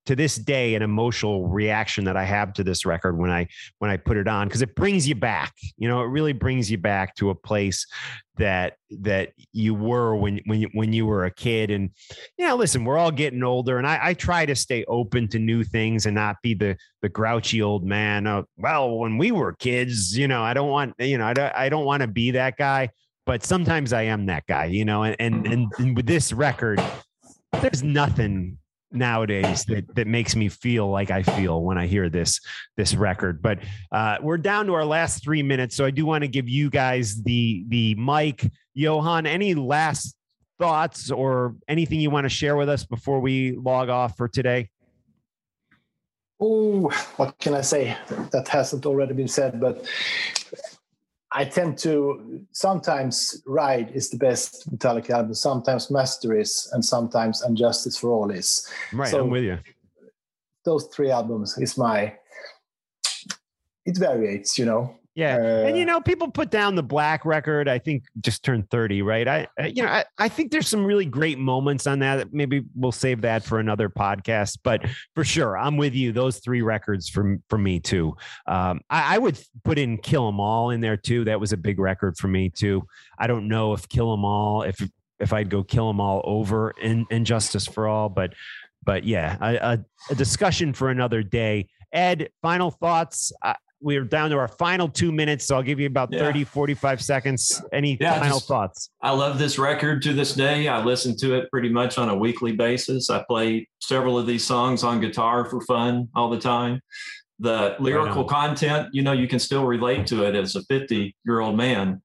to 0.09 0.17
this 0.17 0.37
day 0.37 0.75
an 0.75 0.81
emotional 0.81 1.47
reaction 1.49 2.05
that 2.05 2.17
I 2.17 2.25
have 2.25 2.55
to 2.55 2.65
this 2.65 2.87
record 2.87 3.19
when 3.19 3.31
I 3.31 3.47
when 3.79 3.91
I 3.91 3.99
put 3.99 4.17
it 4.17 4.27
on 4.27 4.49
because 4.49 4.63
it 4.63 4.75
brings 4.75 5.07
you 5.07 5.15
back. 5.15 5.53
You 5.77 5.87
know, 5.87 6.01
it 6.01 6.07
really 6.07 6.33
brings 6.33 6.71
you 6.71 6.79
back 6.79 7.15
to 7.17 7.29
a 7.29 7.35
place 7.35 7.87
that 8.39 8.77
that 8.89 9.35
you 9.53 9.75
were 9.75 10.17
when 10.17 10.41
when 10.47 10.63
you, 10.63 10.71
when 10.73 10.95
you 10.95 11.05
were 11.05 11.27
a 11.27 11.31
kid. 11.31 11.71
And 11.71 11.91
you 12.39 12.47
know, 12.47 12.57
listen, 12.57 12.87
we're 12.87 12.97
all 12.97 13.11
getting 13.11 13.43
older, 13.43 13.77
and 13.77 13.87
I, 13.87 13.99
I 14.01 14.15
try 14.15 14.47
to 14.47 14.57
stay 14.57 14.83
open 14.89 15.29
to 15.29 15.39
new 15.39 15.63
things 15.63 16.07
and 16.07 16.15
not 16.15 16.37
be 16.43 16.55
the 16.55 16.79
the 17.03 17.11
grouchy 17.11 17.61
old 17.61 17.85
man. 17.85 18.27
Of, 18.27 18.47
well, 18.57 18.97
when 18.97 19.19
we 19.19 19.31
were 19.31 19.53
kids, 19.53 20.17
you 20.17 20.27
know, 20.27 20.43
I 20.43 20.55
don't 20.55 20.71
want 20.71 20.95
you 20.99 21.19
know 21.19 21.27
I 21.27 21.35
don't, 21.35 21.55
I 21.55 21.69
don't 21.69 21.85
want 21.85 22.01
to 22.01 22.09
be 22.09 22.31
that 22.31 22.57
guy. 22.57 22.89
But 23.27 23.45
sometimes 23.45 23.93
I 23.93 24.05
am 24.05 24.25
that 24.25 24.47
guy, 24.47 24.65
you 24.65 24.87
know, 24.87 25.03
and, 25.03 25.15
and, 25.21 25.47
and, 25.47 25.71
and 25.77 25.95
with 25.95 26.07
this 26.07 26.33
record, 26.33 26.81
there's 27.61 27.83
nothing 27.83 28.57
nowadays 28.91 29.65
that 29.67 29.95
that 29.95 30.07
makes 30.07 30.35
me 30.35 30.49
feel 30.49 30.89
like 30.89 31.11
I 31.11 31.23
feel 31.23 31.63
when 31.63 31.79
I 31.79 31.87
hear 31.87 32.09
this 32.09 32.41
this 32.77 32.95
record. 32.95 33.43
But 33.43 33.61
uh, 33.93 34.19
we're 34.23 34.39
down 34.39 34.67
to 34.67 34.75
our 34.75 34.85
last 34.85 35.23
three 35.23 35.43
minutes, 35.43 35.77
so 35.77 35.85
I 35.85 35.91
do 35.91 36.07
want 36.07 36.23
to 36.23 36.29
give 36.29 36.49
you 36.49 36.71
guys 36.71 37.23
the 37.23 37.65
the 37.69 37.95
mic. 37.97 38.51
Johan, 38.75 39.27
any 39.27 39.55
last 39.55 40.15
thoughts 40.59 41.11
or 41.11 41.57
anything 41.69 42.01
you 42.01 42.11
want 42.11 42.25
to 42.25 42.29
share 42.29 42.57
with 42.57 42.69
us 42.69 42.85
before 42.85 43.21
we 43.21 43.53
log 43.53 43.89
off 43.89 44.17
for 44.17 44.29
today? 44.29 44.71
Oh, 46.41 46.89
what 47.17 47.39
can 47.39 47.55
I 47.55 47.63
say 47.63 47.97
that 48.31 48.47
hasn't 48.49 48.87
already 48.87 49.15
been 49.15 49.29
said? 49.29 49.61
But 49.61 49.85
I 51.33 51.45
tend 51.45 51.77
to 51.79 52.41
sometimes 52.53 53.43
Ride 53.47 53.91
is 53.91 54.11
the 54.11 54.17
best 54.17 54.71
Metallica 54.71 55.11
album, 55.11 55.35
sometimes 55.35 55.91
Master 55.91 56.39
is, 56.39 56.71
and 56.73 56.85
sometimes 56.85 57.43
And 57.43 57.57
Justice 57.57 57.99
for 57.99 58.11
All 58.11 58.31
is. 58.31 58.67
Right, 58.93 59.11
so 59.11 59.21
I'm 59.21 59.31
with 59.31 59.45
you. 59.45 59.59
Those 60.65 60.87
three 60.87 61.11
albums 61.11 61.59
is 61.59 61.77
my. 61.77 62.15
It 63.85 63.99
varies, 63.99 64.59
you 64.59 64.65
know. 64.65 64.95
Yeah, 65.19 65.35
uh, 65.35 65.67
and 65.67 65.77
you 65.77 65.85
know, 65.85 66.01
people 66.01 66.31
put 66.31 66.49
down 66.49 66.77
the 66.77 66.83
Black 66.85 67.25
record. 67.25 67.69
I 67.69 67.81
think 67.81 68.05
just 68.21 68.45
turned 68.45 68.71
thirty, 68.71 69.03
right? 69.03 69.27
I, 69.27 69.49
you 69.67 69.83
know, 69.83 69.89
I, 69.89 70.05
I 70.17 70.29
think 70.29 70.53
there's 70.53 70.69
some 70.69 70.85
really 70.85 71.07
great 71.07 71.41
moments 71.41 71.89
on 71.89 71.99
that. 71.99 72.33
Maybe 72.33 72.63
we'll 72.77 72.93
save 72.93 73.23
that 73.23 73.43
for 73.43 73.59
another 73.59 73.89
podcast. 73.89 74.59
But 74.63 74.87
for 75.17 75.25
sure, 75.25 75.59
I'm 75.59 75.77
with 75.77 75.93
you. 75.93 76.13
Those 76.13 76.39
three 76.39 76.63
records 76.63 77.09
for 77.09 77.37
for 77.49 77.59
me 77.59 77.81
too. 77.81 78.15
Um, 78.47 78.81
I, 78.91 79.17
I 79.17 79.19
would 79.19 79.37
put 79.65 79.77
in 79.77 79.99
Kill 79.99 80.29
'Em 80.29 80.39
All 80.39 80.71
in 80.71 80.81
there 80.81 80.97
too. 80.97 81.25
That 81.25 81.41
was 81.41 81.53
a 81.53 81.57
big 81.57 81.81
record 81.81 82.17
for 82.17 82.29
me 82.29 82.49
too. 82.49 82.87
I 83.19 83.27
don't 83.27 83.49
know 83.49 83.73
if 83.73 83.89
Kill 83.89 84.13
'Em 84.13 84.25
All, 84.25 84.63
if 84.63 84.81
if 85.19 85.33
I'd 85.33 85.51
go 85.51 85.65
Kill 85.65 85.91
'Em 85.91 86.01
All 86.01 86.23
over 86.23 86.71
in 86.81 87.07
And 87.11 87.27
Justice 87.27 87.67
for 87.67 87.89
All, 87.89 88.09
but 88.09 88.35
but 88.85 89.03
yeah, 89.03 89.37
a, 89.41 89.81
a, 90.11 90.15
discussion 90.15 90.73
for 90.73 90.91
another 90.91 91.25
day. 91.25 91.69
Ed, 91.93 92.29
final 92.41 92.71
thoughts 92.71 93.33
we're 93.81 94.05
down 94.05 94.31
to 94.31 94.37
our 94.37 94.49
final 94.49 94.89
two 94.89 95.13
minutes 95.13 95.47
so 95.47 95.57
i'll 95.57 95.63
give 95.63 95.79
you 95.79 95.87
about 95.87 96.13
yeah. 96.13 96.19
30 96.19 96.45
45 96.45 97.03
seconds. 97.03 97.63
Any 97.73 97.97
yeah, 98.01 98.19
final 98.19 98.39
just, 98.39 98.49
thoughts? 98.49 98.91
I 99.03 99.13
love 99.13 99.39
this 99.39 99.59
record 99.59 100.03
to 100.03 100.13
this 100.13 100.35
day. 100.35 100.69
I 100.69 100.83
listen 100.83 101.17
to 101.19 101.35
it 101.37 101.51
pretty 101.51 101.69
much 101.69 101.99
on 101.99 102.09
a 102.09 102.17
weekly 102.17 102.53
basis. 102.53 103.11
I 103.11 103.25
play 103.29 103.69
several 103.81 104.19
of 104.19 104.27
these 104.27 104.45
songs 104.45 104.83
on 104.83 105.01
guitar 105.01 105.45
for 105.45 105.61
fun 105.63 106.09
all 106.15 106.31
the 106.31 106.39
time. 106.39 106.81
The 107.39 107.77
lyrical 107.79 108.23
right 108.23 108.31
content 108.31 108.89
you 108.93 109.03
know 109.03 109.13
you 109.13 109.29
can 109.29 109.39
still 109.39 109.65
relate 109.65 110.07
to 110.09 110.25
it 110.25 110.35
as 110.35 110.57
a 110.57 110.63
50 110.65 111.15
year 111.25 111.39
old 111.39 111.57
man 111.57 112.03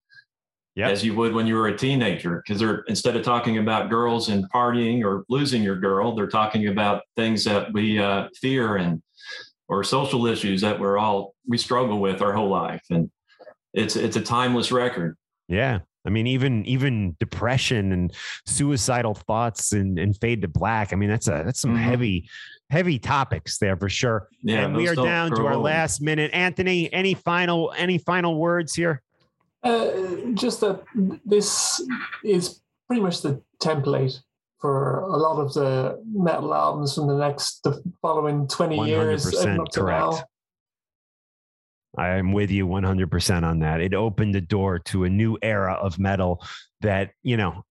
yep. 0.75 0.91
as 0.91 1.03
you 1.03 1.15
would 1.15 1.33
when 1.33 1.47
you 1.47 1.55
were 1.55 1.69
a 1.69 1.77
teenager 1.77 2.43
because 2.45 2.59
they're 2.59 2.83
instead 2.87 3.15
of 3.15 3.23
talking 3.23 3.57
about 3.57 3.89
girls 3.89 4.29
and 4.29 4.45
partying 4.51 5.03
or 5.03 5.25
losing 5.29 5.63
your 5.63 5.75
girl 5.75 6.15
they're 6.15 6.27
talking 6.27 6.67
about 6.67 7.01
things 7.15 7.43
that 7.45 7.73
we 7.73 7.97
uh, 7.97 8.27
fear 8.39 8.75
and 8.75 9.01
or 9.73 9.83
social 9.83 10.27
issues 10.27 10.61
that 10.61 10.79
we're 10.79 10.97
all 10.97 11.33
we 11.47 11.57
struggle 11.57 11.99
with 11.99 12.21
our 12.21 12.33
whole 12.33 12.49
life 12.49 12.83
and 12.89 13.09
it's 13.73 13.95
it's 13.95 14.15
a 14.15 14.21
timeless 14.21 14.71
record 14.71 15.17
yeah 15.47 15.79
I 16.05 16.09
mean, 16.09 16.27
even 16.27 16.65
even 16.65 17.15
depression 17.19 17.93
and 17.93 18.13
suicidal 18.45 19.13
thoughts 19.13 19.71
and, 19.71 19.97
and 19.97 20.17
fade 20.19 20.41
to 20.41 20.47
black. 20.47 20.91
I 20.91 20.97
mean, 20.97 21.09
that's 21.09 21.27
a 21.27 21.43
that's 21.45 21.61
some 21.61 21.75
mm-hmm. 21.75 21.83
heavy, 21.83 22.29
heavy 22.69 22.99
topics 22.99 23.57
there 23.57 23.77
for 23.77 23.87
sure. 23.87 24.27
Yeah, 24.41 24.65
and 24.65 24.75
we 24.75 24.87
are 24.89 24.95
down 24.95 25.31
to 25.31 25.45
our 25.45 25.55
last 25.55 26.01
minute. 26.01 26.31
Anthony, 26.33 26.91
any 26.91 27.13
final 27.13 27.73
any 27.77 27.97
final 27.97 28.37
words 28.37 28.73
here? 28.73 29.01
Uh, 29.63 29.91
just 30.33 30.59
that 30.59 30.83
this 31.25 31.81
is 32.25 32.59
pretty 32.87 33.01
much 33.01 33.21
the 33.21 33.41
template 33.61 34.19
for 34.63 35.01
a 35.01 35.17
lot 35.17 35.41
of 35.41 35.53
the 35.53 36.01
metal 36.09 36.53
albums 36.53 36.95
from 36.95 37.07
the 37.07 37.17
next 37.17 37.63
the 37.63 37.83
following 38.01 38.47
20 38.47 38.87
years 38.87 39.29
correct. 39.73 40.23
I'm 41.97 42.31
with 42.31 42.49
you 42.49 42.65
100% 42.65 43.43
on 43.43 43.59
that. 43.59 43.81
It 43.81 43.93
opened 43.93 44.33
the 44.33 44.39
door 44.39 44.79
to 44.79 45.03
a 45.03 45.09
new 45.09 45.37
era 45.41 45.73
of 45.73 45.99
metal 45.99 46.41
that 46.79 47.11
you 47.23 47.35
know 47.35 47.65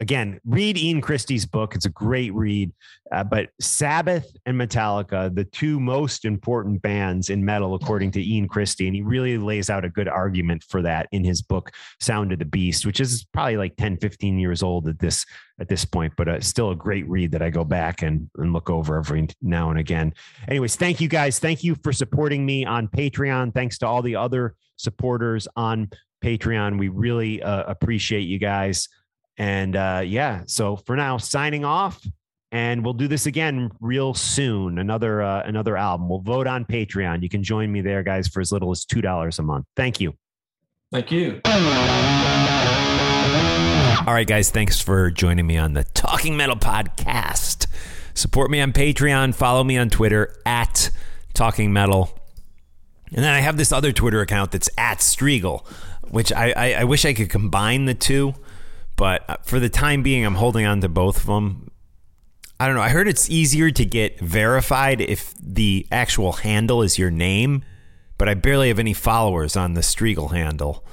again, 0.00 0.40
read 0.44 0.76
Ian 0.76 1.00
Christe's 1.00 1.46
book. 1.46 1.74
It's 1.74 1.86
a 1.86 1.90
great 1.90 2.32
read. 2.34 2.72
Uh, 3.12 3.24
but 3.24 3.50
Sabbath 3.60 4.36
and 4.44 4.60
Metallica, 4.60 5.34
the 5.34 5.44
two 5.44 5.80
most 5.80 6.24
important 6.24 6.82
bands 6.82 7.30
in 7.30 7.44
metal, 7.44 7.74
according 7.74 8.10
to 8.12 8.22
Ian 8.22 8.48
Christe, 8.48 8.80
and 8.80 8.94
he 8.94 9.02
really 9.02 9.38
lays 9.38 9.70
out 9.70 9.84
a 9.84 9.88
good 9.88 10.08
argument 10.08 10.64
for 10.68 10.82
that 10.82 11.08
in 11.12 11.24
his 11.24 11.40
book, 11.40 11.70
Sound 12.00 12.32
of 12.32 12.38
the 12.38 12.44
Beast, 12.44 12.84
which 12.84 13.00
is 13.00 13.24
probably 13.32 13.56
like 13.56 13.76
10, 13.76 13.98
15 13.98 14.38
years 14.38 14.62
old 14.62 14.88
at 14.88 14.98
this 14.98 15.24
at 15.58 15.68
this 15.68 15.86
point, 15.86 16.12
but 16.16 16.28
uh, 16.28 16.40
still 16.40 16.70
a 16.70 16.76
great 16.76 17.08
read 17.08 17.32
that 17.32 17.40
I 17.40 17.48
go 17.48 17.64
back 17.64 18.02
and, 18.02 18.28
and 18.36 18.52
look 18.52 18.68
over 18.68 18.98
every 18.98 19.26
now 19.40 19.70
and 19.70 19.78
again. 19.78 20.12
Anyways, 20.48 20.76
thank 20.76 21.00
you 21.00 21.08
guys. 21.08 21.38
Thank 21.38 21.64
you 21.64 21.76
for 21.82 21.94
supporting 21.94 22.44
me 22.44 22.66
on 22.66 22.88
Patreon. 22.88 23.54
Thanks 23.54 23.78
to 23.78 23.86
all 23.86 24.02
the 24.02 24.16
other 24.16 24.54
supporters 24.76 25.48
on 25.56 25.88
Patreon. 26.22 26.78
We 26.78 26.88
really 26.88 27.42
uh, 27.42 27.64
appreciate 27.64 28.22
you 28.22 28.38
guys. 28.38 28.88
And 29.38 29.76
uh, 29.76 30.02
yeah, 30.04 30.42
so 30.46 30.76
for 30.76 30.96
now, 30.96 31.18
signing 31.18 31.64
off, 31.64 32.04
and 32.52 32.84
we'll 32.84 32.94
do 32.94 33.08
this 33.08 33.26
again 33.26 33.70
real 33.80 34.14
soon. 34.14 34.78
Another 34.78 35.20
uh, 35.22 35.42
another 35.44 35.76
album. 35.76 36.08
We'll 36.08 36.20
vote 36.20 36.46
on 36.46 36.64
Patreon. 36.64 37.22
You 37.22 37.28
can 37.28 37.42
join 37.42 37.70
me 37.70 37.82
there, 37.82 38.02
guys, 38.02 38.28
for 38.28 38.40
as 38.40 38.50
little 38.52 38.70
as 38.70 38.84
two 38.84 39.02
dollars 39.02 39.38
a 39.38 39.42
month. 39.42 39.66
Thank 39.76 40.00
you. 40.00 40.14
Thank 40.92 41.10
you. 41.10 41.40
All 44.06 44.14
right, 44.14 44.26
guys. 44.26 44.50
Thanks 44.50 44.80
for 44.80 45.10
joining 45.10 45.46
me 45.46 45.58
on 45.58 45.74
the 45.74 45.84
Talking 45.84 46.36
Metal 46.36 46.56
podcast. 46.56 47.66
Support 48.14 48.50
me 48.50 48.60
on 48.60 48.72
Patreon. 48.72 49.34
Follow 49.34 49.64
me 49.64 49.76
on 49.76 49.90
Twitter 49.90 50.40
at 50.46 50.90
Talking 51.34 51.72
Metal. 51.72 52.16
And 53.12 53.24
then 53.24 53.34
I 53.34 53.40
have 53.40 53.56
this 53.56 53.72
other 53.72 53.92
Twitter 53.92 54.20
account 54.20 54.52
that's 54.52 54.70
at 54.78 54.98
Strigl, 54.98 55.66
which 56.08 56.32
I, 56.32 56.52
I, 56.56 56.72
I 56.72 56.84
wish 56.84 57.04
I 57.04 57.12
could 57.12 57.28
combine 57.28 57.84
the 57.84 57.94
two 57.94 58.34
but 58.96 59.28
uh, 59.28 59.36
for 59.42 59.60
the 59.60 59.68
time 59.68 60.02
being, 60.02 60.24
I'm 60.24 60.34
holding 60.34 60.66
on 60.66 60.80
to 60.80 60.88
both 60.88 61.18
of 61.18 61.26
them. 61.26 61.70
I 62.58 62.66
don't 62.66 62.76
know. 62.76 62.82
I 62.82 62.88
heard 62.88 63.06
it's 63.06 63.28
easier 63.28 63.70
to 63.70 63.84
get 63.84 64.18
verified 64.20 65.00
if 65.00 65.34
the 65.38 65.86
actual 65.92 66.32
handle 66.32 66.82
is 66.82 66.98
your 66.98 67.10
name, 67.10 67.62
but 68.16 68.28
I 68.28 68.34
barely 68.34 68.68
have 68.68 68.78
any 68.78 68.94
followers 68.94 69.56
on 69.56 69.74
the 69.74 69.82
Strigl 69.82 70.32
handle. 70.32 70.84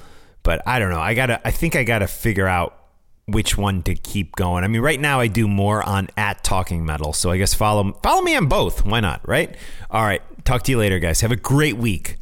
But 0.44 0.62
I 0.68 0.78
don't 0.80 0.90
know. 0.90 1.00
I 1.00 1.14
gotta. 1.14 1.46
I 1.48 1.52
think 1.52 1.76
I 1.76 1.84
gotta 1.84 2.08
figure 2.08 2.48
out 2.48 2.78
which 3.26 3.58
one 3.58 3.82
to 3.84 3.96
keep 3.96 4.36
going. 4.36 4.66
I 4.66 4.68
mean, 4.68 4.82
right 4.82 5.00
now 5.00 5.22
I 5.22 5.28
do 5.28 5.48
more 5.48 5.82
on 5.82 6.10
at 6.18 6.44
Talking 6.44 6.86
Metal, 6.86 7.14
so 7.14 7.32
I 7.32 7.38
guess 7.38 7.54
follow 7.54 7.94
follow 8.04 8.22
me 8.22 8.36
on 8.36 8.48
both. 8.48 8.86
Why 8.86 9.00
not? 9.00 9.28
Right? 9.28 9.56
All 9.90 10.04
right. 10.04 10.22
Talk 10.44 10.64
to 10.64 10.72
you 10.72 10.78
later, 10.78 11.00
guys. 11.00 11.22
Have 11.22 11.32
a 11.32 11.38
great 11.38 11.78
week. 11.78 12.18